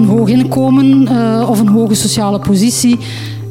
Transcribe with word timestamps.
een 0.00 0.08
hoog 0.08 0.28
inkomen 0.28 1.02
uh, 1.02 1.46
of 1.50 1.60
een 1.60 1.68
hoge 1.68 1.94
sociale 1.94 2.38
positie, 2.38 2.98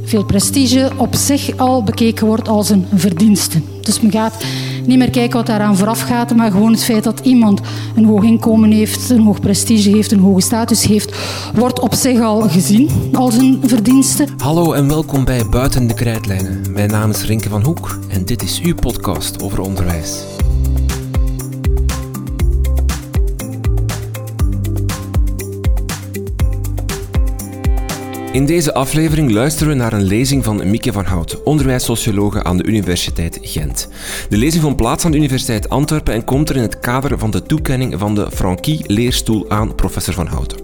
veel 0.04 0.24
prestige, 0.24 0.92
op 0.96 1.16
zich 1.16 1.58
al 1.58 1.84
bekeken 1.84 2.28
wordt 2.28 2.48
als 2.48 2.70
een 2.70 2.86
verdienste. 2.94 3.62
Dus 3.82 4.02
men 4.02 4.12
gaat 4.12 4.44
niet 4.86 4.98
meer 4.98 5.10
kijken 5.10 5.38
wat 5.38 5.46
daaraan 5.46 5.78
vooraf 5.78 6.02
gaat, 6.02 6.36
maar 6.36 6.52
gewoon 6.52 6.72
het 6.72 6.84
feit 6.84 7.04
dat 7.04 7.20
iemand 7.20 7.62
een 7.96 8.06
hoog 8.06 8.24
inkomen 8.24 8.72
heeft, 8.72 9.10
een 9.10 9.24
hoog 9.24 9.40
prestige 9.40 9.90
heeft, 9.90 10.12
een 10.12 10.20
hoge 10.20 10.42
status 10.42 10.84
heeft, 10.84 11.18
wordt 11.56 11.80
op 11.80 11.94
zich 11.94 12.22
al 12.22 12.42
gezien 12.42 12.90
als 13.14 13.38
een 13.38 13.62
verdienste. 13.66 14.28
Hallo 14.38 14.74
en 14.74 14.88
welkom 14.88 15.26
bij 15.26 15.46
Buiten 15.50 15.88
de 15.88 15.94
Krijtlijnen. 15.94 16.62
Mijn 16.74 16.90
naam 16.90 17.10
is 17.10 17.26
Rinke 17.26 17.50
van 17.50 17.64
Hoek 17.64 18.00
en 18.08 18.26
dit 18.26 18.44
is 18.44 18.60
uw 18.64 18.76
podcast 18.76 19.44
over 19.44 19.62
onderwijs. 19.62 20.24
In 28.32 28.46
deze 28.46 28.74
aflevering 28.74 29.32
luisteren 29.32 29.68
we 29.74 29.80
naar 29.80 29.94
een 29.94 30.04
lezing 30.04 30.44
van 30.44 30.70
Mieke 30.70 30.92
van 30.92 31.06
Hout, 31.06 31.44
onderwijssociologe 31.44 32.44
aan 32.44 32.58
de 32.58 32.64
Universiteit 32.64 33.40
Gent. 33.42 33.90
De 34.30 34.38
lezing 34.38 34.64
vond 34.64 34.76
plaats 34.76 35.06
aan 35.06 35.12
de 35.12 35.18
Universiteit 35.18 35.70
Antwerpen 35.70 36.14
en 36.14 36.24
komt 36.24 36.50
er 36.50 36.56
in 36.56 36.62
het 36.62 36.80
kader 36.80 37.20
van 37.20 37.32
de 37.32 37.44
toekenning 37.44 38.00
van 38.00 38.16
de 38.16 38.32
Frankie-leerstoel 38.32 39.50
aan 39.50 39.76
professor 39.76 40.14
van 40.14 40.28
Houten. 40.28 40.58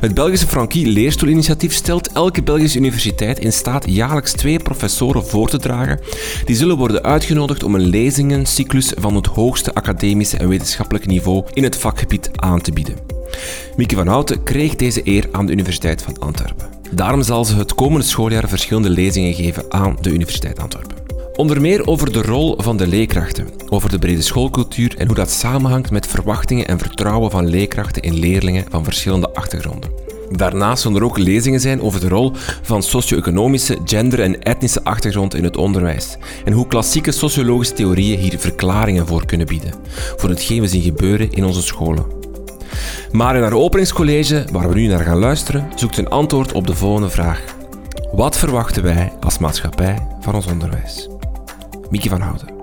Het 0.00 0.14
Belgische 0.14 0.46
Frankie-leerstoelinitiatief 0.46 1.72
stelt 1.72 2.12
elke 2.12 2.42
Belgische 2.42 2.78
universiteit 2.78 3.38
in 3.38 3.52
staat 3.52 3.90
jaarlijks 3.90 4.32
twee 4.32 4.58
professoren 4.58 5.26
voor 5.26 5.48
te 5.48 5.58
dragen. 5.58 6.00
Die 6.44 6.56
zullen 6.56 6.76
worden 6.76 7.02
uitgenodigd 7.02 7.62
om 7.62 7.74
een 7.74 7.88
lezingencyclus 7.88 8.92
van 8.98 9.14
het 9.14 9.26
hoogste 9.26 9.74
academische 9.74 10.36
en 10.36 10.48
wetenschappelijke 10.48 11.08
niveau 11.08 11.44
in 11.52 11.62
het 11.62 11.76
vakgebied 11.76 12.30
aan 12.36 12.60
te 12.60 12.72
bieden. 12.72 12.96
Mieke 13.76 13.94
van 13.94 14.06
Houten 14.06 14.42
kreeg 14.42 14.76
deze 14.76 15.00
eer 15.04 15.28
aan 15.32 15.46
de 15.46 15.52
Universiteit 15.52 16.02
van 16.02 16.18
Antwerpen. 16.18 16.75
Daarom 16.90 17.22
zal 17.22 17.44
ze 17.44 17.56
het 17.56 17.74
komende 17.74 18.06
schooljaar 18.06 18.48
verschillende 18.48 18.90
lezingen 18.90 19.34
geven 19.34 19.64
aan 19.68 19.96
de 20.00 20.10
Universiteit 20.10 20.58
Antwerpen. 20.58 20.96
Onder 21.36 21.60
meer 21.60 21.86
over 21.86 22.12
de 22.12 22.22
rol 22.22 22.54
van 22.58 22.76
de 22.76 22.86
leerkrachten, 22.86 23.48
over 23.68 23.90
de 23.90 23.98
brede 23.98 24.22
schoolcultuur 24.22 24.94
en 24.98 25.06
hoe 25.06 25.16
dat 25.16 25.30
samenhangt 25.30 25.90
met 25.90 26.06
verwachtingen 26.06 26.66
en 26.66 26.78
vertrouwen 26.78 27.30
van 27.30 27.46
leerkrachten 27.46 28.02
in 28.02 28.14
leerlingen 28.14 28.64
van 28.70 28.84
verschillende 28.84 29.34
achtergronden. 29.34 29.90
Daarnaast 30.30 30.82
zullen 30.82 30.98
er 30.98 31.04
ook 31.04 31.18
lezingen 31.18 31.60
zijn 31.60 31.80
over 31.80 32.00
de 32.00 32.08
rol 32.08 32.32
van 32.62 32.82
socio-economische, 32.82 33.78
gender- 33.84 34.20
en 34.20 34.42
etnische 34.42 34.84
achtergrond 34.84 35.34
in 35.34 35.44
het 35.44 35.56
onderwijs 35.56 36.16
en 36.44 36.52
hoe 36.52 36.66
klassieke 36.66 37.12
sociologische 37.12 37.74
theorieën 37.74 38.18
hier 38.18 38.38
verklaringen 38.38 39.06
voor 39.06 39.26
kunnen 39.26 39.46
bieden, 39.46 39.72
voor 40.16 40.28
hetgeen 40.28 40.60
we 40.60 40.68
zien 40.68 40.82
gebeuren 40.82 41.32
in 41.32 41.44
onze 41.44 41.62
scholen. 41.62 42.15
Maar 43.12 43.36
in 43.36 43.42
haar 43.42 43.52
openingscollege, 43.52 44.44
waar 44.52 44.68
we 44.68 44.74
nu 44.74 44.86
naar 44.86 45.04
gaan 45.04 45.18
luisteren, 45.18 45.68
zoekt 45.74 45.98
een 45.98 46.08
antwoord 46.08 46.52
op 46.52 46.66
de 46.66 46.74
volgende 46.74 47.10
vraag. 47.10 47.44
Wat 48.12 48.36
verwachten 48.36 48.82
wij 48.82 49.12
als 49.20 49.38
maatschappij 49.38 50.06
van 50.20 50.34
ons 50.34 50.46
onderwijs? 50.46 51.08
Mieke 51.90 52.08
van 52.08 52.20
Houten. 52.20 52.55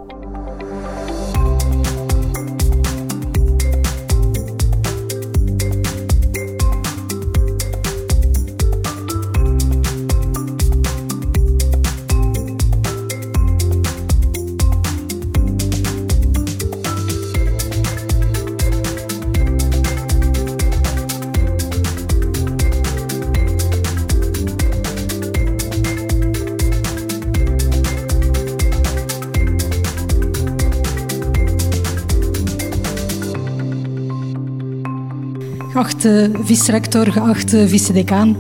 Geachte 36.04 36.32
vice-rector, 36.44 37.12
geachte 37.12 37.68
vice-decaan, 37.68 38.38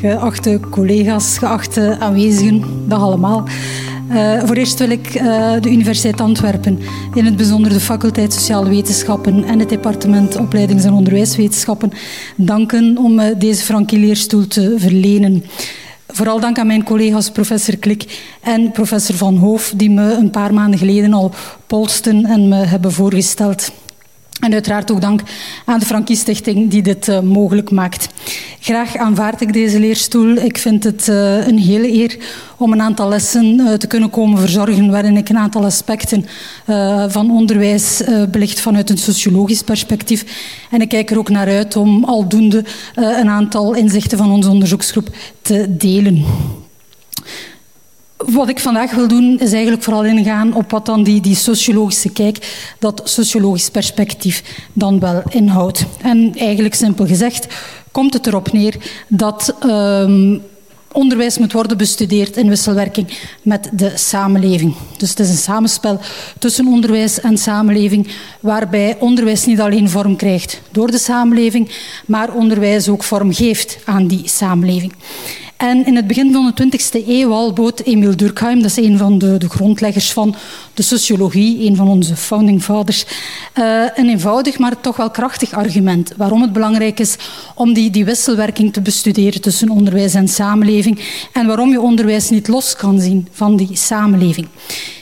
geachte 0.00 0.60
collega's, 0.70 1.38
geachte 1.38 1.96
aanwezigen, 2.00 2.64
dag 2.88 3.00
allemaal. 3.00 3.44
Uh, 4.10 4.42
voor 4.44 4.56
eerst 4.56 4.78
wil 4.78 4.90
ik 4.90 5.14
uh, 5.14 5.52
de 5.60 5.70
Universiteit 5.70 6.20
Antwerpen, 6.20 6.78
in 7.14 7.24
het 7.24 7.36
bijzonder 7.36 7.72
de 7.72 7.80
faculteit 7.80 8.32
Sociale 8.32 8.68
Wetenschappen 8.68 9.44
en 9.44 9.58
het 9.58 9.68
departement 9.68 10.36
Opleidings- 10.36 10.84
en 10.84 10.92
Onderwijswetenschappen, 10.92 11.92
danken 12.36 12.98
om 12.98 13.18
uh, 13.18 13.26
deze 13.38 13.64
Frankie-leerstoel 13.64 14.46
te 14.46 14.74
verlenen. 14.78 15.44
Vooral 16.06 16.40
dank 16.40 16.58
aan 16.58 16.66
mijn 16.66 16.84
collega's 16.84 17.30
professor 17.30 17.76
Klik 17.76 18.22
en 18.40 18.70
professor 18.70 19.16
Van 19.16 19.36
Hoof, 19.36 19.72
die 19.76 19.90
me 19.90 20.12
een 20.12 20.30
paar 20.30 20.54
maanden 20.54 20.78
geleden 20.78 21.12
al 21.12 21.34
polsten 21.66 22.24
en 22.24 22.48
me 22.48 22.56
hebben 22.56 22.92
voorgesteld. 22.92 23.70
En 24.46 24.52
uiteraard 24.52 24.90
ook 24.90 25.00
dank 25.00 25.20
aan 25.64 25.78
de 25.78 25.86
Frankie 25.86 26.16
Stichting 26.16 26.70
die 26.70 26.82
dit 26.82 27.08
uh, 27.08 27.20
mogelijk 27.20 27.70
maakt. 27.70 28.08
Graag 28.60 28.96
aanvaard 28.96 29.40
ik 29.40 29.52
deze 29.52 29.80
leerstoel. 29.80 30.36
Ik 30.36 30.58
vind 30.58 30.84
het 30.84 31.08
uh, 31.08 31.46
een 31.46 31.58
hele 31.58 31.92
eer 31.92 32.16
om 32.56 32.72
een 32.72 32.82
aantal 32.82 33.08
lessen 33.08 33.44
uh, 33.44 33.72
te 33.72 33.86
kunnen 33.86 34.10
komen 34.10 34.38
verzorgen 34.38 34.90
waarin 34.90 35.16
ik 35.16 35.28
een 35.28 35.38
aantal 35.38 35.64
aspecten 35.64 36.24
van 37.08 37.30
onderwijs 37.30 38.02
belicht 38.30 38.60
vanuit 38.60 38.90
een 38.90 38.98
sociologisch 38.98 39.62
perspectief. 39.62 40.24
En 40.70 40.80
ik 40.80 40.88
kijk 40.88 41.10
er 41.10 41.18
ook 41.18 41.30
naar 41.30 41.48
uit 41.48 41.76
om 41.76 42.04
aldoende 42.04 42.64
een 42.94 43.28
aantal 43.28 43.74
inzichten 43.74 44.18
van 44.18 44.30
onze 44.30 44.50
onderzoeksgroep 44.50 45.08
te 45.42 45.76
delen. 45.76 46.24
Wat 48.16 48.48
ik 48.48 48.60
vandaag 48.60 48.94
wil 48.94 49.08
doen, 49.08 49.38
is 49.38 49.52
eigenlijk 49.52 49.82
vooral 49.82 50.04
ingaan 50.04 50.54
op 50.54 50.70
wat 50.70 50.86
dan 50.86 51.02
die, 51.02 51.20
die 51.20 51.34
sociologische 51.34 52.12
kijk, 52.12 52.64
dat 52.78 53.00
sociologisch 53.04 53.70
perspectief 53.70 54.62
dan 54.72 55.00
wel 55.00 55.22
inhoudt. 55.28 55.84
En 56.02 56.34
eigenlijk 56.34 56.74
simpel 56.74 57.06
gezegd 57.06 57.46
komt 57.90 58.12
het 58.12 58.26
erop 58.26 58.52
neer 58.52 58.76
dat 59.08 59.54
um, 59.64 60.42
onderwijs 60.92 61.38
moet 61.38 61.52
worden 61.52 61.76
bestudeerd 61.76 62.36
in 62.36 62.48
wisselwerking 62.48 63.18
met 63.42 63.70
de 63.72 63.92
samenleving. 63.94 64.74
Dus 64.96 65.10
het 65.10 65.18
is 65.18 65.28
een 65.28 65.36
samenspel 65.36 66.00
tussen 66.38 66.66
onderwijs 66.66 67.20
en 67.20 67.38
samenleving, 67.38 68.08
waarbij 68.40 68.96
onderwijs 68.98 69.44
niet 69.44 69.60
alleen 69.60 69.90
vorm 69.90 70.16
krijgt 70.16 70.60
door 70.70 70.90
de 70.90 70.98
samenleving, 70.98 71.70
maar 72.06 72.34
onderwijs 72.34 72.88
ook 72.88 73.02
vorm 73.02 73.32
geeft 73.32 73.78
aan 73.84 74.06
die 74.06 74.28
samenleving. 74.28 74.92
En 75.56 75.86
in 75.86 75.96
het 75.96 76.06
begin 76.06 76.32
van 76.32 76.52
de 76.54 76.78
20e 76.78 77.06
eeuw 77.06 77.32
al 77.32 77.52
bood 77.52 77.80
Emil 77.80 78.16
Durkheim, 78.16 78.62
dat 78.62 78.70
is 78.70 78.84
een 78.84 78.98
van 78.98 79.18
de, 79.18 79.38
de 79.38 79.48
grondleggers 79.48 80.12
van 80.12 80.34
de 80.74 80.82
sociologie, 80.82 81.68
een 81.68 81.76
van 81.76 81.88
onze 81.88 82.16
founding 82.16 82.62
fathers, 82.62 83.04
uh, 83.58 83.82
een 83.94 84.08
eenvoudig, 84.08 84.58
maar 84.58 84.80
toch 84.80 84.96
wel 84.96 85.10
krachtig 85.10 85.52
argument 85.52 86.12
waarom 86.16 86.42
het 86.42 86.52
belangrijk 86.52 87.00
is 87.00 87.16
om 87.54 87.72
die, 87.72 87.90
die 87.90 88.04
wisselwerking 88.04 88.72
te 88.72 88.80
bestuderen 88.80 89.40
tussen 89.40 89.70
onderwijs 89.70 90.14
en 90.14 90.28
samenleving 90.28 91.00
en 91.32 91.46
waarom 91.46 91.70
je 91.70 91.80
onderwijs 91.80 92.30
niet 92.30 92.48
los 92.48 92.76
kan 92.76 93.00
zien 93.00 93.28
van 93.32 93.56
die 93.56 93.68
samenleving. 93.72 94.46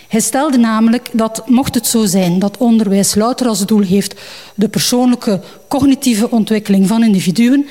Hij 0.08 0.20
stelde 0.20 0.58
namelijk 0.58 1.10
dat, 1.12 1.42
mocht 1.46 1.74
het 1.74 1.86
zo 1.86 2.04
zijn 2.04 2.38
dat 2.38 2.56
onderwijs 2.56 3.14
louter 3.14 3.46
als 3.46 3.66
doel 3.66 3.82
heeft 3.82 4.20
de 4.54 4.68
persoonlijke 4.68 5.40
cognitieve 5.68 6.30
ontwikkeling 6.30 6.88
van 6.88 7.04
individuen, 7.04 7.66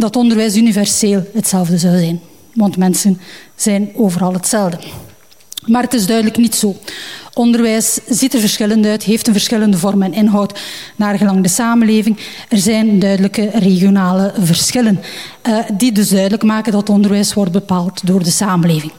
dat 0.00 0.16
onderwijs 0.16 0.56
universeel 0.56 1.26
hetzelfde 1.32 1.78
zou 1.78 1.98
zijn. 1.98 2.20
Want 2.54 2.76
mensen 2.76 3.20
zijn 3.54 3.90
overal 3.94 4.32
hetzelfde. 4.32 4.78
Maar 5.66 5.82
het 5.82 5.94
is 5.94 6.06
duidelijk 6.06 6.36
niet 6.36 6.54
zo. 6.54 6.76
Onderwijs 7.34 7.98
ziet 8.08 8.34
er 8.34 8.40
verschillend 8.40 8.86
uit, 8.86 9.02
heeft 9.02 9.26
een 9.26 9.32
verschillende 9.32 9.78
vorm 9.78 10.02
en 10.02 10.12
inhoud 10.12 10.60
naar 10.96 11.18
gelang 11.18 11.42
de 11.42 11.48
samenleving. 11.48 12.18
Er 12.48 12.58
zijn 12.58 12.98
duidelijke 12.98 13.50
regionale 13.54 14.32
verschillen, 14.38 15.00
uh, 15.48 15.58
die 15.76 15.92
dus 15.92 16.08
duidelijk 16.08 16.42
maken 16.42 16.72
dat 16.72 16.88
onderwijs 16.88 17.34
wordt 17.34 17.52
bepaald 17.52 18.06
door 18.06 18.22
de 18.22 18.30
samenleving. 18.30 18.92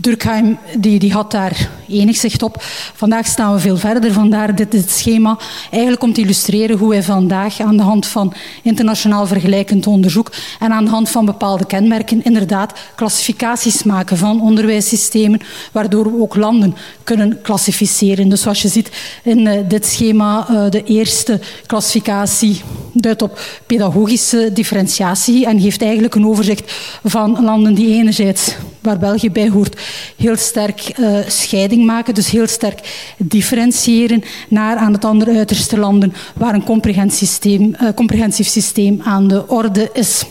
Durkheim 0.00 0.58
die, 0.78 0.98
die 0.98 1.12
had 1.12 1.30
daar 1.30 1.70
enig 1.88 2.16
zicht 2.16 2.42
op. 2.42 2.56
Vandaag 2.94 3.26
staan 3.26 3.52
we 3.52 3.58
veel 3.58 3.76
verder, 3.76 4.12
vandaar 4.12 4.54
dit, 4.54 4.90
schema. 4.90 5.38
Eigenlijk 5.70 6.02
om 6.02 6.12
te 6.12 6.20
illustreren 6.20 6.78
hoe 6.78 6.88
wij 6.88 7.02
vandaag 7.02 7.60
aan 7.60 7.76
de 7.76 7.82
hand 7.82 8.06
van 8.06 8.32
internationaal 8.62 9.26
vergelijkend 9.26 9.86
onderzoek 9.86 10.32
en 10.58 10.72
aan 10.72 10.84
de 10.84 10.90
hand 10.90 11.08
van 11.08 11.24
bepaalde 11.24 11.66
kenmerken 11.66 12.24
inderdaad 12.24 12.78
klassificaties 12.94 13.82
maken 13.82 14.16
van 14.16 14.40
onderwijssystemen, 14.40 15.40
waardoor 15.72 16.04
we 16.04 16.20
ook 16.20 16.36
landen 16.36 16.76
kunnen 17.04 17.42
klassificeren. 17.42 18.28
Dus 18.28 18.40
zoals 18.40 18.62
je 18.62 18.68
ziet 18.68 18.90
in 19.22 19.38
uh, 19.38 19.52
dit 19.68 19.86
schema, 19.86 20.46
uh, 20.50 20.70
de 20.70 20.84
eerste 20.84 21.40
klassificatie 21.66 22.60
duidt 22.92 23.22
op 23.22 23.40
pedagogische 23.66 24.50
differentiatie 24.52 25.46
en 25.46 25.60
geeft 25.60 25.82
eigenlijk 25.82 26.14
een 26.14 26.26
overzicht 26.26 26.72
van 27.04 27.44
landen 27.44 27.74
die 27.74 27.94
enerzijds, 27.94 28.54
waar 28.88 28.98
België 28.98 29.30
bij 29.30 29.48
hoort, 29.48 29.80
heel 30.16 30.36
sterk 30.36 30.98
uh, 30.98 31.18
scheiding 31.26 31.86
maken, 31.86 32.14
dus 32.14 32.30
heel 32.30 32.46
sterk 32.46 33.12
differentiëren 33.16 34.22
naar 34.48 34.76
aan 34.76 34.92
het 34.92 35.04
andere 35.04 35.36
uiterste 35.36 35.78
landen 35.78 36.12
waar 36.34 36.54
een 36.54 36.64
comprehensief 36.64 37.28
systeem, 37.28 37.74
uh, 37.82 37.88
comprehensief 37.94 38.46
systeem 38.46 39.00
aan 39.04 39.28
de 39.28 39.48
orde 39.48 39.90
is. 39.92 40.24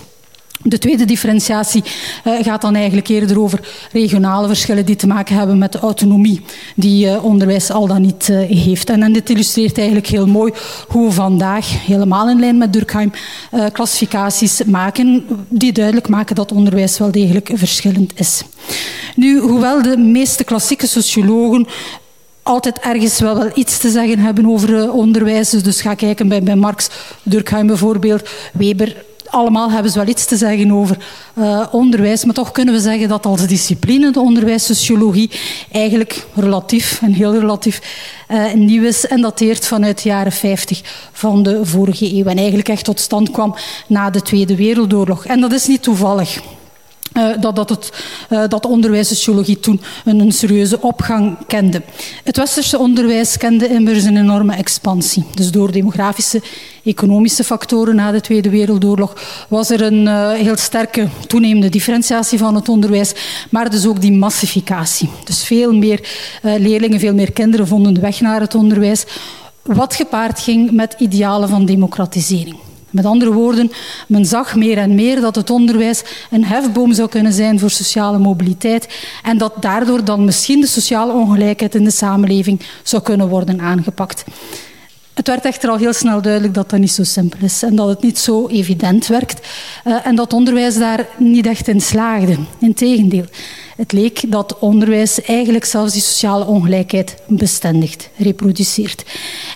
De 0.67 0.77
tweede 0.77 1.05
differentiatie 1.05 1.83
uh, 1.83 2.43
gaat 2.43 2.61
dan 2.61 2.75
eigenlijk 2.75 3.07
eerder 3.07 3.41
over 3.41 3.59
regionale 3.91 4.47
verschillen 4.47 4.85
die 4.85 4.95
te 4.95 5.07
maken 5.07 5.35
hebben 5.35 5.57
met 5.57 5.71
de 5.71 5.79
autonomie 5.79 6.41
die 6.75 7.05
uh, 7.05 7.23
onderwijs 7.23 7.71
al 7.71 7.87
dan 7.87 8.01
niet 8.01 8.27
uh, 8.27 8.39
heeft. 8.63 8.89
En, 8.89 9.03
en, 9.03 9.13
dit 9.13 9.29
illustreert 9.29 9.77
eigenlijk 9.77 10.07
heel 10.07 10.27
mooi 10.27 10.53
hoe 10.87 11.07
we 11.07 11.13
vandaag, 11.13 11.85
helemaal 11.85 12.29
in 12.29 12.39
lijn 12.39 12.57
met 12.57 12.73
Durkheim, 12.73 13.11
klassificaties 13.71 14.63
maken 14.65 15.25
die 15.49 15.71
duidelijk 15.71 16.09
maken 16.09 16.35
dat 16.35 16.51
onderwijs 16.51 16.97
wel 16.97 17.11
degelijk 17.11 17.51
verschillend 17.53 18.19
is. 18.19 18.43
Nu, 19.15 19.39
hoewel 19.39 19.81
de 19.81 19.97
meeste 19.97 20.43
klassieke 20.43 20.87
sociologen 20.87 21.67
altijd 22.43 22.79
ergens 22.79 23.19
wel, 23.19 23.37
wel 23.37 23.51
iets 23.53 23.77
te 23.77 23.89
zeggen 23.89 24.19
hebben 24.19 24.45
over 24.45 24.91
onderwijs. 24.91 25.49
Dus 25.49 25.81
ga 25.81 25.93
kijken 25.93 26.27
bij, 26.27 26.43
bij 26.43 26.55
Marx, 26.55 26.89
Durkheim 27.23 27.67
bijvoorbeeld, 27.67 28.29
Weber, 28.53 28.95
allemaal 29.29 29.71
hebben 29.71 29.91
ze 29.91 29.97
wel 29.99 30.07
iets 30.07 30.25
te 30.25 30.37
zeggen 30.37 30.71
over 30.71 30.97
uh, 31.37 31.65
onderwijs, 31.71 32.25
maar 32.25 32.33
toch 32.33 32.51
kunnen 32.51 32.73
we 32.73 32.79
zeggen 32.79 33.07
dat 33.09 33.25
als 33.25 33.47
discipline 33.47 34.11
de 34.11 34.19
onderwijssociologie 34.19 35.31
eigenlijk 35.71 36.25
relatief 36.33 37.01
en 37.01 37.13
heel 37.13 37.39
relatief 37.39 37.81
uh, 38.31 38.53
nieuw 38.53 38.83
is 38.83 39.07
en 39.07 39.21
dateert 39.21 39.67
vanuit 39.67 40.03
de 40.03 40.09
jaren 40.09 40.31
50 40.31 41.09
van 41.11 41.43
de 41.43 41.65
vorige 41.65 42.13
eeuw 42.13 42.25
en 42.25 42.37
eigenlijk 42.37 42.69
echt 42.69 42.85
tot 42.85 42.99
stand 42.99 43.31
kwam 43.31 43.55
na 43.87 44.09
de 44.09 44.21
Tweede 44.21 44.55
Wereldoorlog. 44.55 45.25
En 45.25 45.39
dat 45.39 45.51
is 45.51 45.67
niet 45.67 45.83
toevallig. 45.83 46.39
Uh, 47.17 47.29
dat, 47.39 47.55
dat, 47.55 47.69
het, 47.69 47.91
uh, 48.29 48.43
dat 48.47 48.61
de 48.61 48.67
onderwijssociologie 48.67 49.59
toen 49.59 49.81
een, 50.05 50.19
een, 50.19 50.31
serieuze 50.31 50.81
opgang 50.81 51.37
kende. 51.47 51.81
Het 52.23 52.37
westerse 52.37 52.77
onderwijs 52.77 53.37
kende 53.37 53.67
immers 53.67 54.03
een 54.03 54.17
enorme 54.17 54.55
expansie. 54.55 55.25
Dus 55.33 55.51
door 55.51 55.71
demografische, 55.71 56.41
economische 56.83 57.43
factoren 57.43 57.95
na 57.95 58.11
de 58.11 58.21
Tweede 58.21 58.49
Wereldoorlog 58.49 59.15
was 59.47 59.69
er 59.69 59.81
een 59.81 60.05
uh, 60.05 60.31
heel 60.31 60.57
sterke 60.57 61.07
toenemende 61.27 61.69
differentiatie 61.69 62.37
van 62.37 62.55
het 62.55 62.69
onderwijs, 62.69 63.13
maar 63.49 63.69
dus 63.69 63.87
ook 63.87 64.01
die 64.01 64.11
massificatie. 64.11 65.09
Dus 65.23 65.43
veel 65.43 65.73
meer 65.73 66.07
leerlingen, 66.41 66.99
veel 66.99 67.13
meer 67.13 67.31
kinderen 67.31 67.67
vonden 67.67 67.93
de 67.93 68.01
weg 68.01 68.21
naar 68.21 68.41
het 68.41 68.55
onderwijs, 68.55 69.05
wat 69.61 69.95
gepaard 69.95 70.39
ging 70.39 70.71
met 70.71 70.95
idealen 70.97 71.49
van 71.49 71.65
democratisering. 71.65 72.66
Met 72.89 73.05
andere 73.05 73.33
woorden, 73.33 73.71
men 74.07 74.25
zag 74.25 74.55
meer 74.55 74.77
en 74.77 74.95
meer 74.95 75.21
dat 75.21 75.35
het 75.35 75.49
onderwijs 75.49 76.03
een 76.31 76.45
hefboom 76.45 76.93
zou 76.93 77.09
kunnen 77.09 77.33
zijn 77.33 77.59
voor 77.59 77.69
sociale 77.69 78.17
mobiliteit 78.17 78.87
en 79.23 79.37
dat 79.37 79.53
daardoor 79.59 80.03
dan 80.03 80.25
misschien 80.25 80.61
de 80.61 80.67
sociale 80.67 81.13
ongelijkheid 81.13 81.75
in 81.75 81.83
de 81.83 81.91
samenleving 81.91 82.61
zou 82.83 83.03
kunnen 83.03 83.27
worden 83.27 83.59
aangepakt. 83.59 84.23
Het 85.13 85.27
werd 85.27 85.45
echter 85.45 85.69
al 85.69 85.77
heel 85.77 85.93
snel 85.93 86.21
duidelijk 86.21 86.53
dat 86.53 86.69
dat 86.69 86.79
niet 86.79 86.91
zo 86.91 87.03
simpel 87.03 87.39
is 87.41 87.63
en 87.63 87.75
dat 87.75 87.87
het 87.87 88.01
niet 88.01 88.19
zo 88.19 88.47
evident 88.47 89.07
werkt 89.07 89.47
uh, 89.85 89.95
en 90.03 90.15
dat 90.15 90.33
onderwijs 90.33 90.77
daar 90.77 91.07
niet 91.17 91.45
echt 91.45 91.67
in 91.67 91.81
slaagde. 91.81 92.37
Integendeel. 92.59 93.25
Het 93.77 93.91
leek 93.91 94.31
dat 94.31 94.59
onderwijs 94.59 95.21
eigenlijk 95.21 95.65
zelfs 95.65 95.93
die 95.93 96.01
sociale 96.01 96.45
ongelijkheid 96.45 97.15
bestendigt, 97.27 98.09
reproduceert. 98.15 99.05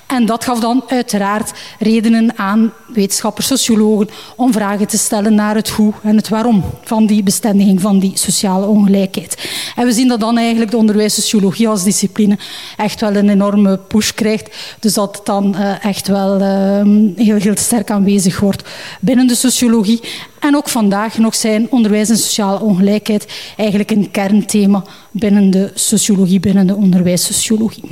En 0.08 0.26
dat 0.26 0.44
gaf 0.44 0.60
dan 0.60 0.84
uiteraard 0.88 1.52
redenen 1.80 2.38
aan 2.38 2.74
wetenschappers, 2.88 3.48
sociologen, 3.48 4.10
om 4.36 4.54
vragen 4.54 4.88
te 4.88 4.98
stellen 4.98 5.36
naar 5.36 5.56
het 5.56 5.70
hoe 5.70 5.94
en 6.04 6.16
het 6.16 6.30
waarom 6.30 6.64
van 6.84 7.06
die 7.06 7.24
bestendiging 7.24 7.82
van 7.82 8.00
die 8.00 8.12
sociale 8.14 8.66
ongelijkheid. 8.66 9.50
En 9.76 9.86
we 9.86 9.92
zien 9.92 10.08
dat 10.08 10.20
dan 10.20 10.38
eigenlijk 10.38 10.72
de 10.72 10.78
onderwijssociologie 10.78 11.68
als 11.68 11.84
discipline 11.84 12.38
echt 12.78 13.02
wel 13.02 13.16
een 13.16 13.30
enorme 13.30 13.78
push 13.78 14.12
krijgt. 14.12 14.76
Dus 14.80 14.94
dat 14.94 15.16
het 15.16 15.26
dan 15.26 15.56
uh, 15.58 15.86
echt 15.86 16.08
wel 16.08 16.42
uh, 16.42 17.16
heel, 17.16 17.38
heel 17.38 17.58
sterk 17.58 17.92
aanwezig 17.92 18.40
wordt 18.40 18.64
binnen 19.00 19.28
de 19.28 19.36
sociologie. 19.36 20.02
En 20.40 20.56
ook 20.56 20.70
vandaag 20.70 21.18
nog 21.18 21.36
zijn 21.36 21.68
onderwijs 21.70 22.10
en 22.10 22.18
sociale 22.18 22.60
ongelijkheid 22.60 23.26
eigenlijk 23.58 23.92
een 23.92 24.11
kernthema 24.12 24.84
binnen 25.12 25.50
de 25.50 25.72
sociologie, 25.74 26.40
binnen 26.40 26.68
de 26.68 26.76
onderwijssociologie. 26.76 27.84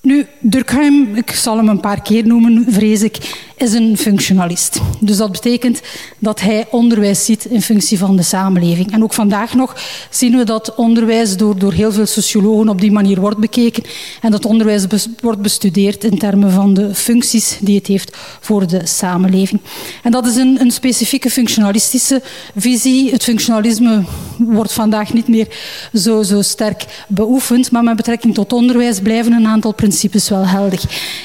Nu, 0.00 0.26
Durkheim, 0.40 1.14
ik 1.14 1.30
zal 1.30 1.56
hem 1.56 1.68
een 1.68 1.80
paar 1.80 2.02
keer 2.02 2.26
noemen, 2.26 2.66
vrees 2.68 3.02
ik, 3.02 3.16
is 3.56 3.72
een 3.72 3.96
functionalist. 3.96 4.80
Dus 5.00 5.16
dat 5.16 5.32
betekent 5.32 5.80
dat 6.18 6.40
hij 6.40 6.66
onderwijs 6.70 7.24
ziet 7.24 7.44
in 7.44 7.62
functie 7.62 7.98
van 7.98 8.16
de 8.16 8.22
samenleving. 8.22 8.92
En 8.92 9.02
ook 9.02 9.12
vandaag 9.12 9.54
nog 9.54 9.76
zien 10.10 10.36
we 10.36 10.44
dat 10.44 10.74
onderwijs 10.74 11.36
door, 11.36 11.58
door 11.58 11.72
heel 11.72 11.92
veel 11.92 12.06
sociologen 12.06 12.68
op 12.68 12.80
die 12.80 12.92
manier 12.92 13.20
wordt 13.20 13.38
bekeken 13.38 13.82
en 14.20 14.30
dat 14.30 14.44
onderwijs 14.44 14.86
wordt 15.20 15.42
bestudeerd 15.42 16.04
in 16.04 16.18
termen 16.18 16.50
van 16.50 16.74
de 16.74 16.94
functies 16.94 17.58
die 17.60 17.76
het 17.76 17.86
heeft 17.86 18.16
voor 18.40 18.66
de 18.66 18.86
samenleving. 18.86 19.60
En 20.02 20.10
dat 20.10 20.26
is 20.26 20.36
een, 20.36 20.60
een 20.60 20.70
specifieke 20.70 21.30
functionalistische 21.30 22.22
visie. 22.56 23.10
Het 23.10 23.24
functionalisme 23.24 24.02
wordt 24.38 24.72
vandaag 24.72 25.12
niet 25.12 25.28
meer 25.28 25.48
zo, 25.94 26.22
zo 26.22 26.42
sterk 26.42 27.04
beoefend, 27.08 27.70
maar 27.70 27.82
met 27.82 27.96
betrekking 27.96 28.34
tot 28.34 28.52
onderwijs 28.52 29.00
blijven 29.00 29.32
een 29.32 29.46
aantal 29.46 29.74
principes 29.74 30.28
wel 30.28 30.46
helder. 30.46 30.80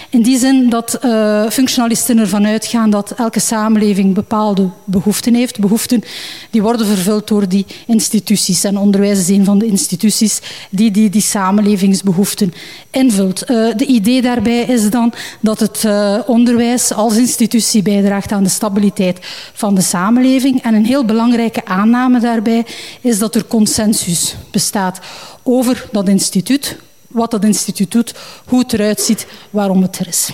In 0.09 0.21
die 0.21 0.37
zin 0.37 0.69
dat 0.69 0.99
uh, 1.05 1.49
functionalisten 1.49 2.19
ervan 2.21 2.45
uitgaan 2.45 2.89
dat 2.89 3.12
elke 3.12 3.39
samenleving 3.39 4.13
bepaalde 4.13 4.69
behoeften 4.83 5.33
heeft. 5.33 5.59
Behoeften 5.59 6.03
die 6.50 6.62
worden 6.62 6.85
vervuld 6.85 7.27
door 7.27 7.47
die 7.47 7.65
instituties. 7.88 8.63
En 8.63 8.77
onderwijs 8.77 9.19
is 9.19 9.27
een 9.27 9.45
van 9.45 9.59
de 9.59 9.65
instituties 9.65 10.39
die 10.69 10.91
die, 10.91 11.09
die 11.09 11.21
samenlevingsbehoeften 11.21 12.53
invult. 12.91 13.50
Uh, 13.50 13.75
de 13.75 13.85
idee 13.85 14.21
daarbij 14.21 14.62
is 14.62 14.89
dan 14.89 15.13
dat 15.39 15.59
het 15.59 15.83
uh, 15.85 16.18
onderwijs 16.25 16.94
als 16.94 17.18
institutie 17.18 17.81
bijdraagt 17.81 18.31
aan 18.31 18.44
de 18.44 18.50
stabiliteit 18.50 19.19
van 19.53 19.75
de 19.75 19.81
samenleving. 19.81 20.63
En 20.63 20.74
een 20.74 20.85
heel 20.85 21.06
belangrijke 21.06 21.65
aanname 21.65 22.19
daarbij 22.19 22.65
is 23.01 23.19
dat 23.19 23.35
er 23.35 23.45
consensus 23.45 24.35
bestaat 24.51 25.00
over 25.44 25.85
dat 25.91 26.07
instituut, 26.07 26.77
wat 27.07 27.31
dat 27.31 27.44
instituut 27.44 27.91
doet, 27.91 28.13
hoe 28.45 28.59
het 28.59 28.74
eruit 28.74 29.01
ziet, 29.01 29.27
waarom 29.50 29.81
het 29.81 30.00
er 30.00 30.07
is. 30.07 30.29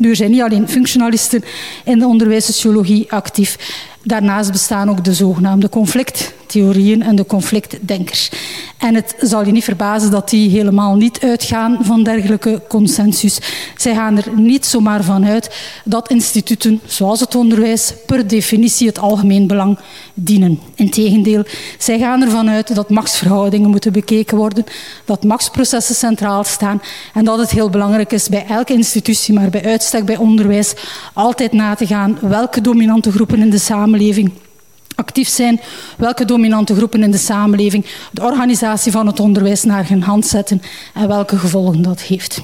Nu, 0.00 0.10
er 0.10 0.16
zijn 0.16 0.30
niet 0.30 0.42
alleen 0.42 0.68
functionalisten 0.68 1.42
in 1.84 1.98
de 1.98 2.06
onderwijssociologie 2.06 3.12
actief. 3.12 3.58
Daarnaast 4.02 4.52
bestaan 4.52 4.90
ook 4.90 5.04
de 5.04 5.14
zogenaamde 5.14 5.68
conflicttheorieën 5.68 7.02
en 7.02 7.16
de 7.16 7.26
conflictdenkers. 7.26 8.30
En 8.78 8.94
het 8.94 9.14
zal 9.18 9.46
je 9.46 9.52
niet 9.52 9.64
verbazen 9.64 10.10
dat 10.10 10.30
die 10.30 10.50
helemaal 10.50 10.96
niet 10.96 11.20
uitgaan 11.20 11.78
van 11.80 12.02
dergelijke 12.02 12.62
consensus. 12.68 13.38
Zij 13.76 13.94
gaan 13.94 14.16
er 14.16 14.24
niet 14.36 14.66
zomaar 14.66 15.04
van 15.04 15.26
uit 15.26 15.56
dat 15.84 16.10
instituten, 16.10 16.80
zoals 16.84 17.20
het 17.20 17.34
onderwijs, 17.34 17.94
per 18.06 18.26
definitie 18.26 18.86
het 18.86 18.98
algemeen 18.98 19.46
belang 19.46 19.78
dienen. 20.14 20.60
Integendeel, 20.74 21.42
zij 21.78 21.98
gaan 21.98 22.22
ervan 22.22 22.48
uit 22.48 22.74
dat 22.74 22.90
machtsverhoudingen 22.90 23.70
moeten 23.70 23.92
bekeken 23.92 24.36
worden, 24.36 24.64
dat 25.04 25.24
machtsprocessen 25.24 25.94
centraal 25.94 26.44
staan 26.44 26.82
en 27.14 27.24
dat 27.24 27.38
het 27.38 27.50
heel 27.50 27.70
belangrijk 27.70 28.12
is 28.12 28.28
bij 28.28 28.46
elke 28.48 28.72
institutie, 28.72 29.34
maar 29.34 29.50
bij 29.50 29.64
uitstek 29.64 30.04
bij 30.04 30.16
onderwijs, 30.16 30.74
altijd 31.12 31.52
na 31.52 31.74
te 31.74 31.86
gaan 31.86 32.18
welke 32.20 32.60
dominante 32.60 33.12
groepen 33.12 33.38
in 33.38 33.50
de 33.50 33.58
samenleving 33.58 33.88
actief 34.94 35.28
zijn, 35.28 35.60
welke 35.96 36.24
dominante 36.24 36.74
groepen 36.74 37.02
in 37.02 37.10
de 37.10 37.18
samenleving 37.18 37.86
de 38.12 38.22
organisatie 38.22 38.92
van 38.92 39.06
het 39.06 39.20
onderwijs 39.20 39.62
naar 39.62 39.88
hun 39.88 40.02
hand 40.02 40.26
zetten 40.26 40.62
en 40.94 41.08
welke 41.08 41.38
gevolgen 41.38 41.82
dat 41.82 42.00
heeft. 42.00 42.42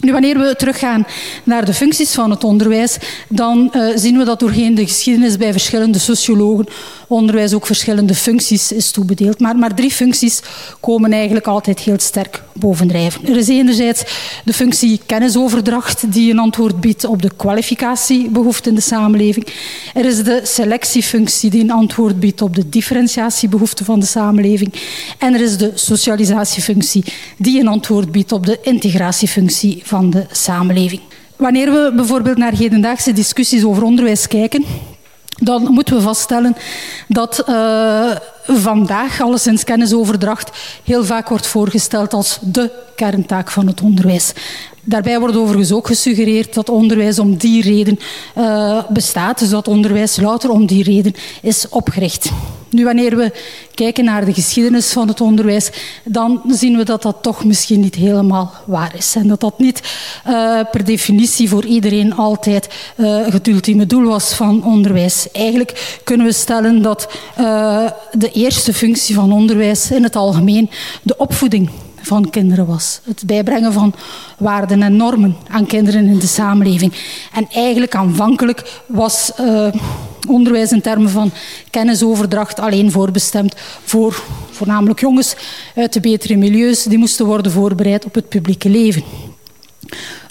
Nu, 0.00 0.12
wanneer 0.12 0.38
we 0.38 0.54
teruggaan 0.56 1.06
naar 1.44 1.64
de 1.64 1.74
functies 1.74 2.12
van 2.12 2.30
het 2.30 2.44
onderwijs, 2.44 2.96
dan 3.28 3.72
uh, 3.76 3.92
zien 3.94 4.18
we 4.18 4.24
dat 4.24 4.40
doorheen 4.40 4.74
de 4.74 4.86
geschiedenis 4.86 5.36
bij 5.36 5.52
verschillende 5.52 5.98
sociologen 5.98 6.66
onderwijs 7.12 7.54
ook 7.54 7.66
verschillende 7.66 8.14
functies 8.14 8.72
is 8.72 8.90
toebedeeld. 8.90 9.40
Maar, 9.40 9.56
maar 9.56 9.74
drie 9.74 9.90
functies 9.90 10.40
komen 10.80 11.12
eigenlijk 11.12 11.46
altijd 11.46 11.78
heel 11.78 11.98
sterk 11.98 12.42
bovendrijven. 12.52 13.26
Er 13.26 13.36
is 13.36 13.48
enerzijds 13.48 14.02
de 14.44 14.52
functie 14.52 15.00
kennisoverdracht 15.06 16.12
die 16.12 16.30
een 16.30 16.38
antwoord 16.38 16.80
biedt 16.80 17.04
op 17.04 17.22
de 17.22 17.30
kwalificatiebehoefte 17.36 18.68
in 18.68 18.74
de 18.74 18.80
samenleving. 18.80 19.46
Er 19.94 20.04
is 20.04 20.22
de 20.22 20.40
selectiefunctie 20.42 21.50
die 21.50 21.62
een 21.62 21.70
antwoord 21.70 22.20
biedt 22.20 22.42
op 22.42 22.54
de 22.54 22.68
differentiatiebehoefte 22.68 23.84
van 23.84 24.00
de 24.00 24.06
samenleving. 24.06 24.72
En 25.18 25.34
er 25.34 25.40
is 25.40 25.56
de 25.56 25.70
socialisatiefunctie 25.74 27.04
die 27.36 27.60
een 27.60 27.68
antwoord 27.68 28.12
biedt 28.12 28.32
op 28.32 28.46
de 28.46 28.58
integratiefunctie 28.62 29.81
van 29.84 30.10
de 30.10 30.26
samenleving. 30.30 31.00
Wanneer 31.36 31.72
we 31.72 31.92
bijvoorbeeld 31.96 32.36
naar 32.36 32.52
hedendaagse 32.52 33.12
discussies 33.12 33.64
over 33.64 33.82
onderwijs 33.82 34.28
kijken, 34.28 34.64
dan 35.42 35.62
moeten 35.62 35.96
we 35.96 36.02
vaststellen 36.02 36.56
dat 37.08 37.44
uh, 37.48 38.10
vandaag 38.46 39.20
alleszins 39.20 39.64
kennisoverdracht 39.64 40.50
heel 40.84 41.04
vaak 41.04 41.28
wordt 41.28 41.46
voorgesteld 41.46 42.12
als 42.12 42.38
de 42.42 42.70
kerntaak 42.96 43.50
van 43.50 43.66
het 43.66 43.80
onderwijs. 43.80 44.32
Daarbij 44.84 45.20
wordt 45.20 45.36
overigens 45.36 45.72
ook 45.72 45.86
gesuggereerd 45.86 46.54
dat 46.54 46.68
onderwijs 46.68 47.18
om 47.18 47.36
die 47.36 47.62
reden 47.62 47.98
uh, 48.38 48.82
bestaat. 48.88 49.38
Dus 49.38 49.48
dat 49.48 49.68
onderwijs 49.68 50.16
louter 50.16 50.50
om 50.50 50.66
die 50.66 50.82
reden 50.82 51.14
is 51.42 51.68
opgericht. 51.68 52.30
Nu, 52.70 52.84
wanneer 52.84 53.16
we 53.16 53.32
kijken 53.74 54.04
naar 54.04 54.24
de 54.24 54.34
geschiedenis 54.34 54.92
van 54.92 55.08
het 55.08 55.20
onderwijs, 55.20 55.70
dan 56.04 56.42
zien 56.48 56.76
we 56.76 56.84
dat 56.84 57.02
dat 57.02 57.16
toch 57.20 57.44
misschien 57.44 57.80
niet 57.80 57.94
helemaal 57.94 58.52
waar 58.64 58.94
is. 58.96 59.14
En 59.14 59.28
dat 59.28 59.40
dat 59.40 59.58
niet 59.58 59.82
uh, 60.28 60.60
per 60.70 60.84
definitie 60.84 61.48
voor 61.48 61.64
iedereen 61.64 62.14
altijd 62.14 62.68
uh, 62.96 63.26
het 63.26 63.48
ultieme 63.48 63.86
doel 63.86 64.04
was 64.04 64.34
van 64.34 64.64
onderwijs. 64.64 65.30
Eigenlijk 65.32 66.00
kunnen 66.04 66.26
we 66.26 66.32
stellen 66.32 66.82
dat 66.82 67.08
de 68.12 68.30
eerste 68.32 68.74
functie 68.74 69.14
van 69.14 69.32
onderwijs 69.32 69.90
in 69.90 70.02
het 70.02 70.16
algemeen 70.16 70.70
de 71.02 71.16
opvoeding 71.16 71.70
van 72.02 72.30
kinderen 72.30 72.66
was. 72.66 73.00
Het 73.04 73.22
bijbrengen 73.26 73.72
van 73.72 73.94
waarden 74.38 74.82
en 74.82 74.96
normen 74.96 75.36
aan 75.48 75.66
kinderen 75.66 76.06
in 76.06 76.18
de 76.18 76.26
samenleving. 76.26 76.92
En 77.32 77.46
eigenlijk 77.50 77.94
aanvankelijk 77.94 78.80
was 78.86 79.32
uh, 79.40 79.72
onderwijs 80.28 80.72
in 80.72 80.80
termen 80.80 81.10
van 81.10 81.30
kennisoverdracht 81.70 82.60
alleen 82.60 82.90
voorbestemd 82.90 83.54
voor 83.84 84.22
voornamelijk 84.50 85.00
jongens 85.00 85.34
uit 85.76 85.92
de 85.92 86.00
betere 86.00 86.36
milieus. 86.36 86.82
Die 86.82 86.98
moesten 86.98 87.26
worden 87.26 87.52
voorbereid 87.52 88.04
op 88.04 88.14
het 88.14 88.28
publieke 88.28 88.68
leven. 88.68 89.02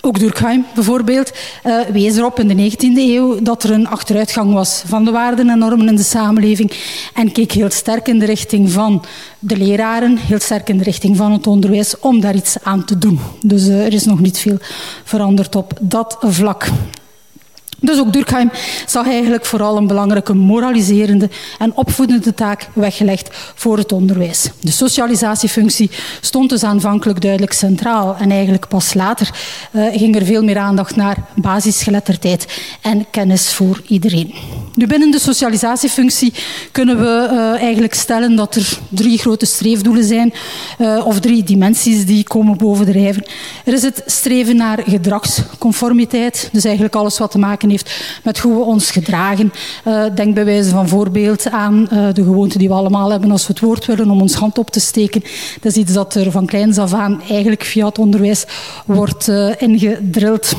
Ook 0.04 0.20
Durkheim 0.20 0.66
bijvoorbeeld 0.76 1.32
uh, 1.66 1.80
wees 1.80 2.18
erop 2.18 2.40
in 2.40 2.48
de 2.48 2.72
19e 2.72 2.98
eeuw 2.98 3.42
dat 3.42 3.64
er 3.64 3.72
een 3.72 3.88
achteruitgang 3.88 4.54
was 4.54 4.84
van 4.86 5.06
de 5.06 5.12
waarden 5.12 5.50
en 5.50 5.58
normen 5.58 5.88
in 5.88 5.96
de 5.96 6.04
samenleving 6.04 6.72
en 7.14 7.32
keek 7.32 7.52
heel 7.52 7.70
sterk 7.70 8.08
in 8.08 8.20
de 8.20 8.26
richting 8.26 8.72
van 8.72 9.04
de 9.40 9.58
leraren, 9.58 10.18
heel 10.18 10.40
sterk 10.40 10.70
in 10.70 10.78
de 10.78 10.84
richting 10.84 11.18
van 11.18 11.32
het 11.32 11.48
onderwijs 11.48 12.00
om 12.00 12.20
daar 12.20 12.36
iets 12.36 12.56
aan 12.64 12.86
te 12.86 12.98
doen. 12.98 13.20
Dus 13.42 13.68
uh, 13.68 13.86
er 13.86 13.94
is 13.94 14.06
nog 14.06 14.20
niet 14.20 14.38
veel 14.38 14.58
veranderd 15.04 15.56
op 15.56 15.74
dat 15.82 16.18
vlak. 16.20 16.68
Dus 17.82 18.00
ook 18.00 18.14
Durkheim 18.14 18.52
zag 18.86 19.08
eigenlijk 19.08 19.46
vooral 19.46 19.78
een 19.78 19.88
belangrijke 19.88 20.34
moraliserende 20.34 21.30
en 21.60 21.76
opvoedende 21.76 22.34
taak 22.34 22.70
weggelegd 22.74 23.30
voor 23.56 23.78
het 23.78 23.92
onderwijs. 23.92 24.50
De 24.60 24.72
socialisatiefunctie 24.72 25.92
stond 26.22 26.50
dus 26.50 26.64
aanvankelijk 26.64 27.22
duidelijk 27.22 27.54
centraal 27.54 28.16
en 28.20 28.32
eigenlijk 28.32 28.68
pas 28.68 28.94
later 28.94 29.30
uh, 29.72 29.86
ging 29.94 30.16
er 30.16 30.26
veel 30.26 30.44
meer 30.44 30.58
aandacht 30.58 30.96
naar 30.96 31.18
basisgeletterdheid 31.36 32.62
en 32.82 33.06
kennis 33.12 33.54
voor 33.54 33.82
iedereen. 33.88 34.34
Nu 34.74 34.88
binnen 34.88 35.12
de 35.12 35.20
socialisatiefunctie 35.20 36.34
kunnen 36.72 37.00
we 37.00 37.30
uh, 37.32 37.62
eigenlijk 37.62 37.94
stellen 37.94 38.36
dat 38.36 38.56
er 38.56 38.78
drie 38.90 39.18
grote 39.18 39.46
streefdoelen 39.46 40.04
zijn 40.04 40.34
uh, 40.80 41.06
of 41.06 41.20
drie 41.20 41.44
dimensies 41.44 42.06
die 42.06 42.24
komen 42.24 42.58
bovendrijven. 42.58 43.26
Er 43.66 43.74
is 43.74 43.82
het 43.82 44.04
streven 44.06 44.56
naar 44.56 44.80
gedragsconformiteit, 44.86 46.50
dus 46.52 46.64
eigenlijk 46.64 46.96
alles 46.96 47.18
wat 47.18 47.32
te 47.32 47.38
maken 47.38 47.71
heeft 47.72 48.20
met 48.24 48.40
hoe 48.40 48.56
we 48.56 48.64
ons 48.64 48.92
gedragen. 48.92 49.54
Uh, 49.88 50.04
denk 50.16 50.36
bij 50.36 50.46
wijze 50.46 50.70
van 50.70 50.88
voorbeeld 50.88 51.50
aan 51.50 51.88
uh, 51.94 52.08
de 52.14 52.24
gewoonte 52.24 52.58
die 52.58 52.68
we 52.68 52.74
allemaal 52.74 53.12
hebben 53.12 53.32
als 53.32 53.48
we 53.48 53.54
het 53.54 53.62
woord 53.62 53.86
willen 53.86 54.10
om 54.10 54.22
ons 54.22 54.34
hand 54.34 54.58
op 54.58 54.70
te 54.70 54.80
steken. 54.80 55.24
Dat 55.62 55.72
is 55.72 55.78
iets 55.78 55.94
dat 55.94 56.16
er 56.16 56.32
van 56.32 56.46
kleins 56.46 56.78
af 56.78 56.94
aan 56.94 57.22
eigenlijk 57.30 57.64
via 57.64 57.86
het 57.86 58.00
onderwijs 58.00 58.46
wordt 58.86 59.28
uh, 59.28 59.52
ingedrild. 59.58 60.54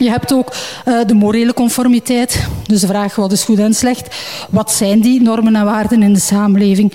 Je 0.00 0.10
hebt 0.10 0.32
ook 0.32 0.52
uh, 0.88 0.98
de 1.06 1.14
morele 1.14 1.54
conformiteit. 1.54 2.46
Dus 2.66 2.80
de 2.80 2.86
vraag 2.86 3.16
wat 3.16 3.32
is 3.32 3.44
goed 3.44 3.58
en 3.58 3.74
slecht. 3.74 4.16
Wat 4.50 4.72
zijn 4.72 5.00
die 5.00 5.22
normen 5.22 5.56
en 5.56 5.64
waarden 5.64 6.02
in 6.02 6.12
de 6.12 6.20
samenleving? 6.20 6.92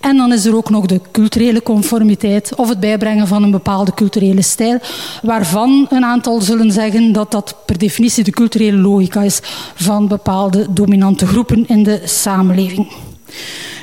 En 0.00 0.16
dan 0.16 0.32
is 0.32 0.44
er 0.44 0.56
ook 0.56 0.70
nog 0.70 0.86
de 0.86 1.00
culturele 1.12 1.62
conformiteit 1.62 2.54
of 2.54 2.68
het 2.68 2.80
bijbrengen 2.80 3.26
van 3.26 3.42
een 3.42 3.50
bepaalde 3.50 3.94
culturele 3.94 4.42
stijl, 4.42 4.78
waarvan 5.22 5.86
een 5.90 6.04
aantal 6.04 6.40
zullen 6.40 6.72
zeggen 6.72 7.12
dat 7.12 7.30
dat 7.30 7.54
per 7.66 7.78
definitie 7.78 8.24
de 8.24 8.30
culturele 8.30 8.78
logica 8.78 9.22
is 9.22 9.40
van 9.74 10.08
bepaalde 10.08 10.66
dominante 10.70 11.26
groepen 11.26 11.64
in 11.66 11.82
de 11.82 12.00
samenleving. 12.04 12.88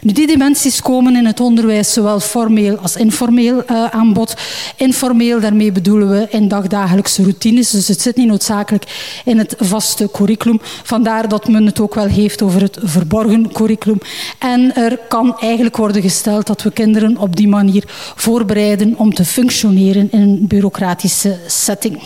Nu, 0.02 0.12
die 0.12 0.28
dimensies 0.28 0.82
komen 0.82 1.16
in 1.16 1.26
het 1.26 1.40
onderwijs 1.40 1.94
zowel 1.94 2.20
formeel 2.20 2.78
als 2.78 2.96
informeel 2.96 3.64
uh, 3.72 3.86
aan 3.86 4.14
bod. 4.14 4.34
Informeel, 4.76 5.40
daarmee 5.40 5.72
bedoelen 5.72 6.10
we 6.10 6.28
in 6.30 6.48
dagdagelijkse 6.48 7.22
routines. 7.22 7.70
Dus 7.70 7.88
het 7.88 8.02
zit 8.02 8.16
niet 8.16 8.28
noodzakelijk 8.28 8.86
in 9.26 9.38
het 9.38 9.56
vaste 9.60 10.10
curriculum. 10.12 10.60
Vandaar 10.84 11.28
dat 11.28 11.48
men 11.48 11.66
het 11.66 11.80
ook 11.80 11.96
wel 11.96 12.08
heeft 12.08 12.42
over 12.42 12.62
het 12.62 12.78
verborgen 12.84 13.52
curriculum. 13.52 14.00
En 14.40 14.76
er 14.76 15.00
kan 15.08 15.40
eigenlijk 15.40 15.78
worden 15.78 16.02
gesteld 16.02 16.48
dat 16.48 16.62
we 16.62 16.72
kinderen 16.72 17.18
op 17.18 17.36
die 17.36 17.48
manier 17.48 17.84
voorbereiden 18.16 18.98
om 18.98 19.14
te 19.14 19.26
functioneren 19.26 20.12
in 20.12 20.22
een 20.22 20.48
bureaucratische 20.48 21.38
setting. 21.48 22.02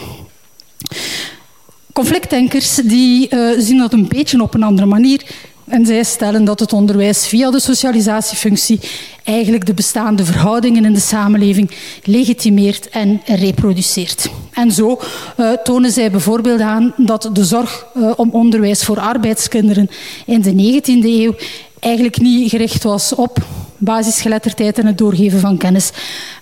Conflictdenkers 1.94 2.76
die, 2.76 3.28
uh, 3.30 3.50
zien 3.58 3.78
dat 3.78 3.94
een 3.94 4.08
beetje 4.08 4.42
op 4.42 4.54
een 4.54 4.64
andere 4.64 4.88
manier. 4.88 5.26
En 5.70 5.86
zij 5.86 6.04
stellen 6.04 6.46
dat 6.46 6.60
het 6.60 6.74
onderwijs 6.74 7.28
via 7.28 7.52
de 7.52 7.60
socialisatiefunctie 7.60 8.80
eigenlijk 9.24 9.66
de 9.66 9.74
bestaande 9.74 10.26
verhoudingen 10.26 10.86
in 10.86 10.94
de 10.94 11.00
samenleving 11.00 11.72
legitimeert 12.04 12.90
en 12.90 13.22
reproduceert. 13.26 14.30
En 14.54 14.72
zo 14.72 15.00
uh, 15.38 15.52
tonen 15.52 15.92
zij 15.92 16.12
bijvoorbeeld 16.12 16.62
aan 16.62 16.94
dat 16.98 17.30
de 17.34 17.46
zorg 17.46 17.86
uh, 17.96 18.12
om 18.16 18.30
onderwijs 18.32 18.84
voor 18.84 19.00
arbeidskinderen 19.00 19.90
in 20.26 20.42
de 20.42 20.82
19e 20.82 21.04
eeuw 21.04 21.34
eigenlijk 21.80 22.20
niet 22.20 22.50
gericht 22.50 22.84
was 22.84 23.16
op 23.16 23.46
basisgeletterdheid 23.78 24.80
en 24.80 24.86
het 24.86 24.98
doorgeven 24.98 25.40
van 25.40 25.58
kennis, 25.58 25.92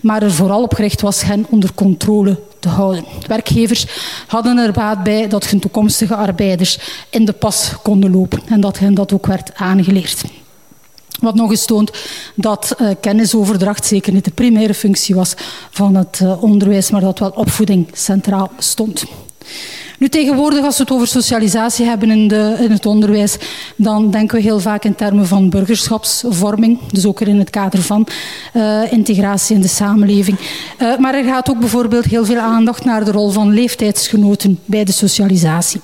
maar 0.01 0.23
er 0.23 0.31
vooral 0.31 0.61
op 0.61 0.73
gericht 0.73 1.01
was 1.01 1.21
hen 1.21 1.45
onder 1.49 1.73
controle 1.73 2.39
te 2.59 2.69
houden. 2.69 3.05
Werkgevers 3.27 3.85
hadden 4.27 4.57
er 4.57 4.71
baat 4.71 5.03
bij 5.03 5.27
dat 5.27 5.47
hun 5.47 5.59
toekomstige 5.59 6.15
arbeiders 6.15 6.79
in 7.09 7.25
de 7.25 7.33
pas 7.33 7.71
konden 7.83 8.11
lopen 8.11 8.41
en 8.45 8.61
dat 8.61 8.79
hen 8.79 8.93
dat 8.93 9.13
ook 9.13 9.25
werd 9.25 9.51
aangeleerd. 9.55 10.23
Wat 11.19 11.35
nog 11.35 11.51
eens 11.51 11.65
toont 11.65 11.91
dat 12.35 12.75
uh, 12.81 12.89
kennisoverdracht 13.01 13.85
zeker 13.85 14.13
niet 14.13 14.25
de 14.25 14.31
primaire 14.31 14.73
functie 14.73 15.15
was 15.15 15.33
van 15.69 15.95
het 15.95 16.19
uh, 16.23 16.43
onderwijs, 16.43 16.91
maar 16.91 17.01
dat 17.01 17.19
wel 17.19 17.29
opvoeding 17.29 17.87
centraal 17.93 18.51
stond. 18.57 19.05
Nu 19.97 20.09
tegenwoordig, 20.09 20.63
als 20.63 20.77
we 20.77 20.83
het 20.83 20.91
over 20.91 21.07
socialisatie 21.07 21.85
hebben 21.85 22.11
in, 22.11 22.27
de, 22.27 22.55
in 22.59 22.71
het 22.71 22.85
onderwijs, 22.85 23.37
dan 23.75 24.11
denken 24.11 24.37
we 24.37 24.43
heel 24.43 24.59
vaak 24.59 24.83
in 24.83 24.95
termen 24.95 25.27
van 25.27 25.49
burgerschapsvorming. 25.49 26.79
Dus 26.91 27.05
ook 27.05 27.21
in 27.21 27.39
het 27.39 27.49
kader 27.49 27.81
van 27.81 28.07
uh, 28.53 28.91
integratie 28.91 29.55
in 29.55 29.61
de 29.61 29.67
samenleving. 29.67 30.37
Uh, 30.81 30.97
maar 30.97 31.13
er 31.13 31.23
gaat 31.23 31.49
ook 31.49 31.59
bijvoorbeeld 31.59 32.05
heel 32.05 32.25
veel 32.25 32.39
aandacht 32.39 32.85
naar 32.85 33.05
de 33.05 33.11
rol 33.11 33.29
van 33.29 33.53
leeftijdsgenoten 33.53 34.59
bij 34.65 34.83
de 34.83 34.91
socialisatie. 34.91 35.81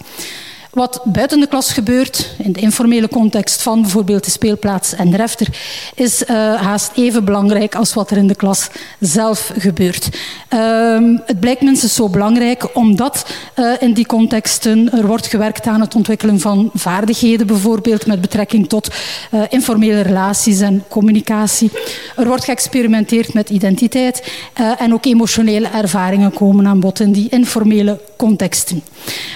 Wat 0.74 1.02
buiten 1.04 1.40
de 1.40 1.48
klas 1.48 1.72
gebeurt, 1.74 2.36
in 2.38 2.52
de 2.52 2.60
informele 2.60 3.08
context 3.08 3.62
van 3.62 3.82
bijvoorbeeld 3.82 4.26
de 4.26 4.32
speelplaats 4.32 4.94
en 4.94 5.10
de 5.10 5.18
refter, 5.18 5.48
is 5.96 6.22
uh, 6.22 6.28
haast 6.62 6.92
even 6.96 7.26
belangrijk 7.26 7.76
als 7.76 7.94
wat 7.94 8.12
er 8.12 8.18
in 8.18 8.28
de 8.28 8.36
klas 8.36 8.70
zelf 9.00 9.52
gebeurt. 9.58 10.10
Uh, 10.54 11.18
het 11.26 11.40
blijkt 11.40 11.62
minstens 11.62 11.96
zo 11.96 12.10
belangrijk 12.10 12.76
omdat 12.76 13.26
uh, 13.56 13.72
in 13.80 13.94
die 13.94 14.06
contexten 14.06 14.92
er 14.92 15.08
wordt 15.08 15.28
gewerkt 15.28 15.68
aan 15.68 15.82
het 15.82 15.96
ontwikkelen 15.96 16.40
van 16.40 16.70
vaardigheden, 16.74 17.48
bijvoorbeeld 17.48 18.06
met 18.06 18.22
betrekking 18.22 18.70
tot 18.70 18.88
uh, 19.32 19.42
informele 19.50 20.02
relaties 20.02 20.60
en 20.60 20.84
communicatie. 20.90 21.72
Er 22.16 22.28
wordt 22.28 22.44
geëxperimenteerd 22.44 23.34
met 23.34 23.50
identiteit 23.50 24.32
en 24.78 24.94
ook 24.94 25.06
emotionele 25.06 25.68
ervaringen 25.68 26.34
komen 26.34 26.68
aan 26.68 26.80
bod 26.80 27.00
in 27.00 27.12
die 27.12 27.30
informele 27.30 28.00
contexten. 28.18 28.84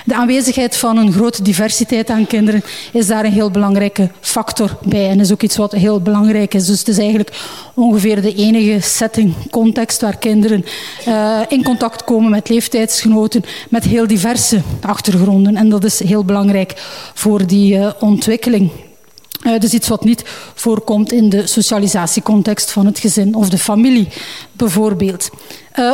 De 0.05 0.15
aanwezigheid 0.15 0.77
van 0.77 0.97
een 0.97 1.11
grote 1.27 1.43
diversiteit 1.43 2.09
aan 2.09 2.27
kinderen 2.27 2.63
is 2.93 3.07
daar 3.07 3.25
een 3.25 3.31
heel 3.31 3.51
belangrijke 3.51 4.09
factor 4.19 4.77
bij. 4.85 5.09
En 5.09 5.19
is 5.19 5.31
ook 5.31 5.41
iets 5.41 5.55
wat 5.57 5.71
heel 5.71 6.01
belangrijk 6.01 6.53
is. 6.53 6.65
Dus 6.65 6.79
het 6.79 6.87
is 6.87 6.97
eigenlijk 6.97 7.31
ongeveer 7.73 8.21
de 8.21 8.33
enige 8.33 8.79
setting, 8.81 9.33
context 9.51 10.01
waar 10.01 10.17
kinderen 10.17 10.65
uh, 11.07 11.39
in 11.47 11.63
contact 11.63 12.03
komen 12.03 12.31
met 12.31 12.49
leeftijdsgenoten 12.49 13.43
met 13.69 13.83
heel 13.83 14.07
diverse 14.07 14.61
achtergronden. 14.81 15.55
En 15.55 15.69
dat 15.69 15.83
is 15.83 16.03
heel 16.03 16.23
belangrijk 16.23 16.73
voor 17.13 17.47
die 17.47 17.73
uh, 17.73 17.89
ontwikkeling. 17.99 18.71
Uh, 19.43 19.59
dus 19.59 19.73
iets 19.73 19.87
wat 19.87 20.03
niet 20.03 20.23
voorkomt 20.55 21.11
in 21.11 21.29
de 21.29 21.47
socialisatiecontext 21.47 22.71
van 22.71 22.85
het 22.85 22.99
gezin 22.99 23.35
of 23.35 23.49
de 23.49 23.57
familie, 23.57 24.07
bijvoorbeeld. 24.51 25.29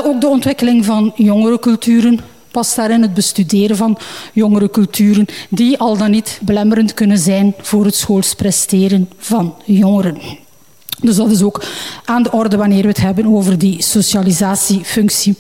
Ook 0.06 0.22
de 0.22 0.28
ontwikkeling 0.28 0.86
van 0.86 1.12
jongere 1.16 1.60
culturen, 1.60 2.20
past 2.54 2.76
daarin 2.76 3.02
het 3.02 3.14
bestuderen 3.14 3.78
van 3.78 3.98
jongere 4.34 4.70
culturen 4.70 5.26
die 5.50 5.78
al 5.78 5.98
dan 5.98 6.12
niet 6.12 6.40
belemmerend 6.42 6.94
kunnen 6.94 7.18
zijn 7.18 7.54
voor 7.62 7.86
het 7.86 7.96
schoolspresteren 7.96 9.10
van 9.18 9.56
jongeren. 9.66 10.18
Dus 11.02 11.16
dat 11.16 11.32
is 11.32 11.44
ook 11.44 11.64
aan 12.06 12.24
de 12.24 12.32
orde 12.32 12.58
wanneer 12.58 12.82
we 12.82 12.88
het 12.88 12.98
hebben 12.98 13.26
over 13.26 13.58
die 13.58 13.82
socialisatiefunctie. 13.82 15.36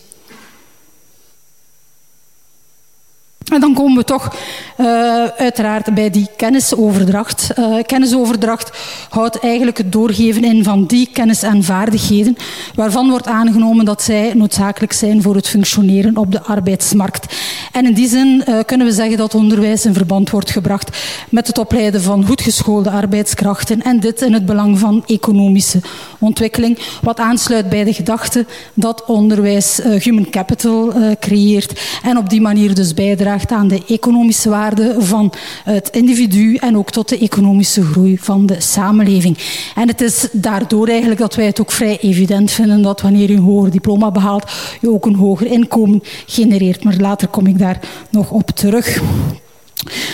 En 3.51 3.59
dan 3.59 3.73
komen 3.73 3.97
we 3.97 4.03
toch 4.03 4.35
uh, 4.77 4.87
uiteraard 5.25 5.93
bij 5.93 6.09
die 6.09 6.27
kennisoverdracht. 6.37 7.49
Uh, 7.59 7.75
kennisoverdracht 7.85 8.71
houdt 9.09 9.39
eigenlijk 9.39 9.77
het 9.77 9.91
doorgeven 9.91 10.43
in 10.43 10.63
van 10.63 10.85
die 10.85 11.09
kennis 11.13 11.43
en 11.43 11.63
vaardigheden 11.63 12.37
waarvan 12.75 13.09
wordt 13.09 13.27
aangenomen 13.27 13.85
dat 13.85 14.01
zij 14.01 14.31
noodzakelijk 14.33 14.93
zijn 14.93 15.21
voor 15.21 15.35
het 15.35 15.47
functioneren 15.47 16.17
op 16.17 16.31
de 16.31 16.41
arbeidsmarkt. 16.41 17.35
En 17.71 17.85
in 17.85 17.93
die 17.93 18.07
zin 18.07 18.43
uh, 18.47 18.59
kunnen 18.65 18.87
we 18.87 18.93
zeggen 18.93 19.17
dat 19.17 19.35
onderwijs 19.35 19.85
in 19.85 19.93
verband 19.93 20.29
wordt 20.29 20.51
gebracht 20.51 20.97
met 21.29 21.47
het 21.47 21.57
opleiden 21.57 22.01
van 22.01 22.25
goed 22.25 22.41
geschoolde 22.41 22.89
arbeidskrachten 22.89 23.81
en 23.81 23.99
dit 23.99 24.21
in 24.21 24.33
het 24.33 24.45
belang 24.45 24.79
van 24.79 25.03
economische 25.05 25.81
ontwikkeling, 26.19 26.79
wat 27.01 27.19
aansluit 27.19 27.69
bij 27.69 27.83
de 27.83 27.93
gedachte 27.93 28.45
dat 28.73 29.05
onderwijs 29.05 29.81
human 29.83 30.29
capital 30.29 30.93
creëert 31.19 31.81
en 32.03 32.17
op 32.17 32.29
die 32.29 32.41
manier 32.41 32.73
dus 32.73 32.93
bijdraagt 32.93 33.32
aan 33.33 33.67
de 33.67 33.81
economische 33.87 34.49
waarde 34.49 34.95
van 34.99 35.33
het 35.63 35.89
individu 35.89 36.55
en 36.55 36.77
ook 36.77 36.91
tot 36.91 37.09
de 37.09 37.17
economische 37.17 37.83
groei 37.83 38.17
van 38.17 38.45
de 38.45 38.61
samenleving. 38.61 39.37
En 39.75 39.87
het 39.87 40.01
is 40.01 40.27
daardoor 40.31 40.87
eigenlijk 40.87 41.19
dat 41.19 41.35
wij 41.35 41.45
het 41.45 41.61
ook 41.61 41.71
vrij 41.71 41.97
evident 41.99 42.51
vinden 42.51 42.81
dat 42.81 43.01
wanneer 43.01 43.29
je 43.29 43.35
een 43.35 43.43
hoger 43.43 43.71
diploma 43.71 44.11
behaalt, 44.11 44.51
je 44.81 44.89
ook 44.89 45.05
een 45.05 45.15
hoger 45.15 45.47
inkomen 45.47 46.03
genereert. 46.25 46.83
Maar 46.83 46.97
later 46.97 47.27
kom 47.27 47.47
ik 47.47 47.59
daar 47.59 47.79
nog 48.09 48.31
op 48.31 48.49
terug. 48.49 49.01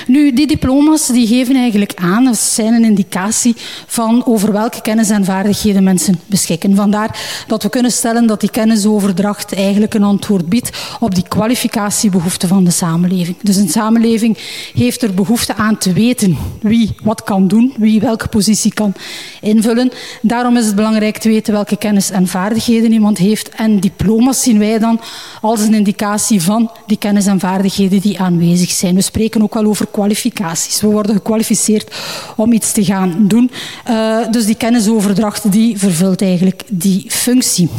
Nu, 0.08 0.34
die 0.34 0.48
diploma's 0.48 1.08
die 1.08 1.28
geven 1.28 1.56
eigenlijk 1.56 1.94
aan, 1.96 2.26
dat 2.26 2.38
zijn 2.38 2.74
een 2.74 2.84
indicatie 2.84 3.56
van 3.88 4.26
over 4.26 4.52
welke 4.52 4.82
kennis 4.82 5.10
en 5.10 5.26
vaardigheden 5.26 5.84
mensen 5.84 6.20
beschikken. 6.26 6.76
Vandaar 6.76 7.44
dat 7.48 7.64
we 7.64 7.70
kunnen 7.70 7.92
stellen 7.92 8.28
dat 8.28 8.40
die 8.40 8.52
kennisoverdracht 8.52 9.54
eigenlijk 9.54 9.94
een 9.94 10.04
antwoord 10.04 10.50
biedt 10.50 10.70
op 11.00 11.16
die 11.16 11.28
kwalificatiebehoeften 11.28 12.48
van 12.48 12.64
de 12.64 12.72
samenleving. 12.72 13.38
Dus 13.42 13.56
een 13.56 13.70
samenleving 13.70 14.38
heeft 14.74 15.02
er 15.02 15.14
behoefte 15.14 15.56
aan 15.56 15.78
te 15.78 15.94
weten 15.94 16.38
wie 16.62 16.96
wat 17.04 17.24
kan 17.24 17.48
doen, 17.48 17.74
wie 17.78 18.00
welke 18.00 18.28
positie 18.28 18.74
kan 18.74 18.94
invullen. 19.42 19.92
Daarom 20.22 20.58
is 20.58 20.66
het 20.66 20.76
belangrijk 20.76 21.18
te 21.18 21.30
weten 21.30 21.54
welke 21.54 21.78
kennis 21.78 22.10
en 22.10 22.28
vaardigheden 22.28 22.92
iemand 22.92 23.18
heeft. 23.18 23.50
En 23.50 23.80
diploma's 23.80 24.42
zien 24.42 24.60
wij 24.60 24.80
dan 24.80 25.00
als 25.42 25.62
een 25.62 25.74
indicatie 25.74 26.42
van 26.42 26.72
die 26.88 26.98
kennis 26.98 27.26
en 27.26 27.40
vaardigheden 27.40 28.00
die 28.00 28.20
aanwezig 28.20 28.70
zijn. 28.70 28.96
We 28.96 29.02
spreken 29.02 29.42
ook 29.44 29.56
over 29.66 29.88
kwalificaties. 29.92 30.82
We 30.82 30.88
worden 30.88 31.16
gekwalificeerd 31.16 31.96
om 32.36 32.54
iets 32.54 32.72
te 32.72 32.86
gaan 32.86 33.28
doen. 33.28 33.52
Uh, 33.90 34.18
dus 34.32 34.46
die 34.46 34.56
kennisoverdracht 34.56 35.52
die 35.52 35.78
vervult 35.78 36.22
eigenlijk 36.22 36.64
die 36.68 37.06
functie. 37.08 37.70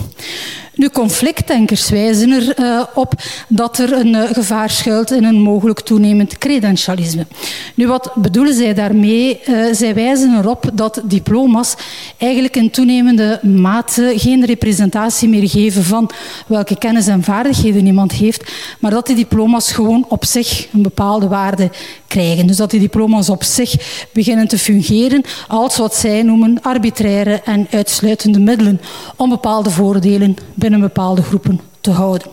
Nu, 0.75 0.89
conflictdenkers 0.89 1.91
wijzen 1.91 2.33
erop 2.33 2.59
uh, 2.59 2.83
op 2.95 3.15
dat 3.49 3.79
er 3.79 3.93
een 3.93 4.15
uh, 4.15 4.23
gevaar 4.23 4.71
schuilt 4.71 5.11
in 5.11 5.25
een 5.25 5.41
mogelijk 5.41 5.81
toenemend 5.81 6.39
credentialisme. 6.39 7.27
Nu, 7.75 7.87
wat 7.87 8.11
bedoelen 8.15 8.55
zij 8.55 8.75
daarmee? 8.75 9.41
Uh, 9.49 9.65
zij 9.73 9.95
wijzen 9.95 10.39
erop 10.39 10.71
dat 10.73 11.01
diploma's 11.05 11.75
eigenlijk 12.17 12.57
in 12.57 12.71
toenemende 12.71 13.41
mate 13.43 14.13
geen 14.17 14.47
representatie 14.47 15.29
meer 15.29 15.49
geven 15.49 15.85
van 15.85 16.11
welke 16.47 16.79
kennis 16.79 17.07
en 17.07 17.23
vaardigheden 17.23 17.87
iemand 17.87 18.13
heeft, 18.13 18.53
maar 18.79 18.91
dat 18.91 19.07
die 19.07 19.17
diploma's 19.17 19.73
gewoon 19.73 20.07
op 20.09 20.25
zich 20.25 20.69
een 20.73 20.83
bepaalde 20.83 21.29
waarde 21.29 21.71
krijgen. 22.07 22.47
Dus 22.47 22.57
dat 22.57 22.71
die 22.71 22.81
diploma's 22.81 23.29
op 23.29 23.45
zich 23.45 23.75
beginnen 24.13 24.49
te 24.49 24.59
fungeren 24.59 25.23
als 25.49 25.77
wat 25.77 25.95
zij 25.95 26.23
noemen 26.23 26.63
arbitraire 26.63 27.41
en 27.45 27.67
uitsluitende 27.71 28.39
middelen 28.39 28.81
om 29.17 29.29
bepaalde 29.29 29.71
voordelen 29.71 30.37
binnen 30.61 30.81
bepaalde 30.81 31.23
groepen 31.23 31.61
te 31.81 31.91
houden. 31.91 32.29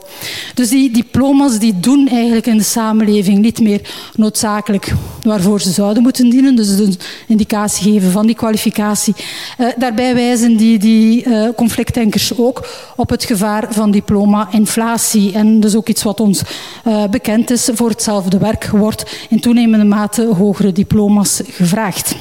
Dus 0.53 0.69
die 0.69 0.91
diploma's 0.91 1.59
die 1.59 1.79
doen 1.79 2.07
eigenlijk 2.07 2.45
in 2.45 2.57
de 2.57 2.63
samenleving 2.63 3.37
niet 3.37 3.59
meer 3.59 3.81
noodzakelijk 4.15 4.93
waarvoor 5.21 5.61
ze 5.61 5.71
zouden 5.71 6.03
moeten 6.03 6.29
dienen. 6.29 6.55
Dus 6.55 6.69
een 6.69 6.97
indicatie 7.27 7.91
geven 7.91 8.11
van 8.11 8.25
die 8.25 8.35
kwalificatie. 8.35 9.15
Uh, 9.57 9.67
daarbij 9.77 10.15
wijzen 10.15 10.57
die, 10.57 10.79
die 10.79 11.25
uh, 11.25 11.47
conflictdenkers 11.55 12.37
ook 12.37 12.67
op 12.95 13.09
het 13.09 13.23
gevaar 13.23 13.67
van 13.69 13.91
diploma-inflatie. 13.91 15.33
En 15.33 15.59
dus 15.59 15.75
ook 15.75 15.87
iets 15.87 16.03
wat 16.03 16.19
ons 16.19 16.41
uh, 16.87 17.05
bekend 17.05 17.49
is. 17.49 17.69
Voor 17.73 17.89
hetzelfde 17.89 18.37
werk 18.37 18.67
wordt 18.67 19.27
in 19.29 19.39
toenemende 19.39 19.85
mate 19.85 20.25
hogere 20.37 20.71
diploma's 20.71 21.41
gevraagd. 21.45 22.15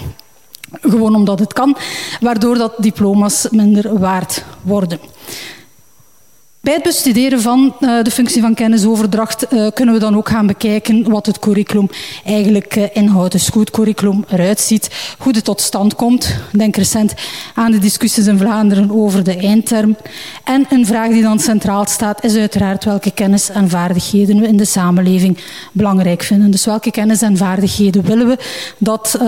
Gewoon 0.81 1.15
omdat 1.15 1.39
het 1.39 1.53
kan, 1.53 1.77
waardoor 2.21 2.59
dat 2.59 2.73
diploma's 2.79 3.47
minder 3.51 3.99
waard 3.99 4.45
worden. 4.63 4.99
Bij 6.67 6.75
het 6.75 6.83
bestuderen 6.83 7.41
van 7.41 7.77
uh, 7.81 8.03
de 8.03 8.11
functie 8.11 8.41
van 8.41 8.55
kennisoverdracht 8.55 9.53
uh, 9.53 9.67
kunnen 9.75 9.95
we 9.95 10.01
dan 10.01 10.17
ook 10.17 10.29
gaan 10.29 10.47
bekijken 10.47 11.11
wat 11.11 11.27
het 11.27 11.39
curriculum 11.39 11.89
eigenlijk 12.25 12.77
uh, 12.77 12.85
inhoudt. 12.93 13.33
Dus 13.33 13.49
hoe 13.49 13.61
het 13.61 13.71
curriculum 13.71 14.25
eruit 14.29 14.61
ziet, 14.61 15.15
hoe 15.19 15.33
het 15.33 15.45
tot 15.45 15.61
stand 15.61 15.95
komt. 15.95 16.37
Denk 16.53 16.77
recent 16.77 17.15
aan 17.55 17.71
de 17.71 17.79
discussies 17.79 18.27
in 18.27 18.39
Vlaanderen 18.39 18.91
over 18.91 19.25
de 19.25 19.37
eindterm. 19.37 19.97
En 20.45 20.67
een 20.71 20.87
vraag 20.87 21.09
die 21.09 21.23
dan 21.23 21.39
centraal 21.39 21.87
staat 21.87 22.25
is 22.25 22.37
uiteraard 22.37 22.85
welke 22.85 23.11
kennis 23.11 23.49
en 23.51 23.69
vaardigheden 23.69 24.41
we 24.41 24.47
in 24.47 24.57
de 24.57 24.65
samenleving 24.65 25.39
belangrijk 25.73 26.23
vinden. 26.23 26.51
Dus 26.51 26.65
welke 26.65 26.91
kennis 26.91 27.23
en 27.23 27.37
vaardigheden 27.37 28.03
willen 28.03 28.27
we 28.27 28.39
dat 28.79 29.19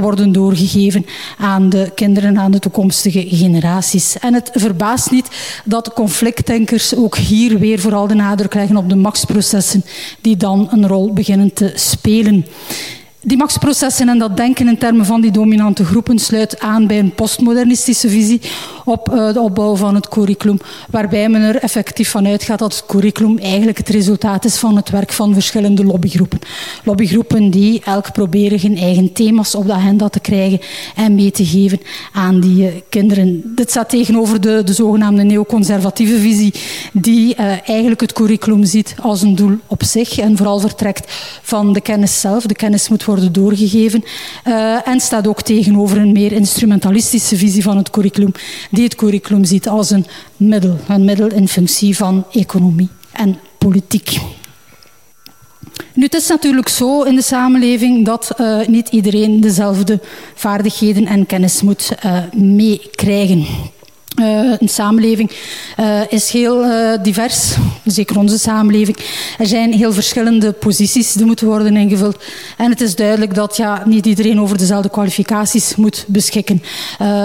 worden 0.00 0.32
doorgegeven 0.32 1.06
aan 1.38 1.68
de 1.68 1.92
kinderen, 1.94 2.38
aan 2.38 2.50
de 2.50 2.58
toekomstige 2.58 3.26
generaties. 3.28 4.18
En 4.18 4.34
het 4.34 4.50
verbaast 4.52 5.10
niet 5.10 5.28
dat 5.64 5.92
conflictdenken 5.92 6.72
ook 6.96 7.16
hier 7.16 7.58
weer 7.58 7.78
vooral 7.78 8.06
de 8.06 8.14
nadruk 8.14 8.54
leggen 8.54 8.76
op 8.76 8.88
de 8.88 8.96
machtsprocessen 8.96 9.84
die 10.20 10.36
dan 10.36 10.68
een 10.70 10.86
rol 10.86 11.12
beginnen 11.12 11.52
te 11.52 11.72
spelen. 11.74 12.46
Die 13.20 13.36
machtsprocessen 13.36 14.08
en 14.08 14.18
dat 14.18 14.36
denken 14.36 14.68
in 14.68 14.78
termen 14.78 15.06
van 15.06 15.20
die 15.20 15.30
dominante 15.30 15.84
groepen 15.84 16.18
sluit 16.18 16.60
aan 16.60 16.86
bij 16.86 16.98
een 16.98 17.14
postmodernistische 17.14 18.08
visie 18.08 18.40
op 18.84 19.10
uh, 19.12 19.32
de 19.32 19.40
opbouw 19.40 19.76
van 19.76 19.94
het 19.94 20.08
curriculum, 20.08 20.58
waarbij 20.90 21.28
men 21.28 21.42
er 21.42 21.56
effectief 21.56 22.10
van 22.10 22.26
uitgaat 22.26 22.58
dat 22.58 22.74
het 22.74 22.86
curriculum 22.86 23.38
eigenlijk 23.38 23.78
het 23.78 23.88
resultaat 23.88 24.44
is 24.44 24.56
van 24.56 24.76
het 24.76 24.90
werk 24.90 25.12
van 25.12 25.32
verschillende 25.32 25.84
lobbygroepen. 25.84 26.38
Lobbygroepen 26.84 27.50
die 27.50 27.82
elk 27.84 28.12
proberen 28.12 28.60
hun 28.60 28.76
eigen 28.76 29.12
thema's 29.12 29.54
op 29.54 29.66
de 29.66 29.72
agenda 29.72 30.08
te 30.08 30.20
krijgen 30.20 30.60
en 30.96 31.14
mee 31.14 31.30
te 31.30 31.46
geven 31.46 31.80
aan 32.12 32.40
die 32.40 32.62
uh, 32.62 32.72
kinderen. 32.88 33.42
Dit 33.54 33.70
staat 33.70 33.88
tegenover 33.88 34.40
de, 34.40 34.62
de 34.64 34.72
zogenaamde 34.72 35.22
neoconservatieve 35.22 36.18
visie, 36.18 36.54
die 36.92 37.34
uh, 37.40 37.68
eigenlijk 37.68 38.00
het 38.00 38.12
curriculum 38.12 38.64
ziet 38.64 38.94
als 39.00 39.22
een 39.22 39.34
doel 39.34 39.58
op 39.66 39.82
zich 39.82 40.18
en 40.18 40.36
vooral 40.36 40.60
vertrekt 40.60 41.12
van 41.42 41.72
de 41.72 41.80
kennis 41.80 42.20
zelf. 42.20 42.46
De 42.46 42.54
kennis 42.54 42.88
moet 42.88 43.04
worden 43.04 43.32
doorgegeven 43.32 44.04
en 44.84 45.00
staat 45.00 45.26
ook 45.26 45.42
tegenover 45.42 45.98
een 45.98 46.12
meer 46.12 46.32
instrumentalistische 46.32 47.36
visie 47.36 47.62
van 47.62 47.76
het 47.76 47.90
curriculum, 47.90 48.32
die 48.74 48.84
het 48.84 48.94
curriculum 48.94 49.44
ziet 49.44 49.68
als 49.68 49.90
een 49.90 50.06
middel, 50.36 50.78
een 50.88 51.04
middel 51.04 51.28
in 51.28 51.48
functie 51.48 51.96
van 51.96 52.24
economie 52.32 52.88
en 53.12 53.38
politiek. 53.58 54.20
Nu, 55.94 56.04
het 56.04 56.14
is 56.14 56.28
natuurlijk 56.28 56.68
zo 56.68 57.02
in 57.02 57.14
de 57.14 57.22
samenleving 57.22 58.04
dat 58.04 58.30
uh, 58.40 58.66
niet 58.66 58.88
iedereen 58.88 59.40
dezelfde 59.40 60.00
vaardigheden 60.34 61.06
en 61.06 61.26
kennis 61.26 61.62
moet 61.62 61.92
uh, 62.04 62.18
meekrijgen. 62.32 63.46
Uh, 64.16 64.52
een 64.58 64.68
samenleving 64.68 65.30
uh, 65.80 66.00
is 66.08 66.30
heel 66.30 66.64
uh, 66.64 66.92
divers, 67.02 67.56
zeker 67.84 68.18
onze 68.18 68.38
samenleving. 68.38 68.96
Er 69.38 69.46
zijn 69.46 69.72
heel 69.72 69.92
verschillende 69.92 70.52
posities 70.52 71.12
die 71.12 71.26
moeten 71.26 71.46
worden 71.46 71.76
ingevuld. 71.76 72.16
En 72.56 72.70
het 72.70 72.80
is 72.80 72.94
duidelijk 72.94 73.34
dat 73.34 73.56
ja, 73.56 73.82
niet 73.86 74.06
iedereen 74.06 74.40
over 74.40 74.58
dezelfde 74.58 74.90
kwalificaties 74.90 75.76
moet 75.76 76.04
beschikken. 76.08 76.62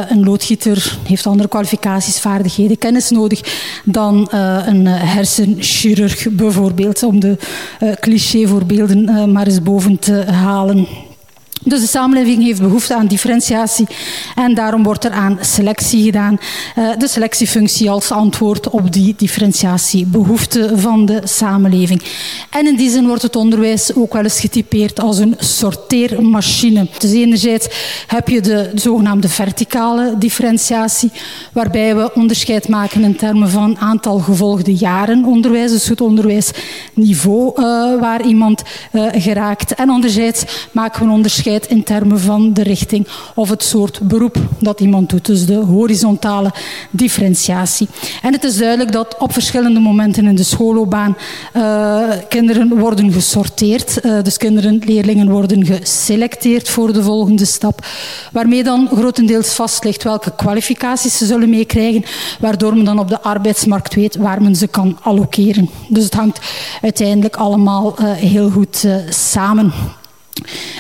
een 0.10 0.23
loodgieter 0.23 0.97
heeft 1.04 1.25
andere 1.25 1.49
kwalificaties, 1.49 2.19
vaardigheden, 2.19 2.78
kennis 2.78 3.10
nodig 3.10 3.41
dan 3.86 4.28
een 4.65 4.86
hersenchirurg 4.86 6.28
bijvoorbeeld. 6.32 7.04
Om 7.04 7.19
de 7.19 7.38
clichévoorbeelden 7.99 9.32
maar 9.32 9.47
eens 9.47 9.62
boven 9.62 9.99
te 9.99 10.23
halen. 10.32 10.88
Dus 11.63 11.82
de 11.82 11.88
samenleving 11.88 12.43
heeft 12.43 12.62
behoefte 12.62 12.95
aan 12.95 13.08
differentiatie 13.08 13.88
en 14.36 14.54
daarom 14.54 14.84
wordt 14.84 15.06
er 15.06 15.12
aan 15.12 15.38
selectie 15.41 16.04
gedaan. 16.04 16.38
Uh, 16.78 16.89
de 16.98 17.08
selectiefunctie 17.08 17.89
als 17.89 18.12
antwoord 18.12 18.69
op 18.69 18.91
die 18.91 19.13
differentiatiebehoefte 19.17 20.72
van 20.76 21.06
de 21.06 21.22
samenleving. 21.24 22.04
En 22.50 22.67
in 22.67 22.76
die 22.76 22.89
zin 22.89 23.08
wordt 23.08 23.22
het 23.22 23.36
onderwijs 23.36 23.95
ook 23.95 24.13
wel 24.13 24.24
eens 24.24 24.39
getypeerd 24.39 25.00
als 25.00 25.17
een 25.17 25.36
sorteermachine. 25.39 26.88
Dus 26.98 27.12
enerzijds 27.12 27.67
heb 28.08 28.28
je 28.28 28.41
de 28.41 28.72
zogenaamde 28.76 29.30
verticale 29.30 30.15
differentiatie, 30.17 31.12
waarbij 31.54 31.95
we 31.95 32.12
onderscheid 32.13 32.67
maken 32.67 33.04
in 33.04 33.15
termen 33.15 33.50
van 33.50 33.78
aantal 33.78 34.19
gevolgde 34.19 34.76
jaren 34.76 35.26
onderwijs, 35.26 35.72
dus 35.72 35.88
het 35.88 36.02
onderwijsniveau 36.02 37.52
uh, 37.56 38.00
waar 38.00 38.26
iemand 38.26 38.63
uh, 38.91 39.08
geraakt. 39.12 39.74
En 39.74 39.89
anderzijds 39.89 40.43
maken 40.72 41.06
we 41.06 41.12
onderscheid 41.12 41.48
in 41.57 41.83
termen 41.83 42.19
van 42.19 42.53
de 42.53 42.63
richting 42.63 43.07
of 43.35 43.49
het 43.49 43.63
soort 43.63 43.99
beroep 44.03 44.38
dat 44.59 44.79
iemand 44.79 45.09
doet. 45.09 45.25
Dus 45.25 45.45
de 45.45 45.55
horizontale 45.55 46.51
differentiatie. 46.91 47.88
En 48.21 48.33
het 48.33 48.43
is 48.43 48.57
duidelijk 48.57 48.91
dat 48.91 49.15
op 49.17 49.33
verschillende 49.33 49.79
momenten 49.79 50.27
in 50.27 50.35
de 50.35 50.43
schoolloopbaan 50.43 51.17
uh, 51.55 52.03
kinderen 52.29 52.79
worden 52.79 53.12
gesorteerd. 53.12 54.05
Uh, 54.05 54.23
dus 54.23 54.38
kinderen, 54.38 54.81
leerlingen 54.85 55.29
worden 55.29 55.65
geselecteerd 55.65 56.69
voor 56.69 56.93
de 56.93 57.03
volgende 57.03 57.45
stap. 57.45 57.85
Waarmee 58.31 58.63
dan 58.63 58.89
grotendeels 58.93 59.53
vast 59.53 59.83
ligt 59.83 60.03
welke 60.03 60.35
kwalificaties 60.35 61.17
ze 61.17 61.25
zullen 61.25 61.49
meekrijgen. 61.49 62.03
Waardoor 62.39 62.75
men 62.75 62.85
dan 62.85 62.99
op 62.99 63.07
de 63.07 63.21
arbeidsmarkt 63.21 63.95
weet 63.95 64.15
waar 64.15 64.41
men 64.41 64.55
ze 64.55 64.67
kan 64.67 64.97
allokeren. 65.01 65.69
Dus 65.88 66.03
het 66.03 66.13
hangt 66.13 66.39
uiteindelijk 66.81 67.35
allemaal 67.35 67.95
uh, 67.99 68.12
heel 68.12 68.49
goed 68.49 68.88
samen. 69.09 69.73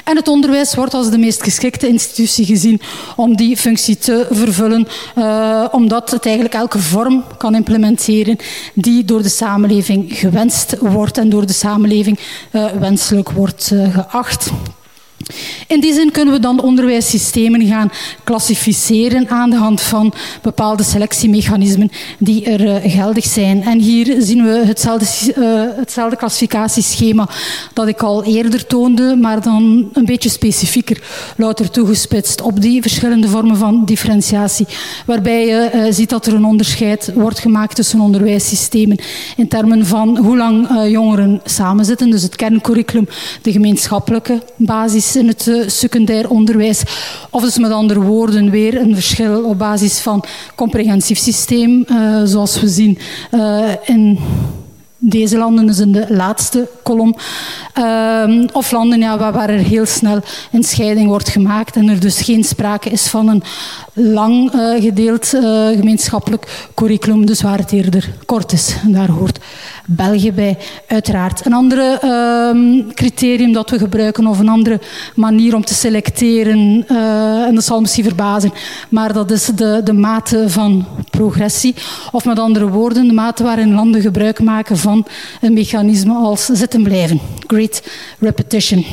En 0.03 0.15
het 0.15 0.27
onderwijs 0.27 0.75
wordt 0.75 0.93
als 0.93 1.09
de 1.09 1.17
meest 1.17 1.43
geschikte 1.43 1.87
institutie 1.87 2.45
gezien 2.45 2.81
om 3.15 3.35
die 3.35 3.57
functie 3.57 3.97
te 3.97 4.27
vervullen, 4.31 4.87
uh, 5.17 5.65
omdat 5.71 6.11
het 6.11 6.25
eigenlijk 6.25 6.55
elke 6.55 6.79
vorm 6.79 7.23
kan 7.37 7.55
implementeren 7.55 8.37
die 8.73 9.05
door 9.05 9.21
de 9.21 9.29
samenleving 9.29 10.17
gewenst 10.17 10.77
wordt 10.79 11.17
en 11.17 11.29
door 11.29 11.45
de 11.45 11.53
samenleving 11.53 12.19
uh, 12.51 12.65
wenselijk 12.65 13.31
wordt 13.31 13.69
uh, 13.73 13.93
geacht. 13.93 14.49
In 15.67 15.79
die 15.79 15.93
zin 15.93 16.11
kunnen 16.11 16.33
we 16.33 16.39
dan 16.39 16.61
onderwijssystemen 16.61 17.67
gaan 17.67 17.91
klassificeren 18.23 19.29
aan 19.29 19.49
de 19.49 19.55
hand 19.55 19.81
van 19.81 20.13
bepaalde 20.41 20.83
selectiemechanismen 20.83 21.91
die 22.19 22.45
er 22.45 22.61
uh, 22.61 22.93
geldig 22.93 23.25
zijn. 23.25 23.63
En 23.63 23.79
hier 23.79 24.15
zien 24.19 24.43
we 24.43 24.61
hetzelfde, 24.65 25.33
uh, 25.37 25.61
hetzelfde 25.77 26.15
klassificatieschema 26.15 27.29
dat 27.73 27.87
ik 27.87 28.01
al 28.01 28.23
eerder 28.23 28.65
toonde, 28.65 29.15
maar 29.15 29.41
dan 29.41 29.89
een 29.93 30.05
beetje 30.05 30.29
specifieker, 30.29 31.01
louter 31.37 31.69
toegespitst 31.69 32.41
op 32.41 32.61
die 32.61 32.81
verschillende 32.81 33.27
vormen 33.27 33.57
van 33.57 33.85
differentiatie, 33.85 34.67
waarbij 35.05 35.45
je 35.45 35.71
uh, 35.73 35.85
ziet 35.89 36.09
dat 36.09 36.25
er 36.25 36.33
een 36.33 36.45
onderscheid 36.45 37.11
wordt 37.15 37.39
gemaakt 37.39 37.75
tussen 37.75 37.99
onderwijssystemen 37.99 38.99
in 39.35 39.47
termen 39.47 39.85
van 39.85 40.17
hoe 40.17 40.37
lang 40.37 40.67
jongeren 40.87 41.41
samenzitten, 41.43 42.09
dus 42.09 42.21
het 42.21 42.35
kerncurriculum, 42.35 43.07
de 43.41 43.51
gemeenschappelijke 43.51 44.41
basis 44.55 45.08
in 45.15 45.27
het 45.27 45.47
uh, 45.47 45.67
secundair 45.67 46.29
onderwijs. 46.29 46.83
Of 47.29 47.41
dus 47.41 47.57
met 47.57 47.71
andere 47.71 48.01
woorden 48.01 48.49
weer 48.49 48.81
een 48.81 48.93
verschil 48.93 49.43
op 49.43 49.57
basis 49.57 49.99
van 49.99 50.23
comprehensief 50.55 51.17
systeem, 51.17 51.85
uh, 51.87 52.21
zoals 52.23 52.59
we 52.61 52.67
zien 52.67 52.97
uh, 53.31 53.63
in 53.85 54.19
deze 54.97 55.37
landen, 55.37 55.65
dus 55.65 55.79
in 55.79 55.91
de 55.91 56.05
laatste 56.09 56.67
kolom. 56.83 57.15
Uh, 57.77 58.43
of 58.51 58.71
landen 58.71 58.99
ja, 58.99 59.17
waar, 59.17 59.33
waar, 59.33 59.49
er 59.49 59.59
heel 59.59 59.85
snel 59.85 60.19
een 60.51 60.63
scheiding 60.63 61.07
wordt 61.07 61.29
gemaakt 61.29 61.75
en 61.75 61.89
er 61.89 61.99
dus 61.99 62.21
geen 62.21 62.43
sprake 62.43 62.89
is 62.89 63.07
van 63.07 63.27
een 63.27 63.43
lang 63.93 64.51
gedeeld 64.79 65.27
gemeenschappelijk 65.75 66.69
curriculum, 66.75 67.25
dus 67.25 67.41
waar 67.41 67.57
het 67.57 67.71
eerder 67.71 68.13
kort 68.25 68.51
is. 68.51 68.75
En 68.83 68.91
daar 68.91 69.09
hoort 69.09 69.39
België 69.91 70.31
bij, 70.31 70.57
uiteraard. 70.87 71.45
Een 71.45 71.53
andere 71.53 71.99
uh, 72.03 72.93
criterium 72.93 73.53
dat 73.53 73.69
we 73.69 73.77
gebruiken, 73.77 74.27
of 74.27 74.39
een 74.39 74.49
andere 74.49 74.79
manier 75.15 75.55
om 75.55 75.65
te 75.65 75.73
selecteren, 75.73 76.85
uh, 76.91 77.43
en 77.43 77.55
dat 77.55 77.63
zal 77.63 77.81
misschien 77.81 78.03
verbazen, 78.03 78.53
maar 78.89 79.13
dat 79.13 79.31
is 79.31 79.45
de, 79.45 79.81
de 79.83 79.93
mate 79.93 80.49
van 80.49 80.87
progressie. 81.09 81.75
Of 82.11 82.25
met 82.25 82.39
andere 82.39 82.67
woorden, 82.69 83.07
de 83.07 83.13
mate 83.13 83.43
waarin 83.43 83.73
landen 83.73 84.01
gebruik 84.01 84.39
maken 84.39 84.77
van 84.77 85.05
een 85.41 85.53
mechanisme 85.53 86.13
als 86.13 86.45
zitten 86.45 86.83
blijven. 86.83 87.19
Great 87.47 87.83
repetition. 88.19 88.85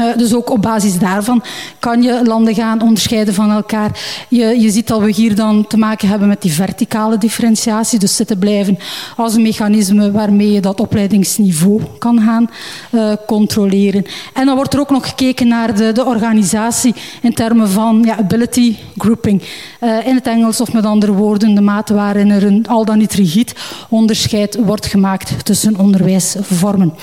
Uh, 0.00 0.16
dus 0.16 0.34
ook 0.34 0.50
op 0.50 0.62
basis 0.62 0.98
daarvan 0.98 1.42
kan 1.78 2.02
je 2.02 2.20
landen 2.24 2.54
gaan 2.54 2.82
onderscheiden 2.82 3.34
van 3.34 3.50
elkaar. 3.50 4.00
Je, 4.28 4.60
je 4.60 4.70
ziet 4.70 4.86
dat 4.86 5.00
we 5.00 5.10
hier 5.10 5.34
dan 5.34 5.66
te 5.66 5.76
maken 5.76 6.08
hebben 6.08 6.28
met 6.28 6.42
die 6.42 6.52
verticale 6.52 7.18
differentiatie, 7.18 7.98
dus 7.98 8.16
zitten 8.16 8.38
blijven 8.38 8.78
als 9.16 9.34
een 9.34 9.42
mechanisme 9.42 10.10
waarmee 10.10 10.52
je 10.52 10.60
dat 10.60 10.80
opleidingsniveau 10.80 11.82
kan 11.98 12.20
gaan 12.20 12.50
uh, 12.90 13.12
controleren. 13.26 14.04
En 14.34 14.46
dan 14.46 14.56
wordt 14.56 14.74
er 14.74 14.80
ook 14.80 14.90
nog 14.90 15.08
gekeken 15.08 15.48
naar 15.48 15.76
de, 15.76 15.92
de 15.92 16.04
organisatie 16.04 16.94
in 17.22 17.34
termen 17.34 17.68
van 17.68 18.10
ability 18.10 18.76
grouping. 18.96 19.42
Uh, 19.80 20.06
in 20.06 20.14
het 20.14 20.26
Engels 20.26 20.60
of 20.60 20.72
met 20.72 20.84
andere 20.84 21.12
woorden 21.12 21.54
de 21.54 21.60
mate 21.60 21.94
waarin 21.94 22.30
er 22.30 22.44
een 22.44 22.66
al 22.68 22.84
dan 22.84 22.98
niet 22.98 23.12
rigide 23.12 23.52
onderscheid 23.88 24.58
wordt 24.64 24.86
gemaakt 24.86 25.44
tussen 25.44 25.78
onderwijsvormen. 25.78 26.94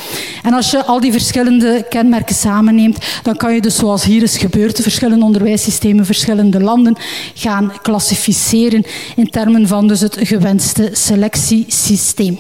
En 0.44 0.54
als 0.54 0.72
je 0.72 0.86
al 0.86 1.00
die 1.00 1.12
verschillende 1.12 1.86
kenmerken 1.90 2.36
samenneemt, 2.36 2.84
dan 3.24 3.36
kan 3.36 3.54
je 3.54 3.62
dus 3.62 3.76
zoals 3.76 4.04
hier 4.04 4.24
is 4.24 4.38
gebeurd, 4.38 4.76
de 4.76 4.84
verschillende 4.84 5.26
onderwijssystemen, 5.26 6.06
verschillende 6.06 6.62
landen 6.62 6.96
gaan 7.34 7.74
klassificeren 7.82 8.84
in 9.16 9.30
termen 9.30 9.68
van 9.68 9.88
dus 9.88 10.00
het 10.00 10.18
gewenste 10.20 10.90
selectiesysteem. 10.94 12.40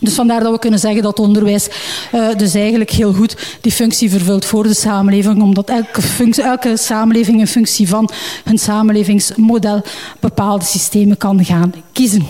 Dus 0.00 0.14
vandaar 0.14 0.40
dat 0.40 0.52
we 0.52 0.58
kunnen 0.58 0.80
zeggen 0.80 1.02
dat 1.02 1.18
onderwijs 1.18 1.68
uh, 2.14 2.28
dus 2.36 2.54
eigenlijk 2.54 2.90
heel 2.90 3.12
goed 3.12 3.36
die 3.60 3.72
functie 3.72 4.10
vervult 4.10 4.44
voor 4.44 4.62
de 4.62 4.74
samenleving, 4.74 5.42
omdat 5.42 5.68
elke, 5.68 6.02
functie, 6.02 6.42
elke 6.42 6.76
samenleving 6.76 7.40
in 7.40 7.46
functie 7.46 7.88
van 7.88 8.10
hun 8.44 8.58
samenlevingsmodel 8.58 9.82
bepaalde 10.20 10.64
systemen 10.64 11.16
kan 11.16 11.44
gaan 11.44 11.74
kiezen. 11.92 12.26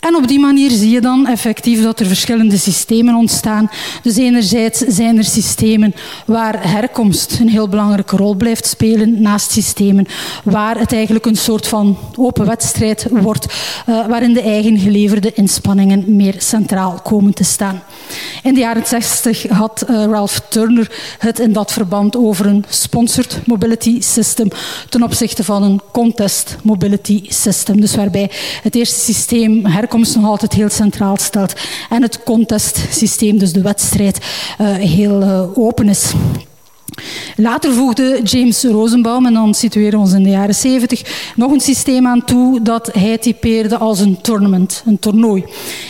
En 0.00 0.14
op 0.16 0.28
die 0.28 0.38
manier 0.38 0.70
zie 0.70 0.90
je 0.90 1.00
dan 1.00 1.26
effectief 1.26 1.82
dat 1.82 2.00
er 2.00 2.06
verschillende 2.06 2.56
systemen 2.56 3.14
ontstaan. 3.14 3.70
Dus 4.02 4.16
enerzijds 4.16 4.78
zijn 4.78 5.16
er 5.16 5.24
systemen 5.24 5.94
waar 6.26 6.70
herkomst 6.72 7.38
een 7.40 7.48
heel 7.48 7.68
belangrijke 7.68 8.16
rol 8.16 8.34
blijft 8.34 8.66
spelen, 8.66 9.22
naast 9.22 9.50
systemen 9.50 10.06
waar 10.44 10.78
het 10.78 10.92
eigenlijk 10.92 11.26
een 11.26 11.36
soort 11.36 11.66
van 11.66 11.98
open 12.16 12.46
wedstrijd 12.46 13.06
wordt, 13.10 13.46
uh, 13.88 14.06
waarin 14.06 14.32
de 14.32 14.42
eigen 14.42 14.78
geleverde 14.78 15.32
inspanningen 15.32 16.16
meer 16.16 16.34
centraal 16.38 17.00
komen 17.02 17.34
te 17.34 17.44
staan. 17.44 17.82
In 18.42 18.54
de 18.54 18.60
jaren 18.60 18.86
60 18.86 19.48
had 19.48 19.84
uh, 19.90 20.04
Ralph 20.04 20.40
Turner 20.48 20.90
het 21.18 21.38
in 21.38 21.52
dat 21.52 21.72
verband 21.72 22.16
over 22.16 22.46
een 22.46 22.64
sponsored 22.68 23.40
mobility 23.46 24.00
system 24.00 24.48
ten 24.88 25.02
opzichte 25.02 25.44
van 25.44 25.62
een 25.62 25.80
contest 25.92 26.56
mobility 26.62 27.24
system. 27.28 27.80
Dus 27.80 27.94
waarbij 27.94 28.30
het 28.62 28.74
eerste 28.74 29.00
systeem 29.00 29.66
herkomst 29.66 29.86
nog 29.92 30.24
altijd 30.24 30.52
heel 30.52 30.68
centraal 30.68 31.16
stelt 31.16 31.52
en 31.88 32.02
het 32.02 32.22
contestsysteem, 32.22 33.38
dus 33.38 33.52
de 33.52 33.62
wedstrijd, 33.62 34.18
uh, 34.60 34.74
heel 34.74 35.22
uh, 35.22 35.58
open 35.58 35.88
is. 35.88 36.12
Later 37.36 37.72
voegde 37.72 38.20
James 38.22 38.64
Rosenbaum, 38.64 39.26
en 39.26 39.32
dan 39.32 39.54
situeren 39.54 39.92
we 39.92 40.04
ons 40.04 40.12
in 40.12 40.22
de 40.22 40.30
jaren 40.30 40.54
70, 40.54 41.32
nog 41.36 41.52
een 41.52 41.60
systeem 41.60 42.06
aan 42.06 42.24
toe 42.24 42.62
dat 42.62 42.90
hij 42.92 43.18
typeerde 43.18 43.78
als 43.78 44.00
een 44.00 44.20
tournament, 44.20 44.82
een 44.86 44.98
toernooi. 44.98 45.44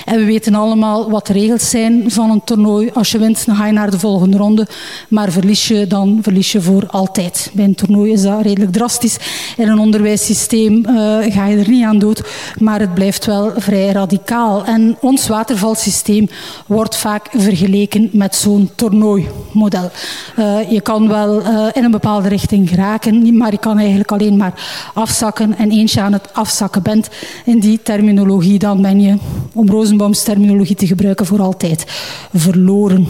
En 0.04 0.18
we 0.18 0.24
weten 0.24 0.54
allemaal 0.54 1.10
wat 1.10 1.26
de 1.26 1.32
regels 1.32 1.70
zijn 1.70 2.10
van 2.10 2.30
een 2.30 2.44
toernooi. 2.44 2.90
Als 2.94 3.10
je 3.10 3.18
wint, 3.18 3.46
dan 3.46 3.56
ga 3.56 3.66
je 3.66 3.72
naar 3.72 3.90
de 3.90 3.98
volgende 3.98 4.36
ronde, 4.36 4.66
maar 5.08 5.32
verlies 5.32 5.68
je, 5.68 5.86
dan 5.86 6.18
verlies 6.22 6.52
je 6.52 6.60
voor 6.60 6.86
altijd. 6.86 7.50
Bij 7.52 7.64
een 7.64 7.74
toernooi 7.74 8.12
is 8.12 8.22
dat 8.22 8.42
redelijk 8.42 8.72
drastisch. 8.72 9.16
In 9.56 9.68
een 9.68 9.78
onderwijssysteem 9.78 10.84
uh, 10.86 10.92
ga 11.28 11.46
je 11.46 11.56
er 11.56 11.68
niet 11.68 11.84
aan 11.84 11.98
dood, 11.98 12.22
maar 12.58 12.80
het 12.80 12.94
blijft 12.94 13.24
wel 13.24 13.52
vrij 13.56 13.90
radicaal. 13.90 14.64
En 14.64 14.96
ons 15.00 15.28
watervalsysteem 15.28 16.28
wordt 16.66 16.96
vaak 16.96 17.28
vergeleken 17.36 18.08
met 18.12 18.34
zo'n 18.34 18.70
toernooimodel. 18.74 19.90
Uh, 20.38 20.70
je 20.70 20.80
kan 20.80 20.97
wel 21.06 21.40
uh, 21.40 21.66
in 21.72 21.84
een 21.84 21.90
bepaalde 21.90 22.28
richting 22.28 22.68
geraken, 22.68 23.36
maar 23.36 23.50
je 23.50 23.58
kan 23.58 23.78
eigenlijk 23.78 24.12
alleen 24.12 24.36
maar 24.36 24.52
afzakken. 24.94 25.58
En 25.58 25.70
eens 25.70 25.92
je 25.92 26.00
aan 26.00 26.12
het 26.12 26.34
afzakken 26.34 26.82
bent 26.82 27.08
in 27.44 27.58
die 27.58 27.80
terminologie, 27.82 28.58
dan 28.58 28.82
ben 28.82 29.00
je, 29.00 29.16
om 29.54 29.68
Rosenbaums 29.68 30.22
terminologie 30.22 30.76
te 30.76 30.86
gebruiken, 30.86 31.26
voor 31.26 31.40
altijd 31.40 31.84
verloren. 32.32 33.06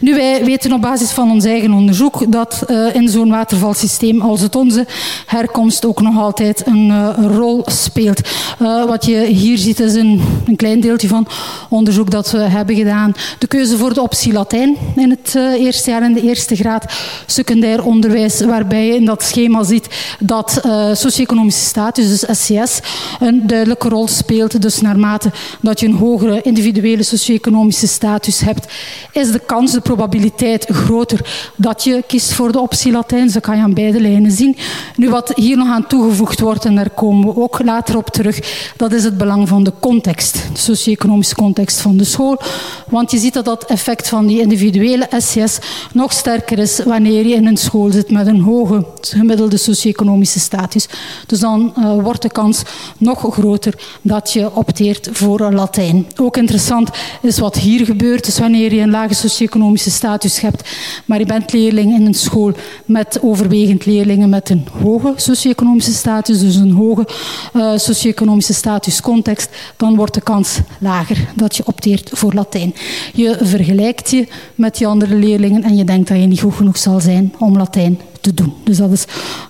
Nu, 0.00 0.14
wij 0.14 0.44
weten 0.44 0.72
op 0.72 0.80
basis 0.80 1.10
van 1.10 1.30
ons 1.30 1.44
eigen 1.44 1.72
onderzoek 1.72 2.32
dat 2.32 2.62
uh, 2.70 2.94
in 2.94 3.08
zo'n 3.08 3.30
watervalsysteem 3.30 4.20
als 4.20 4.40
het 4.40 4.56
onze 4.56 4.86
herkomst 5.26 5.84
ook 5.84 6.00
nog 6.00 6.18
altijd 6.18 6.66
een 6.66 6.88
uh, 6.88 7.08
rol 7.36 7.62
speelt. 7.66 8.20
Uh, 8.62 8.84
wat 8.84 9.04
je 9.04 9.24
hier 9.24 9.58
ziet 9.58 9.80
is 9.80 9.94
een, 9.94 10.20
een, 10.46 10.56
klein 10.56 10.80
deeltje 10.80 11.08
van 11.08 11.26
onderzoek 11.68 12.10
dat 12.10 12.30
we 12.30 12.38
hebben 12.38 12.76
gedaan. 12.76 13.12
De 13.38 13.46
keuze 13.46 13.76
voor 13.76 13.94
de 13.94 14.02
optie 14.02 14.32
Latijn 14.32 14.76
in 14.96 15.10
het 15.10 15.34
eerste 15.58 15.90
jaar 15.90 16.04
in 16.04 16.12
de 16.12 16.22
eerste 16.22 16.56
graad 16.56 16.92
secundair 17.26 17.84
onderwijs, 17.84 18.40
waarbij 18.40 18.86
je 18.86 18.94
in 18.94 19.04
dat 19.04 19.22
schema 19.22 19.62
ziet 19.62 19.88
dat 20.18 20.60
socio-economische 20.92 21.64
status, 21.64 22.20
dus 22.20 22.38
SCS, 22.38 22.80
een 23.20 23.46
duidelijke 23.46 23.88
rol 23.88 24.08
speelt. 24.08 24.62
Dus 24.62 24.80
naarmate 24.80 25.30
dat 25.60 25.80
je 25.80 25.86
een 25.86 25.94
hogere 25.94 26.42
individuele 26.42 27.02
socio-economische 27.02 27.86
status 27.86 28.40
hebt, 28.40 28.66
is 29.12 29.30
de 29.30 29.40
kans, 29.46 29.72
de 29.72 29.80
probabiliteit 29.80 30.66
groter 30.70 31.50
dat 31.56 31.84
je 31.84 32.04
kiest 32.06 32.32
voor 32.32 32.52
de 32.52 32.60
optie 32.60 32.92
Latijn. 32.92 33.30
Zo 33.30 33.40
kan 33.40 33.56
je 33.56 33.62
aan 33.62 33.74
beide 33.74 34.00
lijnen 34.00 34.30
zien. 34.30 34.56
Nu, 34.96 35.10
wat 35.10 35.32
hier 35.34 35.56
nog 35.56 35.68
aan 35.68 35.86
toegevoegd 35.86 36.40
wordt, 36.40 36.64
en 36.64 36.74
daar 36.74 36.90
komen 36.90 37.34
we 37.34 37.40
ook 37.40 37.62
later 37.64 37.96
op 37.96 38.08
terug, 38.08 38.72
dat 38.76 38.92
is 38.92 39.04
het 39.04 39.18
belang 39.18 39.48
van 39.48 39.64
de 39.64 39.72
context, 39.80 40.32
de 40.52 40.58
socio-economische 40.58 41.34
context 41.34 41.80
van 41.80 41.96
de 41.96 42.04
school. 42.04 42.40
Want 42.88 43.10
je 43.10 43.18
ziet 43.18 43.34
dat 43.34 43.44
dat 43.44 43.64
effect 43.64 44.08
van 44.08 44.26
die 44.26 44.40
individuele 44.40 45.08
SCS 45.18 45.58
nog 45.92 46.12
sterker 46.12 46.58
is 46.58 46.80
wanneer 46.84 47.26
je 47.26 47.34
in 47.34 47.46
een 47.46 47.56
school 47.56 47.90
zit 47.90 48.10
met 48.10 48.26
een 48.26 48.40
hoge 48.40 48.86
gemiddelde 49.00 49.56
socio-economische 49.56 50.40
status. 50.40 50.88
Dus 51.26 51.38
dan 51.38 51.74
uh, 51.78 51.92
wordt 52.02 52.22
de 52.22 52.30
kans 52.30 52.62
nog 52.98 53.34
groter 53.34 53.74
dat 54.02 54.32
je 54.32 54.54
opteert 54.54 55.08
voor 55.12 55.52
Latijn. 55.52 56.06
Ook 56.16 56.36
interessant 56.36 56.90
is 57.22 57.38
wat 57.38 57.56
hier 57.56 57.84
gebeurt. 57.84 58.24
Dus 58.24 58.38
wanneer 58.38 58.74
je 58.74 58.80
een 58.80 58.90
lage 58.90 59.14
socio-economische 59.32 59.90
status 59.90 60.40
hebt, 60.40 60.70
maar 61.04 61.18
je 61.18 61.26
bent 61.26 61.52
leerling 61.52 61.94
in 61.94 62.06
een 62.06 62.14
school 62.14 62.52
met 62.84 63.18
overwegend 63.22 63.86
leerlingen 63.86 64.28
met 64.28 64.50
een 64.50 64.66
hoge 64.82 65.12
socio-economische 65.16 65.92
status, 65.92 66.40
dus 66.40 66.56
een 66.56 66.72
hoge 66.72 67.08
uh, 67.54 67.72
socio-economische 67.76 68.54
statuscontext, 68.54 69.50
dan 69.76 69.96
wordt 69.96 70.14
de 70.14 70.20
kans 70.20 70.58
lager 70.78 71.28
dat 71.34 71.56
je 71.56 71.66
opteert 71.66 72.10
voor 72.12 72.32
Latijn. 72.32 72.74
Je 73.14 73.38
vergelijkt 73.40 74.10
je 74.10 74.28
met 74.54 74.76
die 74.76 74.86
andere 74.86 75.14
leerlingen 75.14 75.62
en 75.62 75.76
je 75.76 75.84
denkt 75.84 76.08
dat 76.08 76.18
je 76.18 76.26
niet 76.26 76.40
goed 76.40 76.54
genoeg 76.54 76.78
zal 76.78 77.00
zijn 77.00 77.34
om 77.38 77.56
Latijn 77.56 78.00
te 78.20 78.34
doen. 78.34 78.54
Dus 78.64 78.76
dat 78.76 78.92
is 78.92 79.04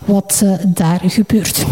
wat 0.04 0.40
uh, 0.44 0.52
daar 0.66 1.00
gebeurt. 1.06 1.64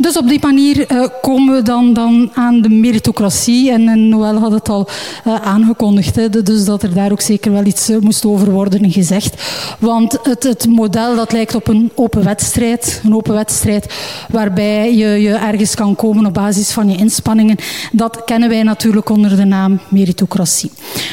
Dus 0.00 0.16
op 0.16 0.28
die 0.28 0.38
manier 0.40 0.92
uh, 0.92 1.06
komen 1.22 1.54
we 1.54 1.62
dan, 1.62 1.92
dan 1.92 2.30
aan 2.34 2.60
de 2.60 2.68
meritocratie. 2.68 3.70
En, 3.70 4.08
Noël 4.08 4.38
had 4.38 4.52
het 4.52 4.68
al 4.68 4.88
uh, 5.26 5.34
aangekondigd, 5.34 6.16
hè, 6.16 6.30
dus 6.30 6.64
dat 6.64 6.82
er 6.82 6.94
daar 6.94 7.12
ook 7.12 7.20
zeker 7.20 7.52
wel 7.52 7.64
iets 7.64 7.90
uh, 7.90 7.98
moest 7.98 8.24
over 8.24 8.50
worden 8.50 8.90
gezegd. 8.90 9.42
Want 9.78 10.18
het, 10.22 10.42
het, 10.42 10.66
model 10.66 11.16
dat 11.16 11.32
lijkt 11.32 11.54
op 11.54 11.68
een 11.68 11.90
open 11.94 12.24
wedstrijd, 12.24 13.00
een 13.04 13.14
open 13.14 13.34
wedstrijd 13.34 13.94
waarbij 14.30 14.96
je, 14.96 15.06
je 15.06 15.34
ergens 15.34 15.74
kan 15.74 15.96
komen 15.96 16.26
op 16.26 16.34
basis 16.34 16.70
van 16.70 16.90
je 16.90 16.96
inspanningen, 16.96 17.56
dat 17.92 18.24
kennen 18.24 18.48
wij 18.48 18.62
natuurlijk 18.62 19.08
onder 19.08 19.36
de 19.36 19.44
naam 19.44 19.80
meritocratie. 19.88 20.70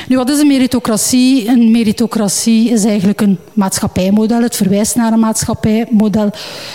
Nu, 0.08 0.16
wat 0.16 0.30
is 0.30 0.40
een 0.40 0.48
meritocratie? 0.48 1.48
Een 1.48 1.72
meritocratie 1.72 2.70
is 2.70 2.86
eigenlijk 2.86 3.22
een 3.22 3.38
maatschappijmodel. 3.54 4.42
Het 4.42 4.56
verwijst 4.56 4.96
naar 4.96 5.14
een 5.14 5.20
maatschappijmodel 5.20 6.30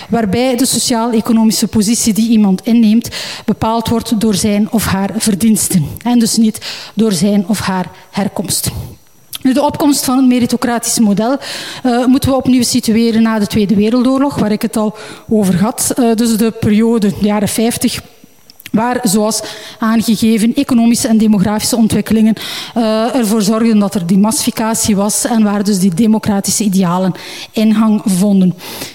waarbij 0.08 0.56
de 0.56 0.66
sociaal-economische 0.66 1.66
positie 1.66 2.01
die 2.04 2.28
iemand 2.28 2.60
inneemt 2.64 3.08
bepaald 3.44 3.88
wordt 3.88 4.20
door 4.20 4.34
zijn 4.34 4.70
of 4.70 4.84
haar 4.84 5.10
verdiensten 5.16 5.86
en 6.04 6.18
dus 6.18 6.36
niet 6.36 6.60
door 6.94 7.12
zijn 7.12 7.44
of 7.46 7.60
haar 7.60 7.90
herkomst. 8.10 8.70
Nu, 9.42 9.52
de 9.52 9.62
opkomst 9.62 10.04
van 10.04 10.16
het 10.16 10.26
meritocratisch 10.26 10.98
model 10.98 11.38
uh, 11.86 12.06
moeten 12.06 12.30
we 12.30 12.36
opnieuw 12.36 12.62
situeren 12.62 13.22
na 13.22 13.38
de 13.38 13.46
Tweede 13.46 13.74
Wereldoorlog, 13.74 14.34
waar 14.34 14.52
ik 14.52 14.62
het 14.62 14.76
al 14.76 14.96
over 15.28 15.60
had. 15.60 15.94
Uh, 15.98 16.14
dus 16.14 16.36
de 16.36 16.50
periode, 16.50 17.08
de 17.08 17.26
jaren 17.26 17.48
50, 17.48 18.00
waar, 18.72 19.00
zoals 19.02 19.42
aangegeven, 19.78 20.54
economische 20.54 21.08
en 21.08 21.18
demografische 21.18 21.76
ontwikkelingen 21.76 22.34
uh, 22.76 23.14
ervoor 23.14 23.42
zorgden 23.42 23.78
dat 23.78 23.94
er 23.94 24.06
die 24.06 24.18
massificatie 24.18 24.96
was 24.96 25.24
en 25.24 25.42
waar 25.42 25.64
dus 25.64 25.78
die 25.78 25.94
democratische 25.94 26.64
idealen 26.64 27.12
ingang 27.52 28.02
vonden 28.04 28.54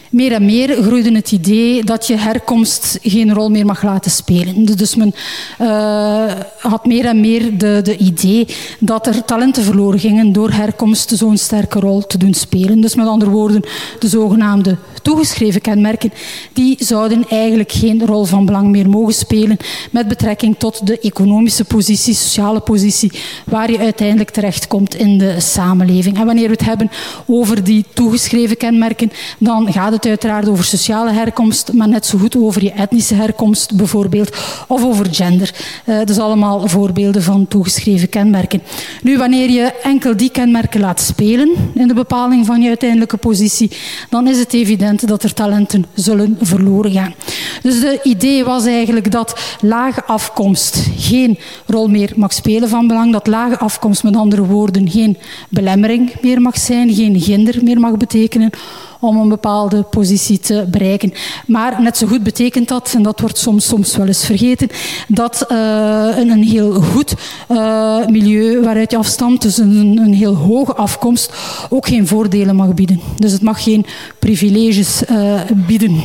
meer 0.10 0.32
en 0.32 0.46
meer 0.46 0.84
groeide 0.84 1.12
het 1.16 1.32
idee 1.32 1.84
dat 1.84 2.08
je 2.08 2.18
herkomst 2.18 3.00
geen 3.02 3.34
rol 3.34 3.50
meer 3.50 3.66
mag 3.66 3.84
laten 3.84 4.12
spelen. 4.12 4.66
Dus 4.66 4.96
men 4.96 5.14
uh, 5.62 6.32
had 6.60 6.86
meer 6.86 7.06
en 7.06 7.20
meer 7.20 7.58
de, 7.58 7.80
de 7.84 7.98
idee 7.98 8.48
dat 8.80 9.08
er 9.08 9.26
talenten 9.26 9.64
verloren 9.64 10.00
gingen 10.00 10.32
door 10.34 10.52
herkomst 10.52 11.10
zo'n 11.16 11.38
sterke 11.38 11.80
rol 11.80 12.08
te 12.08 12.18
doen 12.18 12.34
spelen. 12.34 12.82
Dus 12.82 12.96
met 12.96 13.08
andere 13.08 13.32
woorden, 13.32 13.62
de 14.00 14.08
zogenaamde 14.08 14.78
toegeschreven 15.02 15.62
kenmerken, 15.62 16.14
die 16.54 16.76
zouden 16.80 17.26
eigenlijk 17.30 17.72
geen 17.72 18.06
rol 18.06 18.26
van 18.26 18.46
belang 18.46 18.68
meer 18.68 18.90
mogen 18.90 19.14
spelen 19.14 19.58
met 19.92 20.08
betrekking 20.08 20.56
tot 20.58 20.88
de 20.88 21.00
economische 21.00 21.66
positie, 21.66 22.14
sociale 22.14 22.60
positie, 22.60 23.12
waar 23.46 23.72
je 23.72 23.80
uiteindelijk 23.80 24.30
terechtkomt 24.30 24.96
in 24.96 25.18
de 25.18 25.40
samenleving. 25.40 26.18
En 26.18 26.26
wanneer 26.26 26.46
we 26.48 26.52
het 26.52 26.66
hebben 26.66 26.92
over 27.26 27.64
die 27.64 27.86
toegeschreven 27.94 28.58
kenmerken, 28.58 29.12
dan 29.40 29.72
gaat 29.74 29.92
het 29.92 29.97
uiteraard 30.06 30.48
over 30.50 30.64
sociale 30.64 31.12
herkomst, 31.12 31.74
maar 31.74 31.88
net 31.88 32.06
zo 32.06 32.18
goed 32.18 32.38
over 32.38 32.64
je 32.64 32.72
etnische 32.72 33.14
herkomst 33.14 33.76
bijvoorbeeld, 33.76 34.38
of 34.68 34.84
over 34.84 35.08
gender. 35.12 35.54
Uh, 35.86 36.04
dus 36.04 36.20
allemaal 36.20 36.68
voorbeelden 36.68 37.24
van 37.24 37.48
toegeschreven 37.48 38.10
kenmerken. 38.10 38.62
Nu, 39.02 39.18
wanneer 39.18 39.50
je 39.50 39.74
enkel 39.84 40.18
die 40.18 40.30
kenmerken 40.30 40.80
laat 40.80 41.02
spelen 41.02 41.52
in 41.74 41.88
de 41.88 41.94
bepaling 41.94 42.46
van 42.46 42.62
je 42.62 42.68
uiteindelijke 42.68 43.18
positie, 43.18 43.72
dan 44.10 44.28
is 44.28 44.40
het 44.40 44.54
evident 44.54 45.08
dat 45.08 45.24
er 45.24 45.34
talenten 45.34 45.86
zullen 45.94 46.38
verloren 46.42 46.92
gaan. 46.92 47.14
Dus 47.62 47.80
de 47.80 48.00
idee 48.04 48.44
was 48.44 48.66
eigenlijk 48.66 49.12
dat 49.12 49.40
lage 49.62 50.04
afkomst 50.04 50.86
geen 50.98 51.40
rol 51.66 51.88
meer 51.88 52.14
mag 52.16 52.34
spelen 52.34 52.70
van 52.70 52.88
belang, 52.88 53.12
dat 53.12 53.28
lage 53.28 53.58
afkomst 53.58 54.04
met 54.04 54.16
andere 54.16 54.46
woorden 54.46 54.90
geen 54.90 55.18
belemmering 55.50 56.14
meer 56.22 56.42
mag 56.42 56.58
zijn, 56.58 56.94
geen 56.94 57.16
hinder 57.16 57.64
meer 57.64 57.80
mag 57.80 57.98
betekenen 57.98 58.52
om 59.00 59.18
een 59.18 59.30
bepaalde 59.30 59.82
positie 59.82 60.40
te 60.40 60.66
bereiken. 60.72 61.14
Maar 61.48 61.82
net 61.82 61.98
zo 61.98 62.08
goed 62.08 62.24
betekent 62.24 62.68
dat, 62.68 62.94
en 62.96 63.04
dat 63.04 63.20
wordt 63.20 63.38
soms, 63.38 63.68
soms 63.68 63.98
wel 63.98 64.08
eens 64.08 64.26
vergeten, 64.26 64.70
dat 65.08 65.46
een, 65.48 66.30
een, 66.30 66.44
heel 66.44 66.74
goed 66.74 67.14
uh, 67.52 68.06
milieu 68.08 68.62
waaruit 68.62 68.92
je 68.92 68.98
afstamt, 68.98 69.42
dus 69.42 69.58
een, 69.58 70.00
een 70.04 70.14
heel 70.14 70.36
hoge 70.36 70.76
afkomst, 70.76 71.34
ook 71.70 71.88
geen 71.88 72.08
voordelen 72.08 72.56
mag 72.56 72.74
bieden. 72.74 73.00
Dus 73.18 73.32
het 73.32 73.42
mag 73.42 73.64
geen 73.64 73.86
privileges 74.20 75.02
uh, 75.10 75.42
bieden. 75.68 76.04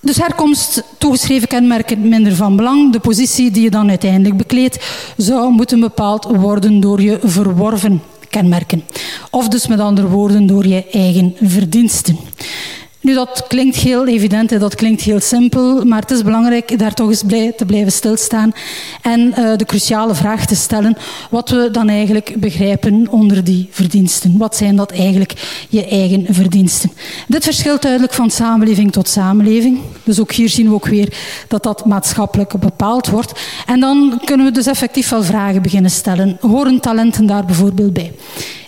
Dus 0.00 0.16
herkomst, 0.16 0.84
toegeschreven 0.98 1.48
kenmerken 1.48 2.08
minder 2.08 2.34
van 2.34 2.56
belang. 2.56 2.92
De 2.92 3.00
positie 3.00 3.50
die 3.50 3.62
je 3.62 3.70
dan 3.70 3.88
uiteindelijk 3.88 4.36
bekleedt 4.36 4.84
zou 5.16 5.52
moeten 5.52 5.80
bepaald 5.80 6.24
worden 6.24 6.80
door 6.80 7.02
je 7.02 7.18
verworven 7.22 8.02
Of 9.30 9.48
dus 9.48 9.66
met 9.66 9.80
andere 9.80 10.08
woorden 10.08 10.46
door 10.46 10.66
je 10.66 10.84
eigen 10.90 11.34
verdiensten. 11.42 12.18
Nu, 13.00 13.14
dat 13.14 13.44
klinkt 13.48 13.76
heel 13.76 14.06
evident 14.06 14.52
en 14.52 14.58
dat 14.58 14.74
klinkt 14.74 15.02
heel 15.02 15.20
simpel, 15.20 15.84
maar 15.84 16.00
het 16.00 16.10
is 16.10 16.22
belangrijk 16.22 16.78
daar 16.78 16.94
toch 16.94 17.08
eens 17.08 17.22
blij 17.22 17.52
te 17.52 17.66
blijven 17.66 17.92
stilstaan 17.92 18.52
en 19.02 19.20
uh, 19.20 19.56
de 19.56 19.64
cruciale 19.64 20.14
vraag 20.14 20.46
te 20.46 20.54
stellen 20.54 20.96
wat 21.30 21.48
we 21.48 21.68
dan 21.72 21.88
eigenlijk 21.88 22.34
begrijpen 22.38 23.06
onder 23.10 23.44
die 23.44 23.68
verdiensten. 23.70 24.36
Wat 24.36 24.56
zijn 24.56 24.76
dat 24.76 24.90
eigenlijk, 24.90 25.32
je 25.68 25.86
eigen 25.86 26.26
verdiensten? 26.30 26.92
Dit 27.28 27.44
verschilt 27.44 27.82
duidelijk 27.82 28.12
van 28.12 28.30
samenleving 28.30 28.92
tot 28.92 29.08
samenleving. 29.08 29.80
Dus 30.04 30.20
ook 30.20 30.32
hier 30.32 30.48
zien 30.48 30.68
we 30.68 30.74
ook 30.74 30.86
weer 30.86 31.16
dat 31.48 31.62
dat 31.62 31.86
maatschappelijk 31.86 32.58
bepaald 32.60 33.06
wordt. 33.06 33.32
En 33.66 33.80
dan 33.80 34.20
kunnen 34.24 34.46
we 34.46 34.52
dus 34.52 34.66
effectief 34.66 35.08
wel 35.08 35.22
vragen 35.22 35.62
beginnen 35.62 35.90
stellen. 35.90 36.36
Horen 36.40 36.80
talenten 36.80 37.26
daar 37.26 37.44
bijvoorbeeld 37.44 37.92
bij? 37.92 38.12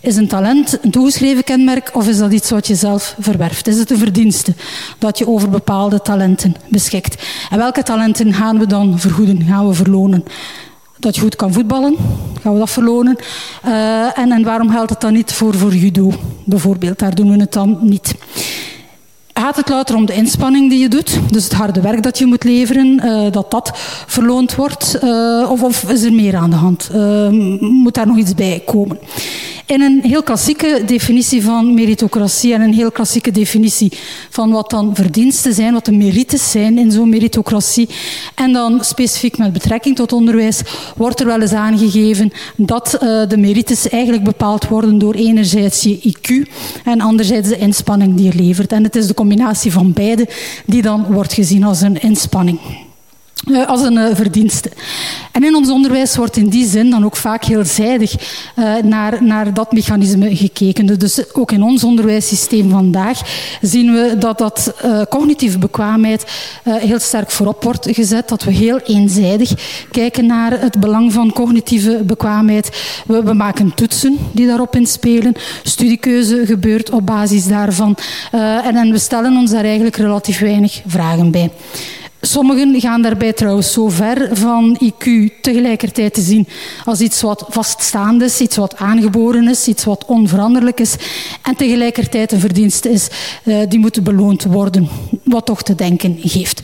Is 0.00 0.16
een 0.16 0.28
talent 0.28 0.78
een 0.82 0.90
toegeschreven 0.90 1.44
kenmerk 1.44 1.90
of 1.92 2.08
is 2.08 2.18
dat 2.18 2.32
iets 2.32 2.50
wat 2.50 2.66
je 2.66 2.74
zelf 2.74 3.16
verwerft? 3.18 3.66
Is 3.66 3.78
het 3.78 3.90
een 3.90 3.98
verdienste 3.98 4.54
dat 4.98 5.18
je 5.18 5.28
over 5.28 5.50
bepaalde 5.50 6.02
talenten 6.02 6.54
beschikt? 6.68 7.22
En 7.50 7.58
welke 7.58 7.82
talenten 7.82 8.32
gaan 8.32 8.58
we 8.58 8.66
dan 8.66 8.98
vergoeden, 8.98 9.42
gaan 9.42 9.68
we 9.68 9.74
verlonen? 9.74 10.24
Dat 10.98 11.14
je 11.14 11.20
goed 11.20 11.36
kan 11.36 11.52
voetballen, 11.52 11.96
gaan 12.42 12.52
we 12.52 12.58
dat 12.58 12.70
verlonen. 12.70 13.16
Uh, 13.66 14.18
en, 14.18 14.32
en 14.32 14.42
waarom 14.42 14.70
geldt 14.70 14.90
het 14.90 15.00
dan 15.00 15.12
niet 15.12 15.32
voor, 15.32 15.54
voor 15.54 15.74
judo 15.74 16.12
bijvoorbeeld? 16.44 16.98
Daar 16.98 17.14
doen 17.14 17.30
we 17.30 17.40
het 17.40 17.52
dan 17.52 17.78
niet 17.80 18.14
gaat 19.40 19.56
het 19.56 19.68
louter 19.68 19.96
om 19.96 20.06
de 20.06 20.14
inspanning 20.14 20.70
die 20.70 20.78
je 20.78 20.88
doet, 20.88 21.18
dus 21.30 21.44
het 21.44 21.52
harde 21.52 21.80
werk 21.80 22.02
dat 22.02 22.18
je 22.18 22.26
moet 22.26 22.44
leveren, 22.44 23.00
uh, 23.04 23.32
dat 23.32 23.50
dat 23.50 23.70
verloond 24.06 24.54
wordt, 24.54 24.98
uh, 25.04 25.50
of, 25.50 25.62
of, 25.62 25.90
is 25.90 26.02
er 26.02 26.12
meer 26.12 26.36
aan 26.36 26.50
de 26.50 26.56
hand? 26.56 26.90
Uh, 26.94 27.28
moet 27.58 27.94
daar 27.94 28.06
nog 28.06 28.16
iets 28.16 28.34
bij 28.34 28.62
komen? 28.66 28.98
In 29.66 29.80
een 29.80 30.00
heel 30.02 30.22
klassieke 30.22 30.82
definitie 30.86 31.42
van 31.42 31.74
meritocratie 31.74 32.54
en 32.54 32.60
een 32.60 32.72
heel 32.72 32.90
klassieke 32.90 33.30
definitie 33.30 33.92
van 34.30 34.50
wat 34.50 34.70
dan 34.70 34.94
verdiensten 34.94 35.54
zijn, 35.54 35.72
wat 35.72 35.84
de 35.84 35.92
merites 35.92 36.50
zijn 36.50 36.78
in 36.78 36.92
zo'n 36.92 37.08
meritocratie, 37.08 37.88
en 38.34 38.52
dan 38.52 38.84
specifiek 38.84 39.38
met 39.38 39.52
betrekking 39.52 39.96
tot 39.96 40.12
onderwijs, 40.12 40.60
wordt 40.96 41.20
er 41.20 41.26
wel 41.26 41.40
eens 41.40 41.52
aangegeven 41.52 42.32
dat 42.56 42.96
de 43.28 43.36
merites 43.38 43.88
eigenlijk 43.88 44.24
bepaald 44.24 44.68
worden 44.68 44.98
door 44.98 45.14
enerzijds 45.14 45.82
je 45.82 46.14
IQ 46.14 46.50
en 46.84 47.00
anderzijds 47.00 47.48
de 47.48 47.58
inspanning 47.58 48.16
die 48.16 48.32
je 48.32 48.42
levert. 48.42 48.72
En 48.72 48.84
het 48.84 48.96
is 48.96 49.06
de 49.06 49.14
combinatie 49.30 49.72
van 49.72 49.92
beide 49.92 50.28
die 50.66 50.82
dan 50.82 51.12
wordt 51.12 51.32
gezien 51.32 51.64
als 51.64 51.80
een 51.80 52.00
inspanning. 52.00 52.58
Uh, 53.46 53.68
als 53.68 53.82
een 53.82 53.94
uh, 53.94 54.06
verdienste. 54.12 54.70
En 55.32 55.44
in 55.44 55.54
ons 55.54 55.70
onderwijs 55.70 56.16
wordt 56.16 56.36
in 56.36 56.48
die 56.48 56.68
zin 56.68 56.90
dan 56.90 57.04
ook 57.04 57.16
vaak 57.16 57.44
heel 57.44 57.64
zijdig 57.64 58.14
uh, 58.56 58.76
naar, 58.76 59.24
naar 59.24 59.54
dat 59.54 59.72
mechanisme 59.72 60.36
gekeken. 60.36 60.98
Dus 60.98 61.34
ook 61.34 61.52
in 61.52 61.62
ons 61.62 61.84
onderwijssysteem 61.84 62.70
vandaag 62.70 63.20
zien 63.60 63.92
we 63.92 64.16
dat 64.18 64.38
dat 64.38 64.74
cognitieve 65.08 65.58
bekwaamheid 65.58 66.24
heel 66.64 66.98
sterk 66.98 67.30
voorop 67.30 67.62
wordt 67.62 67.88
gezet. 67.90 68.28
Dat 68.28 68.44
we 68.44 68.50
heel 68.50 68.78
eenzijdig 68.78 69.52
kijken 69.90 70.26
naar 70.26 70.60
het 70.60 70.80
belang 70.80 71.12
van 71.12 71.32
cognitieve 71.32 72.02
bekwaamheid. 72.04 72.70
We, 73.06 73.22
we 73.22 73.32
maken 73.32 73.74
toetsen 73.74 74.18
die 74.32 74.46
daarop 74.46 74.76
inspelen. 74.76 75.34
Studiekeuze 75.62 76.46
gebeurt 76.46 76.90
op 76.90 77.06
basis 77.06 77.46
daarvan. 77.46 77.96
en, 78.64 78.76
en 78.76 78.90
we 78.90 78.98
stellen 78.98 79.36
ons 79.36 79.50
daar 79.50 79.64
eigenlijk 79.64 79.96
relatief 79.96 80.38
weinig 80.38 80.82
vragen 80.86 81.30
bij. 81.30 81.50
Sommigen 82.20 82.80
gaan 82.80 83.02
daarbij 83.02 83.32
trouwens 83.32 83.72
zo 83.72 83.88
ver 83.88 84.28
van 84.32 84.80
IQ 84.84 85.04
tegelijkertijd 85.40 86.14
te 86.14 86.20
zien 86.20 86.48
als 86.84 87.00
iets 87.00 87.20
wat 87.20 87.44
vaststaand 87.48 88.22
is, 88.22 88.40
iets 88.40 88.56
wat 88.56 88.76
aangeboren 88.76 89.48
is, 89.48 89.68
iets 89.68 89.84
wat 89.84 90.04
onveranderlijk 90.04 90.80
is 90.80 90.94
en 91.42 91.56
tegelijkertijd 91.56 92.32
een 92.32 92.40
verdienste 92.40 92.90
is 92.90 93.08
uh, 93.44 93.56
die 93.68 93.78
moet 93.78 94.04
beloond 94.04 94.44
worden, 94.44 94.88
wat 95.24 95.46
toch 95.46 95.62
te 95.62 95.74
denken 95.74 96.18
geeft. 96.22 96.62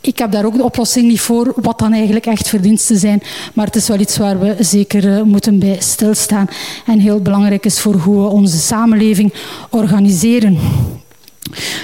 Ik 0.00 0.18
heb 0.18 0.32
daar 0.32 0.44
ook 0.44 0.56
de 0.56 0.64
oplossing 0.64 1.06
niet 1.08 1.20
voor 1.20 1.52
wat 1.56 1.78
dan 1.78 1.92
eigenlijk 1.92 2.26
echt 2.26 2.48
verdiensten 2.48 2.98
zijn, 2.98 3.22
maar 3.54 3.66
het 3.66 3.76
is 3.76 3.88
wel 3.88 4.00
iets 4.00 4.16
waar 4.16 4.40
we 4.40 4.56
zeker 4.58 5.04
uh, 5.04 5.22
moeten 5.22 5.58
bij 5.58 5.76
stilstaan 5.80 6.48
en 6.86 6.98
heel 6.98 7.20
belangrijk 7.20 7.64
is 7.64 7.80
voor 7.80 7.94
hoe 7.94 8.22
we 8.22 8.28
onze 8.28 8.58
samenleving 8.58 9.32
organiseren. 9.70 10.58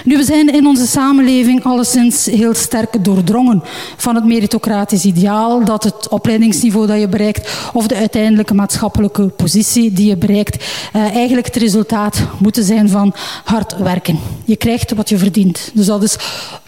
Nu, 0.04 0.16
we 0.16 0.24
zijn 0.24 0.54
in 0.54 0.66
onze 0.66 0.86
samenleving 0.86 1.64
alleszins 1.64 2.26
heel 2.26 2.54
sterk 2.54 3.04
doordrongen 3.04 3.62
van 3.96 4.14
het 4.14 4.24
meritocratisch 4.24 5.04
ideaal 5.04 5.64
dat 5.64 5.84
het 5.84 6.08
opleidingsniveau 6.08 6.86
dat 6.86 7.00
je 7.00 7.08
bereikt 7.08 7.70
of 7.72 7.86
de 7.86 7.94
uiteindelijke 7.94 8.54
maatschappelijke 8.54 9.22
positie 9.22 9.92
die 9.92 10.08
je 10.08 10.16
bereikt 10.16 10.64
uh, 10.96 11.14
eigenlijk 11.14 11.46
het 11.46 11.56
resultaat 11.56 12.22
moeten 12.38 12.64
zijn 12.64 12.88
van 12.88 13.14
hard 13.44 13.76
werken. 13.76 14.18
Je 14.44 14.56
krijgt 14.56 14.94
wat 14.94 15.08
je 15.08 15.18
verdient. 15.18 15.70
Dus 15.74 15.86
dat 15.86 16.02
is 16.02 16.16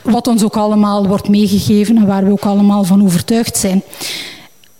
wat 0.02 0.26
ons 0.26 0.42
ook 0.42 0.56
allemaal 0.56 1.06
wordt 1.06 1.28
meegegeven 1.28 1.96
en 1.96 2.06
waar 2.06 2.24
we 2.24 2.30
ook 2.30 2.44
allemaal 2.44 2.84
van 2.84 3.04
overtuigd 3.04 3.56
zijn. 3.56 3.82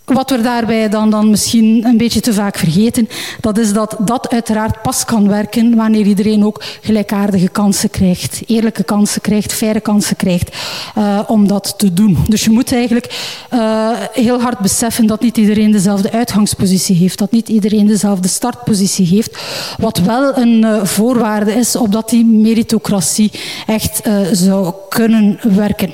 Wat 0.05 0.29
we 0.29 0.41
daarbij 0.41 0.89
dan, 0.89 1.09
dan 1.09 1.29
misschien 1.29 1.85
een 1.85 1.97
beetje 1.97 2.19
te 2.19 2.33
vaak 2.33 2.57
vergeten, 2.57 3.09
dat 3.39 3.57
is 3.57 3.73
dat 3.73 3.95
dat 3.99 4.29
uiteraard 4.29 4.81
pas 4.81 5.05
kan 5.05 5.27
werken 5.27 5.75
wanneer 5.75 6.05
iedereen 6.05 6.45
ook 6.45 6.63
gelijkaardige 6.81 7.47
kansen 7.47 7.89
krijgt, 7.89 8.41
eerlijke 8.47 8.83
kansen 8.83 9.21
krijgt, 9.21 9.53
faire 9.53 9.79
kansen 9.79 10.15
krijgt 10.15 10.57
uh, 10.97 11.19
om 11.27 11.47
dat 11.47 11.73
te 11.77 11.93
doen. 11.93 12.17
Dus 12.27 12.43
je 12.43 12.49
moet 12.49 12.73
eigenlijk 12.73 13.35
uh, 13.53 13.89
heel 14.13 14.41
hard 14.41 14.59
beseffen 14.59 15.07
dat 15.07 15.21
niet 15.21 15.37
iedereen 15.37 15.71
dezelfde 15.71 16.11
uitgangspositie 16.11 16.95
heeft, 16.95 17.17
dat 17.17 17.31
niet 17.31 17.49
iedereen 17.49 17.87
dezelfde 17.87 18.27
startpositie 18.27 19.07
heeft, 19.07 19.37
wat 19.77 19.97
wel 19.97 20.37
een 20.37 20.61
uh, 20.63 20.83
voorwaarde 20.83 21.53
is 21.53 21.75
opdat 21.75 22.09
die 22.09 22.25
meritocratie 22.25 23.31
echt 23.67 24.01
zou 24.31 24.73
kunnen 24.89 25.39
werken. 25.41 25.91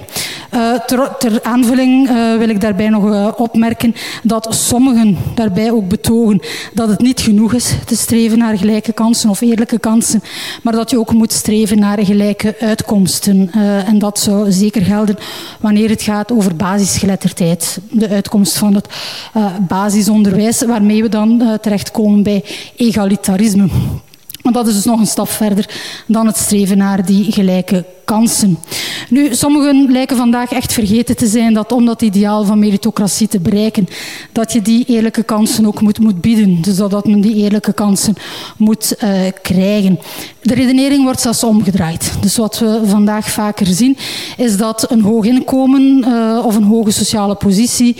ter 1.17 1.39
aanvulling 1.43 2.09
wil 2.37 2.49
ik 2.49 2.61
daarbij 2.61 2.89
nog 2.89 3.35
opmerken 3.37 3.95
dat 4.23 4.47
sommigen 4.49 5.17
daarbij 5.35 5.71
ook 5.71 5.87
betogen 5.87 6.41
dat 6.73 6.89
het 6.89 6.99
niet 7.01 7.19
genoeg 7.19 7.53
is 7.53 7.73
te 7.85 7.95
streven 7.95 8.37
naar 8.37 8.57
gelijke 8.57 8.93
kansen 8.93 9.29
of 9.29 9.41
eerlijke 9.41 9.79
kansen, 9.79 10.23
maar 10.63 10.73
dat 10.73 10.89
je 10.89 10.99
ook 10.99 11.13
moet 11.13 11.33
streven 11.33 11.79
naar 11.79 12.05
gelijke 12.05 12.55
uitkomsten. 12.59 13.51
Uh, 13.55 13.87
en 13.87 13.99
dat 13.99 14.19
zou 14.19 14.51
zeker 14.51 14.81
gelden 14.81 15.17
wanneer 15.59 15.89
het 15.89 16.01
gaat 16.01 16.31
over 16.31 16.55
basisgeletterdheid, 16.55 17.79
de 17.91 18.09
uitkomst 18.09 18.57
van 18.57 18.75
het 18.75 18.87
uh, 19.37 19.45
basisonderwijs, 19.67 20.61
waarmee 20.61 21.01
we 21.01 21.09
dan 21.09 21.41
uh, 21.41 21.53
terechtkomen 21.53 22.23
bij 22.23 22.43
egalitarisme. 22.75 23.67
Maar 24.43 24.53
dat 24.53 24.67
is 24.67 24.73
dus 24.73 24.85
nog 24.85 24.99
een 24.99 25.07
stap 25.07 25.29
verder 25.29 25.69
dan 26.05 26.25
het 26.25 26.37
streven 26.37 26.77
naar 26.77 27.05
die 27.05 27.31
gelijke 27.31 27.85
kansen. 28.05 28.59
Nu, 29.09 29.35
sommigen 29.35 29.91
lijken 29.91 30.17
vandaag 30.17 30.51
echt 30.51 30.73
vergeten 30.73 31.15
te 31.15 31.27
zijn 31.27 31.53
dat 31.53 31.71
om 31.71 31.85
dat 31.85 32.01
ideaal 32.01 32.43
van 32.45 32.59
meritocratie 32.59 33.27
te 33.27 33.39
bereiken, 33.39 33.87
dat 34.31 34.53
je 34.53 34.61
die 34.61 34.85
eerlijke 34.85 35.23
kansen 35.23 35.65
ook 35.65 35.81
moet, 35.81 35.99
moet 35.99 36.21
bieden. 36.21 36.61
Dus 36.61 36.75
dat 36.75 37.07
men 37.07 37.21
die 37.21 37.35
eerlijke 37.35 37.73
kansen 37.73 38.15
moet 38.57 38.95
uh, 39.03 39.11
krijgen. 39.41 39.99
De 40.41 40.53
redenering 40.53 41.03
wordt 41.03 41.21
zelfs 41.21 41.43
omgedraaid. 41.43 42.13
Dus 42.21 42.37
wat 42.37 42.59
we 42.59 42.81
vandaag 42.85 43.29
vaker 43.29 43.65
zien, 43.67 43.97
is 44.37 44.57
dat 44.57 44.91
een 44.91 45.01
hoog 45.01 45.25
inkomen 45.25 46.05
uh, 46.07 46.45
of 46.45 46.55
een 46.55 46.63
hoge 46.63 46.91
sociale 46.91 47.35
positie 47.35 47.95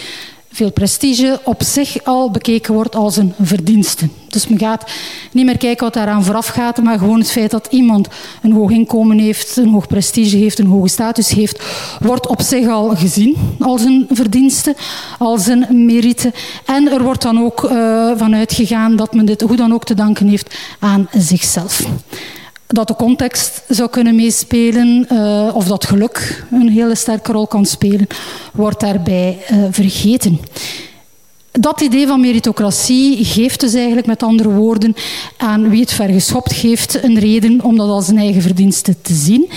veel 0.52 0.72
prestige 0.72 1.40
op 1.44 1.64
zich 1.64 2.04
al 2.04 2.32
bekeken 2.32 2.74
wordt 2.74 2.96
als 2.96 3.18
een 3.18 3.34
verdienste. 3.42 4.10
Dus 4.32 4.48
men 4.48 4.60
gaat 4.60 4.92
niet 5.32 5.46
meer 5.46 5.58
kijken 5.58 5.84
wat 5.84 5.94
daaraan 5.94 6.24
vooraf 6.24 6.48
gaat, 6.48 6.84
maar 6.84 6.98
gewoon 6.98 7.20
het 7.20 7.32
feit 7.32 7.52
dat 7.52 7.68
iemand 7.70 8.08
een 8.42 8.52
hoog 8.52 8.72
inkomen 8.72 9.20
heeft, 9.20 9.58
een 9.58 9.70
hoog 9.70 9.88
prestige 9.88 10.38
heeft, 10.38 10.60
een 10.60 10.66
hoge 10.66 10.88
status 10.88 11.30
heeft, 11.30 11.64
wordt 12.00 12.28
op 12.28 12.42
zich 12.42 12.68
al 12.68 12.96
gezien 12.96 13.36
als 13.60 13.84
een 13.84 14.08
verdienste, 14.12 14.76
als 15.18 15.48
een 15.48 15.86
merite. 15.86 16.34
En 16.66 16.92
er 16.92 17.04
wordt 17.04 17.22
dan 17.22 17.44
ook 17.44 17.64
uh, 17.64 17.72
vanuit 18.16 18.54
gegaan 18.54 18.96
dat 18.96 19.14
men 19.14 19.26
dit 19.26 19.42
hoe 19.42 19.56
dan 19.56 19.74
ook 19.74 19.84
te 19.84 19.94
danken 19.94 20.28
heeft 20.28 20.58
aan 20.80 21.08
zichzelf 21.12 21.84
dat 22.72 22.88
de 22.88 22.96
context 22.96 23.64
zou 23.68 23.90
kunnen 23.90 24.16
meespelen 24.16 25.08
uh, 25.12 25.50
of 25.54 25.66
dat 25.66 25.86
geluk 25.86 26.44
een 26.52 26.70
hele 26.70 26.96
sterke 26.96 27.32
rol 27.32 27.48
kan 27.48 27.66
spelen, 27.66 28.08
wordt 28.54 28.80
daarbij 28.80 29.38
uh, 29.52 29.64
vergeten. 29.72 30.40
Dat 31.52 31.82
idee 31.82 32.08
van 32.08 32.20
meritocratie 32.20 33.26
geeft 33.26 33.60
dus 33.60 33.74
eigenlijk 33.74 34.08
met 34.08 34.24
andere 34.24 34.50
woorden 34.50 34.96
aan 35.38 35.70
wie 35.70 35.82
het 35.82 35.94
vergeschopt 35.94 36.54
geeft 36.54 37.04
een 37.04 37.20
reden 37.20 37.64
om 37.64 37.78
dat 37.78 37.90
als 37.90 38.08
een 38.08 38.18
eigen 38.18 38.42
verdienste 38.42 38.96
te 39.02 39.14
zien. 39.14 39.50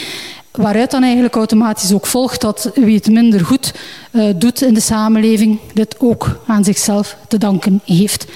Waaruit 0.51 0.91
dan 0.91 1.03
eigenlijk 1.03 1.35
automatisch 1.35 1.93
ook 1.93 2.07
volgt 2.07 2.41
dat 2.41 2.71
wie 2.75 2.97
het 2.97 3.11
minder 3.11 3.45
goed 3.45 3.75
uh, 4.13 4.25
doet 4.37 4.63
in 4.63 4.75
de 4.75 4.81
samenleving 4.81 5.59
dit 5.75 5.95
ook 5.99 6.41
aan 6.47 6.65
zichzelf 6.65 7.17
te 7.29 7.39
danken 7.39 7.81
heeft. 7.85 8.27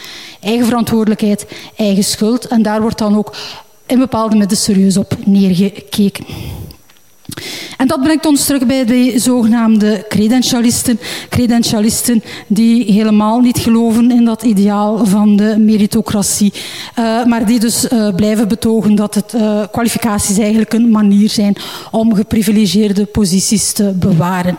Eigen 0.41 0.65
verantwoordelijkheid, 0.65 1.47
eigen 1.77 2.05
schuld. 2.05 2.47
En 2.47 2.63
daar 2.63 2.81
wordt 2.81 2.99
dan 2.99 3.17
ook 3.17 3.37
in 3.87 3.99
bepaalde 3.99 4.37
middelen 4.37 4.63
serieus 4.63 4.97
op 4.97 5.17
neergekeken. 5.25 6.25
En 7.77 7.87
dat 7.87 8.03
brengt 8.03 8.27
ons 8.27 8.45
terug 8.45 8.67
bij 8.67 8.85
de 8.85 9.13
zogenaamde 9.17 10.05
credentialisten. 10.09 11.01
Credentialisten 11.29 12.23
die 12.47 12.93
helemaal 12.93 13.41
niet 13.41 13.59
geloven 13.59 14.11
in 14.11 14.25
dat 14.25 14.43
ideaal 14.43 15.07
van 15.07 15.37
de 15.37 15.59
meritocratie. 15.59 16.53
Uh, 16.99 17.25
maar 17.25 17.47
die 17.47 17.61
dus 17.61 17.89
uh, 17.89 18.15
blijven 18.15 18.49
betogen 18.49 18.95
dat 18.95 19.15
het 19.15 19.33
uh, 19.35 19.63
kwalificaties 19.73 20.39
eigenlijk 20.39 20.73
een 20.73 20.91
manier 20.91 21.29
zijn 21.29 21.57
om 21.91 22.15
geprivilegeerde 22.15 23.05
posities 23.05 23.73
te 23.73 23.93
bewaren. 23.95 24.57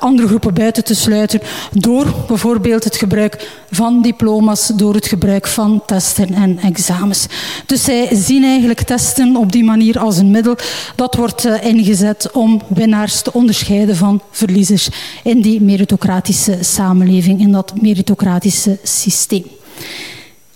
andere 0.00 0.28
groepen 0.28 0.54
buiten 0.54 0.84
te 0.84 0.94
sluiten 0.94 1.40
door 1.72 2.06
bijvoorbeeld 2.26 2.84
het 2.84 2.96
gebruik 2.96 3.48
van 3.70 4.02
diploma's, 4.02 4.66
door 4.74 4.94
het 4.94 5.06
gebruik 5.06 5.46
van 5.46 5.82
testen 5.86 6.34
en 6.34 6.58
examens. 6.58 7.26
Dus 7.66 7.84
zij 7.84 8.08
zien 8.12 8.44
eigenlijk 8.44 8.82
testen 8.82 9.36
op 9.36 9.52
die 9.52 9.64
manier 9.64 9.98
als 9.98 10.16
een 10.16 10.30
middel 10.30 10.56
dat 10.96 11.14
wordt 11.14 11.29
wordt 11.30 11.64
ingezet 11.64 12.30
om 12.32 12.60
winnaars 12.68 13.22
te 13.22 13.32
onderscheiden 13.32 13.96
van 13.96 14.22
verliezers 14.30 14.88
in 15.24 15.40
die 15.40 15.60
meritocratische 15.60 16.58
samenleving, 16.60 17.40
in 17.40 17.52
dat 17.52 17.72
meritocratische 17.80 18.78
systeem. 18.82 19.44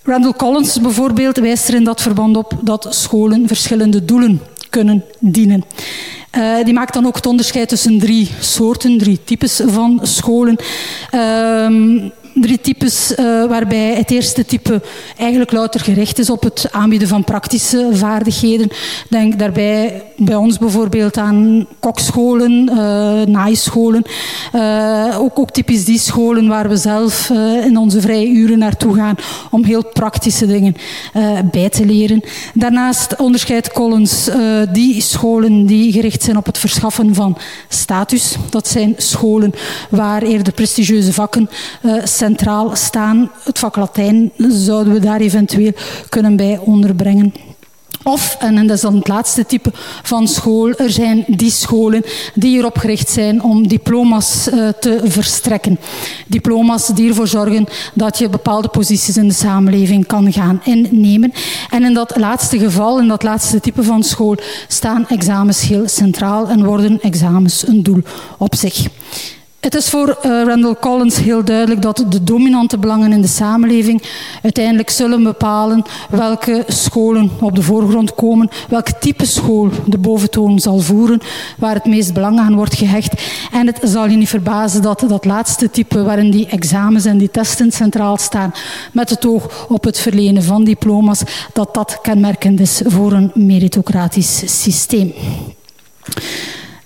Randall 0.02 0.32
Collins 0.32 0.80
bijvoorbeeld 0.80 1.36
wijst 1.36 1.68
er 1.68 1.74
in 1.74 1.84
dat 1.84 2.02
verband 2.02 2.36
op 2.36 2.58
dat 2.60 2.86
scholen 2.90 3.48
verschillende 3.48 4.04
doelen 4.04 4.40
kunnen 4.70 5.04
dienen. 5.18 5.64
Uh, 6.36 6.64
die 6.64 6.74
maakt 6.74 6.94
dan 6.94 7.06
ook 7.06 7.16
het 7.16 7.26
onderscheid 7.26 7.68
tussen 7.68 7.98
drie 7.98 8.30
soorten, 8.40 8.98
drie 8.98 9.20
types 9.24 9.60
van 9.66 10.00
scholen. 10.02 10.56
Uh, 11.14 12.10
drie 12.34 12.60
types, 12.60 13.10
uh, 13.10 13.46
waarbij 13.46 13.94
het 13.94 14.10
eerste 14.10 14.44
type 14.44 14.82
eigenlijk 15.16 15.52
louter 15.52 15.80
gericht 15.80 16.18
is 16.18 16.30
op 16.30 16.42
het 16.42 16.68
aanbieden 16.70 17.08
van 17.08 17.24
praktische 17.24 17.88
vaardigheden. 17.92 18.68
Denk 19.08 19.38
daarbij 19.38 20.02
bij 20.16 20.34
ons 20.34 20.58
bijvoorbeeld 20.58 21.16
aan 21.16 21.66
kokscholen, 21.80 22.70
uh, 22.70 22.76
naaischolen. 23.22 24.02
Uh, 24.54 25.16
ook, 25.18 25.38
ook 25.38 25.50
typisch 25.50 25.84
die 25.84 25.98
scholen 25.98 26.48
waar 26.48 26.68
we 26.68 26.76
zelf 26.76 27.30
in 27.64 27.76
onze 27.76 28.00
vrije 28.00 28.28
uren 28.28 28.58
naartoe 28.58 28.94
gaan 28.94 29.14
om 29.50 29.64
heel 29.64 29.84
praktische 29.92 30.46
dingen 30.46 30.76
bij 31.50 31.68
te 31.68 31.84
leren. 31.84 32.22
Daarnaast 32.54 33.16
onderscheidt 33.16 33.72
Collins 33.72 34.30
die 34.72 35.00
scholen 35.00 35.66
die 35.66 35.92
gericht 35.92 36.22
zijn 36.22 36.36
op 36.36 36.46
het 36.46 36.58
verschaffen 36.58 37.14
van 37.14 37.38
status. 37.68 38.36
Dat 38.50 38.68
zijn 38.68 38.94
scholen 38.96 39.52
waar 39.90 40.22
eerder 40.22 40.52
prestigieuze 40.52 41.12
vakken 41.12 41.48
centraal 42.24 42.76
staan. 42.76 43.30
Het 43.42 43.58
vak 43.58 43.76
Latijn 43.76 44.30
zouden 44.36 44.92
we 44.92 45.00
daar 45.00 45.20
eventueel 45.20 45.72
kunnen 46.08 46.36
bij 46.36 46.58
onderbrengen. 46.58 47.32
Of, 48.02 48.36
en 48.38 48.66
dat 48.66 48.76
is 48.76 48.80
dan 48.80 48.94
het 48.94 49.08
laatste 49.08 49.46
type 49.46 49.70
van 50.02 50.28
school, 50.28 50.70
er 50.70 50.90
zijn 50.90 51.24
die 51.26 51.50
scholen 51.50 52.02
die 52.34 52.58
erop 52.58 52.78
gericht 52.78 53.08
zijn 53.08 53.42
om 53.42 53.68
diploma's 53.68 54.48
uh, 54.48 54.68
te 54.68 55.00
verstrekken. 55.04 55.78
Diploma's 56.26 56.86
die 56.86 57.08
ervoor 57.08 57.28
zorgen 57.28 57.66
dat 57.94 58.18
je 58.18 58.28
bepaalde 58.28 58.68
posities 58.68 59.16
in 59.16 59.28
de 59.28 59.34
samenleving 59.34 60.06
kan 60.06 60.32
gaan 60.32 60.60
innemen. 60.64 61.32
En 61.70 61.84
in 61.84 61.94
dat 61.94 62.16
laatste 62.16 62.58
geval, 62.58 63.00
in 63.00 63.08
dat 63.08 63.22
laatste 63.22 63.60
type 63.60 63.82
van 63.82 64.02
school, 64.02 64.36
staan 64.68 65.08
examens 65.08 65.60
heel 65.60 65.88
centraal 65.88 66.48
en 66.48 66.64
worden 66.64 67.00
examens 67.00 67.66
een 67.66 67.82
doel 67.82 68.02
op 68.38 68.54
zich. 68.54 68.86
Het 69.64 69.74
is 69.74 69.88
voor 69.90 70.08
uh, 70.08 70.42
Randall 70.46 70.76
Collins 70.80 71.16
heel 71.16 71.44
duidelijk 71.44 71.82
dat 71.82 72.04
de 72.08 72.24
dominante 72.24 72.78
belangen 72.78 73.12
in 73.12 73.20
de 73.20 73.28
samenleving 73.28 74.02
uiteindelijk 74.42 74.90
zullen 74.90 75.22
bepalen 75.22 75.82
welke 76.10 76.64
scholen 76.66 77.30
op 77.40 77.54
de 77.54 77.62
voorgrond 77.62 78.14
komen, 78.14 78.48
welk 78.68 78.88
type 78.88 79.26
school 79.26 79.70
de 79.86 79.98
boventoon 79.98 80.60
zal 80.60 80.78
voeren, 80.78 81.20
waar 81.58 81.74
het 81.74 81.84
meest 81.84 82.14
belang 82.14 82.38
aan 82.38 82.54
wordt 82.54 82.74
gehecht. 82.74 83.22
En 83.52 83.66
het 83.66 83.78
zal 83.82 84.08
je 84.08 84.16
niet 84.16 84.28
verbazen 84.28 84.82
dat 84.82 85.04
dat 85.08 85.24
laatste 85.24 85.70
type, 85.70 86.02
waarin 86.02 86.30
die 86.30 86.46
examens 86.46 87.04
en 87.04 87.18
die 87.18 87.30
testen 87.30 87.72
centraal 87.72 88.16
staan, 88.16 88.52
met 88.92 89.10
het 89.10 89.26
oog 89.26 89.66
op 89.68 89.84
het 89.84 89.98
verlenen 89.98 90.42
van 90.42 90.64
diploma's, 90.64 91.22
dat 91.52 91.74
dat 91.74 91.98
kenmerkend 92.02 92.60
is 92.60 92.80
voor 92.84 93.12
een 93.12 93.30
meritocratisch 93.34 94.62
systeem. 94.62 95.14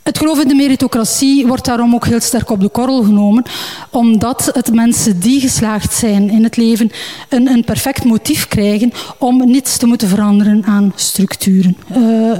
Het 0.08 0.18
geloof 0.18 0.40
in 0.40 0.48
de 0.48 0.54
meritocratie 0.54 1.46
wordt 1.46 1.64
daarom 1.64 1.94
ook 1.94 2.06
heel 2.06 2.20
sterk 2.20 2.50
op 2.50 2.60
de 2.60 2.68
korrel 2.68 3.02
genomen, 3.02 3.44
omdat 3.90 4.50
het 4.52 4.74
mensen 4.74 5.20
die 5.20 5.40
geslaagd 5.40 5.94
zijn 5.94 6.30
in 6.30 6.44
het 6.44 6.56
leven 6.56 6.90
een, 7.28 7.46
een 7.46 7.64
perfect 7.64 8.04
motief 8.04 8.48
krijgen 8.48 8.92
om 9.18 9.50
niets 9.50 9.76
te 9.76 9.86
moeten 9.86 10.08
veranderen 10.08 10.64
aan 10.64 10.92
structuren. 10.94 11.76
Uh, 11.96 12.32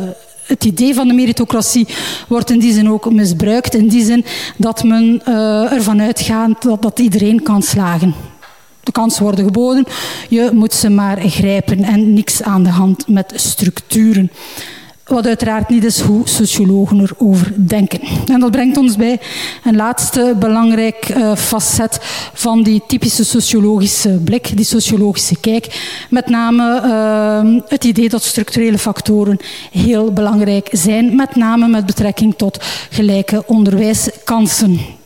het 0.42 0.64
idee 0.64 0.94
van 0.94 1.08
de 1.08 1.14
meritocratie 1.14 1.88
wordt 2.28 2.50
in 2.50 2.58
die 2.58 2.72
zin 2.72 2.90
ook 2.90 3.12
misbruikt. 3.12 3.74
In 3.74 3.88
die 3.88 4.04
zin 4.04 4.24
dat 4.56 4.84
men 4.84 5.22
uh, 5.28 5.72
ervan 5.72 6.00
uitgaat 6.00 6.62
dat, 6.62 6.82
dat 6.82 6.98
iedereen 6.98 7.42
kan 7.42 7.62
slagen. 7.62 8.14
De 8.82 8.92
kansen 8.92 9.22
worden 9.22 9.44
geboden, 9.44 9.84
je 10.28 10.50
moet 10.52 10.74
ze 10.74 10.88
maar 10.88 11.18
grijpen 11.20 11.82
en 11.84 12.12
niks 12.12 12.42
aan 12.42 12.62
de 12.62 12.70
hand 12.70 13.08
met 13.08 13.32
structuren. 13.36 14.30
Wat 15.09 15.26
uiteraard 15.26 15.68
niet 15.68 15.84
is 15.84 16.00
hoe 16.00 16.28
sociologen 16.28 17.00
erover 17.00 17.52
denken. 17.56 18.00
En 18.26 18.40
dat 18.40 18.50
brengt 18.50 18.76
ons 18.76 18.96
bij 18.96 19.20
een 19.64 19.76
laatste 19.76 20.34
belangrijk 20.38 21.09
uh, 21.09 21.36
facet 21.36 21.98
van 22.32 22.62
die 22.62 22.82
typische 22.86 23.24
sociologische 23.24 24.09
blik, 24.24 24.56
die 24.56 24.64
sociologische 24.64 25.40
kijk. 25.40 25.80
Met 26.11 26.28
name 26.28 26.82
uh, 26.84 27.61
het 27.68 27.84
idee 27.84 28.09
dat 28.09 28.22
structurele 28.22 28.78
factoren 28.78 29.38
heel 29.72 30.12
belangrijk 30.12 30.68
zijn, 30.72 31.16
met 31.16 31.36
name 31.36 31.68
met 31.68 31.86
betrekking 31.86 32.34
tot 32.36 32.64
gelijke 32.90 33.42
onderwijskansen. 33.46 34.97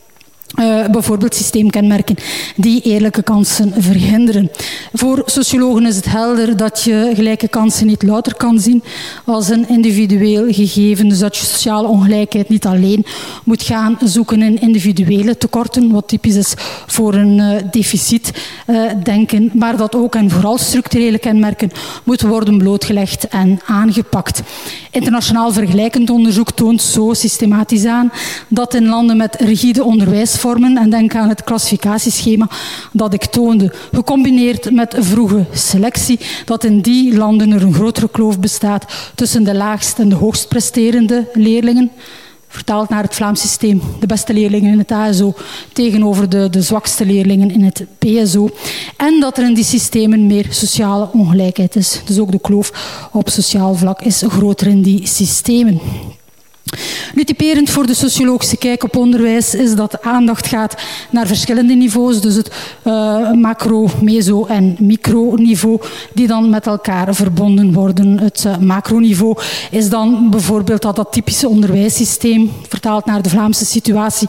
Uh, 0.59 0.85
bijvoorbeeld 0.87 1.35
systeemkenmerken 1.35 2.15
die 2.55 2.81
eerlijke 2.81 3.23
kansen 3.23 3.73
verhinderen. 3.77 4.51
Voor 4.93 5.21
sociologen 5.25 5.85
is 5.85 5.95
het 5.95 6.05
helder 6.05 6.57
dat 6.57 6.83
je 6.83 7.11
gelijke 7.15 7.47
kansen 7.47 7.87
niet 7.87 8.03
louter 8.03 8.35
kan 8.35 8.59
zien 8.59 8.83
als 9.25 9.49
een 9.49 9.69
individueel 9.69 10.53
gegeven. 10.53 11.09
Dus 11.09 11.19
dat 11.19 11.37
je 11.37 11.45
sociale 11.45 11.87
ongelijkheid 11.87 12.49
niet 12.49 12.65
alleen 12.65 13.05
moet 13.43 13.63
gaan 13.63 13.97
zoeken 14.03 14.41
in 14.41 14.61
individuele 14.61 15.37
tekorten, 15.37 15.91
wat 15.91 16.07
typisch 16.07 16.35
is 16.35 16.53
voor 16.87 17.13
een 17.13 17.37
uh, 17.37 17.49
deficit 17.71 18.31
uh, 18.67 18.81
denken, 19.03 19.51
maar 19.53 19.77
dat 19.77 19.95
ook 19.95 20.15
en 20.15 20.29
vooral 20.29 20.57
structurele 20.57 21.17
kenmerken 21.17 21.71
moeten 22.03 22.27
worden 22.27 22.57
blootgelegd 22.57 23.27
en 23.27 23.59
aangepakt. 23.65 24.41
Internationaal 24.91 25.51
vergelijkend 25.51 26.09
onderzoek 26.09 26.51
toont 26.51 26.81
zo 26.81 27.13
systematisch 27.13 27.85
aan 27.85 28.11
dat 28.47 28.73
in 28.73 28.87
landen 28.87 29.17
met 29.17 29.35
rigide 29.39 29.83
onderwijs 29.83 30.41
vormen 30.43 30.77
en 30.77 30.89
denk 30.89 31.15
aan 31.15 31.29
het 31.29 31.43
klassificatieschema 31.43 32.49
dat 32.91 33.13
ik 33.13 33.25
toonde, 33.25 33.73
gecombineerd 33.91 34.71
met 34.71 34.95
vroege 34.99 35.45
selectie, 35.53 36.19
dat 36.45 36.63
in 36.63 36.81
die 36.81 37.17
landen 37.17 37.51
er 37.51 37.61
een 37.61 37.73
grotere 37.73 38.09
kloof 38.09 38.39
bestaat 38.39 38.85
tussen 39.15 39.43
de 39.43 39.55
laagst 39.55 39.99
en 39.99 40.09
de 40.09 40.15
hoogst 40.15 40.47
presterende 40.47 41.27
leerlingen 41.33 41.91
vertaald 42.47 42.89
naar 42.89 43.03
het 43.03 43.15
Vlaams 43.15 43.41
systeem, 43.41 43.81
de 43.99 44.05
beste 44.05 44.33
leerlingen 44.33 44.71
in 44.71 44.77
het 44.77 44.91
ASO 44.91 45.33
tegenover 45.73 46.29
de, 46.29 46.49
de 46.49 46.61
zwakste 46.61 47.05
leerlingen 47.05 47.51
in 47.51 47.63
het 47.63 47.85
PSO. 47.99 48.49
En 48.97 49.19
dat 49.19 49.37
er 49.37 49.45
in 49.45 49.53
die 49.53 49.63
systemen 49.63 50.27
meer 50.27 50.45
sociale 50.49 51.09
ongelijkheid 51.13 51.75
is. 51.75 52.01
Dus 52.05 52.19
ook 52.19 52.31
de 52.31 52.39
kloof 52.39 52.71
op 53.11 53.29
sociaal 53.29 53.75
vlak 53.75 54.01
is 54.01 54.23
groter 54.27 54.67
in 54.67 54.81
die 54.81 55.07
systemen. 55.07 55.79
Nu, 57.15 57.23
typerend 57.23 57.69
voor 57.69 57.85
de 57.85 57.93
sociologische 57.93 58.57
kijk 58.57 58.83
op 58.83 58.95
onderwijs 58.95 59.55
is 59.55 59.75
dat 59.75 60.01
aandacht 60.01 60.47
gaat 60.47 60.75
naar 61.09 61.27
verschillende 61.27 61.73
niveaus, 61.73 62.21
dus 62.21 62.35
het 62.35 62.51
uh, 62.83 63.31
macro, 63.31 63.89
meso 64.01 64.45
en 64.45 64.75
microniveau, 64.79 65.81
die 66.13 66.27
dan 66.27 66.49
met 66.49 66.67
elkaar 66.67 67.15
verbonden 67.15 67.73
worden. 67.73 68.19
Het 68.19 68.43
uh, 68.47 68.57
macroniveau 68.57 69.37
is 69.71 69.89
dan 69.89 70.29
bijvoorbeeld 70.29 70.81
dat, 70.81 70.95
dat 70.95 71.11
typische 71.11 71.47
onderwijssysteem, 71.47 72.51
vertaald 72.67 73.05
naar 73.05 73.21
de 73.21 73.29
Vlaamse 73.29 73.65
situatie, 73.65 74.27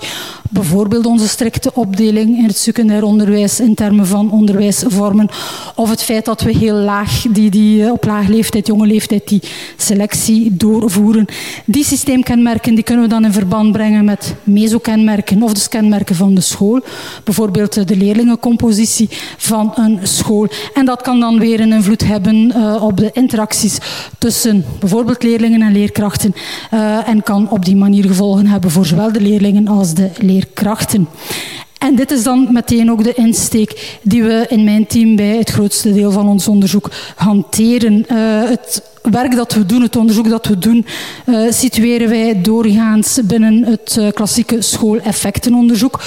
bijvoorbeeld 0.50 1.06
onze 1.06 1.28
strikte 1.28 1.70
opdeling 1.74 2.38
in 2.38 2.44
het 2.44 2.58
secundair 2.58 3.04
onderwijs 3.04 3.60
in 3.60 3.74
termen 3.74 4.06
van 4.06 4.30
onderwijsvormen, 4.30 5.28
of 5.74 5.90
het 5.90 6.02
feit 6.02 6.24
dat 6.24 6.42
we 6.42 6.52
heel 6.52 6.76
laag, 6.76 7.24
die, 7.30 7.50
die, 7.50 7.92
op 7.92 8.04
laag 8.04 8.28
leeftijd, 8.28 8.66
jonge 8.66 8.86
leeftijd, 8.86 9.28
die 9.28 9.42
selectie 9.76 10.56
doorvoeren. 10.56 11.26
Die 11.64 11.84
systeemkenmerken 12.34 12.74
die 12.74 12.84
kunnen 12.84 13.04
we 13.04 13.10
dan 13.10 13.24
in 13.24 13.32
verband 13.32 13.72
brengen 13.72 14.04
met 14.04 14.34
mesokenmerken 14.42 15.42
of 15.42 15.52
de 15.52 15.68
kenmerken 15.68 16.16
van 16.16 16.34
de 16.34 16.40
school. 16.40 16.80
Bijvoorbeeld 17.24 17.88
de 17.88 17.96
leerlingencompositie 17.96 19.08
van 19.36 19.72
een 19.74 19.98
school. 20.02 20.48
En 20.74 20.84
dat 20.84 21.02
kan 21.02 21.20
dan 21.20 21.38
weer 21.38 21.60
een 21.60 21.72
invloed 21.72 22.04
hebben 22.04 22.52
uh, 22.56 22.82
op 22.82 22.96
de 22.96 23.10
interacties 23.12 23.78
tussen 24.18 24.64
bijvoorbeeld 24.78 25.22
leerlingen 25.22 25.62
en 25.62 25.72
leerkrachten. 25.72 26.34
Uh, 26.72 27.08
en 27.08 27.22
kan 27.22 27.50
op 27.50 27.64
die 27.64 27.76
manier 27.76 28.04
gevolgen 28.04 28.46
hebben 28.46 28.70
voor 28.70 28.86
zowel 28.86 29.12
de 29.12 29.20
leerlingen 29.20 29.68
als 29.68 29.94
de 29.94 30.10
leerkrachten. 30.18 31.08
En 31.84 31.94
dit 31.94 32.10
is 32.10 32.22
dan 32.22 32.48
meteen 32.50 32.90
ook 32.90 33.04
de 33.04 33.14
insteek 33.14 33.98
die 34.02 34.22
we 34.22 34.46
in 34.48 34.64
mijn 34.64 34.86
team 34.86 35.16
bij 35.16 35.36
het 35.36 35.50
grootste 35.50 35.92
deel 35.92 36.10
van 36.10 36.28
ons 36.28 36.48
onderzoek 36.48 36.90
hanteren. 37.16 38.06
Uh, 38.12 38.48
het 38.48 38.82
werk 39.02 39.36
dat 39.36 39.52
we 39.52 39.66
doen, 39.66 39.82
het 39.82 39.96
onderzoek 39.96 40.28
dat 40.28 40.46
we 40.46 40.58
doen, 40.58 40.86
uh, 41.26 41.52
situeren 41.52 42.08
wij 42.08 42.40
doorgaans 42.42 43.20
binnen 43.24 43.64
het 43.64 43.96
uh, 43.98 44.10
klassieke 44.10 44.62
schooleffectenonderzoek, 44.62 46.00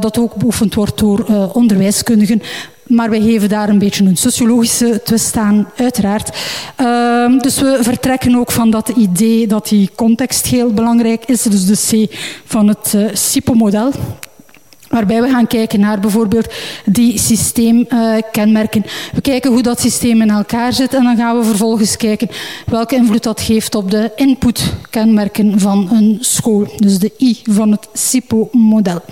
dat 0.00 0.18
ook 0.18 0.34
beoefend 0.34 0.74
wordt 0.74 0.98
door 0.98 1.50
onderwijskundigen. 1.52 2.42
Maar 2.86 3.10
wij 3.10 3.20
geven 3.20 3.48
daar 3.48 3.68
een 3.68 3.78
beetje 3.78 4.04
een 4.04 4.16
sociologische 4.16 5.00
twist 5.04 5.36
aan, 5.36 5.68
uiteraard. 5.76 6.36
Uh, 6.80 7.40
dus 7.40 7.60
we 7.60 7.78
vertrekken 7.80 8.36
ook 8.36 8.52
van 8.52 8.70
dat 8.70 8.88
idee 8.88 9.46
dat 9.46 9.68
die 9.68 9.90
context 9.94 10.46
heel 10.46 10.72
belangrijk 10.72 11.24
is. 11.24 11.42
Dus 11.42 11.66
de 11.66 12.06
C 12.06 12.14
van 12.44 12.68
het 12.68 12.92
uh, 12.96 13.08
SIPO-model. 13.12 13.92
Waarbij 14.92 15.22
we 15.22 15.28
gaan 15.28 15.46
kijken 15.46 15.80
naar 15.80 16.00
bijvoorbeeld 16.00 16.54
die 16.84 17.18
systeemkenmerken. 17.18 18.84
We 19.12 19.20
kijken 19.20 19.52
hoe 19.52 19.62
dat 19.62 19.80
systeem 19.80 20.20
in 20.22 20.30
elkaar 20.30 20.72
zit 20.72 20.94
en 20.94 21.04
dan 21.04 21.16
gaan 21.16 21.38
we 21.38 21.44
vervolgens 21.44 21.96
kijken 21.96 22.28
welke 22.66 22.94
invloed 22.94 23.22
dat 23.22 23.40
geeft 23.40 23.74
op 23.74 23.90
de 23.90 24.12
inputkenmerken 24.16 25.60
van 25.60 25.88
een 25.92 26.18
school. 26.20 26.66
Dus 26.76 26.98
de 26.98 27.12
I 27.18 27.40
van 27.42 27.70
het 27.70 27.88
SIPO-model. 27.92 29.02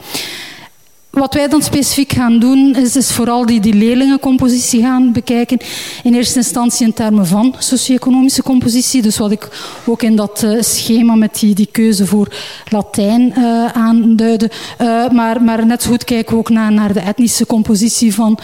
Wat 1.21 1.35
wij 1.35 1.49
dan 1.49 1.63
specifiek 1.63 2.13
gaan 2.13 2.39
doen, 2.39 2.77
is, 2.77 3.13
vooral 3.13 3.47
die, 3.47 3.75
leerlingencompositie 3.75 4.83
gaan 4.83 5.13
bekijken. 5.13 5.59
In 6.03 6.15
eerste 6.15 6.39
instantie 6.39 6.87
in 6.87 6.93
termen 6.93 7.27
van 7.27 7.55
socio-economische 7.59 8.43
compositie. 8.43 9.03
Dus 9.03 9.19
wat 9.19 9.31
ik 9.31 9.49
ook 9.87 10.03
in 10.03 10.17
dat 10.17 10.43
uh, 10.45 10.63
schema 10.63 11.15
met 11.15 11.39
die, 11.41 11.55
die 11.55 11.69
keuze 11.73 12.07
voor 12.07 12.35
Latijn 12.69 13.35
uh, 13.39 13.65
aanduidde. 13.67 14.51
Uh, 14.81 15.09
maar, 15.09 15.43
maar 15.43 15.67
net 15.67 15.83
zo 15.83 15.91
goed 15.91 16.05
kijken 16.05 16.33
we 16.33 16.39
ook 16.39 16.49
naar, 16.49 16.73
naar 16.73 16.93
de 16.93 17.01
etnische 17.01 17.47
compositie 17.47 18.15
van 18.15 18.39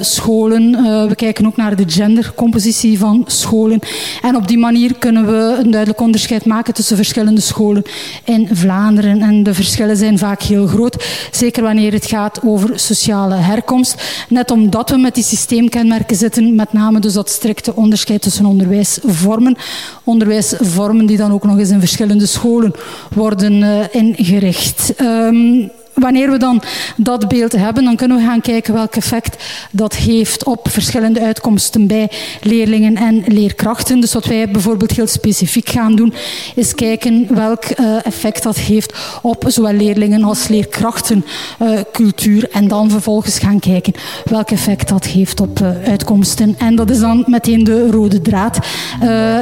scholen. 0.00 0.70
we 1.08 1.14
kijken 1.14 1.46
ook 1.46 1.56
naar 1.56 1.76
de 1.76 1.84
gendercompositie 1.86 2.98
van 2.98 3.24
scholen. 3.26 3.80
En 4.22 4.36
op 4.36 4.48
die 4.48 4.58
manier 4.58 4.94
kunnen 4.98 5.26
we 5.26 5.56
een 5.58 5.70
duidelijk 5.70 6.00
onderscheid 6.00 6.44
maken 6.44 6.74
tussen 6.74 6.96
verschillende 6.96 7.40
scholen 7.40 7.82
in 8.24 8.48
Vlaanderen. 8.52 9.22
En 9.22 9.42
de 9.42 9.54
verschillen 9.54 9.96
zijn 9.96 10.18
vaak 10.18 10.42
heel 10.42 10.66
groot. 10.66 11.04
Zeker 11.30 11.62
wanneer 11.62 11.92
het 11.92 12.04
gaat 12.06 12.40
over 12.42 12.78
sociale 12.78 13.34
herkomst. 13.34 14.24
Net 14.28 14.50
omdat 14.50 14.90
we 14.90 14.96
met 14.96 15.14
die 15.14 15.24
systeemkenmerken 15.24 16.16
zitten, 16.16 16.54
met 16.54 16.72
name 16.72 17.00
dus 17.00 17.12
dat 17.12 17.30
strikte 17.30 17.76
onderscheid 17.76 18.22
tussen 18.22 18.46
onderwijsvormen. 18.46 19.56
Onderwijsvormen 20.04 21.06
die 21.06 21.16
dan 21.16 21.32
ook 21.32 21.44
nog 21.44 21.58
eens 21.58 21.70
in 21.70 21.80
verschillende 21.80 22.26
scholen 22.26 22.72
worden 23.14 23.52
uh, 23.52 23.84
ingericht. 23.90 24.92
Um, 25.00 25.70
wanneer 25.96 26.30
we 26.30 26.38
dan 26.38 26.62
dat 26.96 27.28
beeld 27.28 27.52
hebben, 27.52 27.84
dan 27.84 27.96
kunnen 27.96 28.16
we 28.16 28.24
gaan 28.24 28.40
kijken 28.40 28.74
welk 28.74 28.96
effect 28.96 29.44
dat 29.70 29.94
heeft 29.94 30.44
op 30.44 30.68
verschillende 30.70 31.20
uitkomsten 31.20 31.86
bij 31.86 32.10
leerlingen 32.42 32.96
en 32.96 33.24
leerkrachten. 33.26 34.00
Dus 34.00 34.12
wat 34.12 34.24
wij 34.24 34.50
bijvoorbeeld 34.50 34.90
heel 34.90 35.06
specifiek 35.06 35.68
gaan 35.68 35.96
doen, 35.96 36.14
is 36.54 36.74
kijken 36.74 37.26
welk 37.34 37.64
uh, 37.64 38.06
effect 38.06 38.42
dat 38.42 38.56
heeft 38.56 38.94
op 39.22 39.44
zowel 39.46 39.72
leerlingen 39.72 40.24
als 40.24 40.48
leerkrachten 40.48 41.24
uh, 41.62 41.80
cultuur 41.92 42.48
en 42.50 42.68
dan 42.68 42.90
vervolgens 42.90 43.38
gaan 43.38 43.60
kijken 43.60 43.92
welk 44.24 44.50
effect 44.50 44.88
dat 44.88 45.04
heeft 45.04 45.40
op 45.40 45.60
uh, 45.60 45.68
uitkomsten. 45.88 46.54
En 46.58 46.76
dat 46.76 46.90
is 46.90 47.00
dan 47.00 47.24
meteen 47.26 47.64
de 47.64 47.90
rode 47.90 48.20
draad 48.22 48.58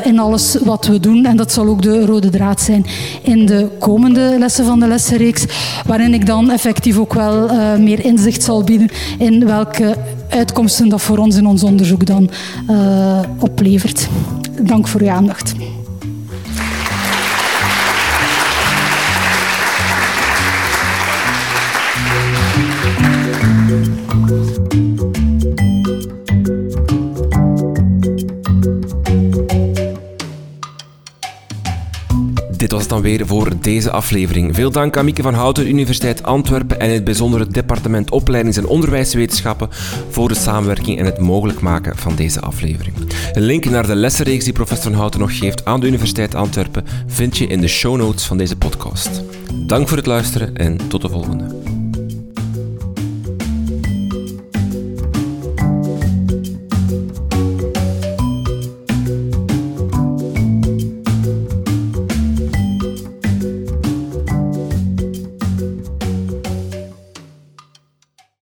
in 0.05 0.19
alles 0.19 0.57
wat 0.65 0.87
we 0.87 1.01
doen. 1.01 1.25
En 1.25 1.37
dat 1.37 1.53
zal 1.53 1.67
ook 1.67 1.83
de 1.83 2.07
rode 2.07 2.31
draad 2.31 2.61
zijn 2.61 2.87
in 3.23 3.47
de 3.47 3.69
komende 3.79 4.37
lessen 4.39 4.65
van 4.65 4.81
de 4.81 4.87
lessenreeks, 4.87 5.45
waarin 5.87 6.15
ik 6.15 6.27
dan 6.27 6.44
effectief 6.51 6.99
ook 6.99 7.15
wel 7.15 7.51
uh, 7.51 7.77
meer 7.77 8.05
inzicht 8.05 8.43
zal 8.43 8.65
bieden 8.65 8.91
in 9.19 9.47
welke 9.47 9.97
uitkomsten 10.29 10.89
dat 10.89 11.03
voor 11.03 11.19
ons 11.19 11.37
in 11.37 11.47
ons 11.47 11.63
onderzoek 11.63 12.07
dan 12.07 12.31
uh, 12.71 13.21
oplevert. 13.39 14.09
Dank 14.61 14.89
voor 14.89 15.01
uw 15.01 15.11
aandacht. 15.11 15.55
Was 32.75 32.83
het 32.83 32.93
dan 32.93 33.03
weer 33.03 33.27
voor 33.27 33.53
deze 33.61 33.91
aflevering. 33.91 34.55
Veel 34.55 34.71
dank 34.71 34.97
aan 34.97 35.05
Mieke 35.05 35.23
van 35.23 35.35
Houten, 35.35 35.69
Universiteit 35.69 36.23
Antwerpen 36.23 36.81
en 36.81 36.91
het 36.91 37.05
bijzondere 37.05 37.47
departement 37.47 38.11
Opleidings- 38.11 38.57
en 38.57 38.67
Onderwijswetenschappen 38.67 39.69
voor 40.11 40.29
de 40.29 40.35
samenwerking 40.35 40.99
en 40.99 41.05
het 41.05 41.19
mogelijk 41.19 41.61
maken 41.61 41.97
van 41.97 42.15
deze 42.15 42.41
aflevering. 42.41 42.97
Een 43.33 43.43
link 43.43 43.65
naar 43.65 43.87
de 43.87 43.95
lessenreeks 43.95 44.45
die 44.45 44.53
professor 44.53 44.91
van 44.91 45.01
Houten 45.01 45.21
nog 45.21 45.39
geeft 45.39 45.65
aan 45.65 45.81
de 45.81 45.87
Universiteit 45.87 46.35
Antwerpen 46.35 46.85
vind 47.07 47.39
je 47.39 47.47
in 47.47 47.61
de 47.61 47.69
show 47.69 47.97
notes 47.97 48.25
van 48.25 48.37
deze 48.37 48.57
podcast. 48.57 49.23
Dank 49.55 49.89
voor 49.89 49.97
het 49.97 50.07
luisteren 50.07 50.57
en 50.57 50.89
tot 50.89 51.03
de 51.03 51.09
volgende. 51.09 51.64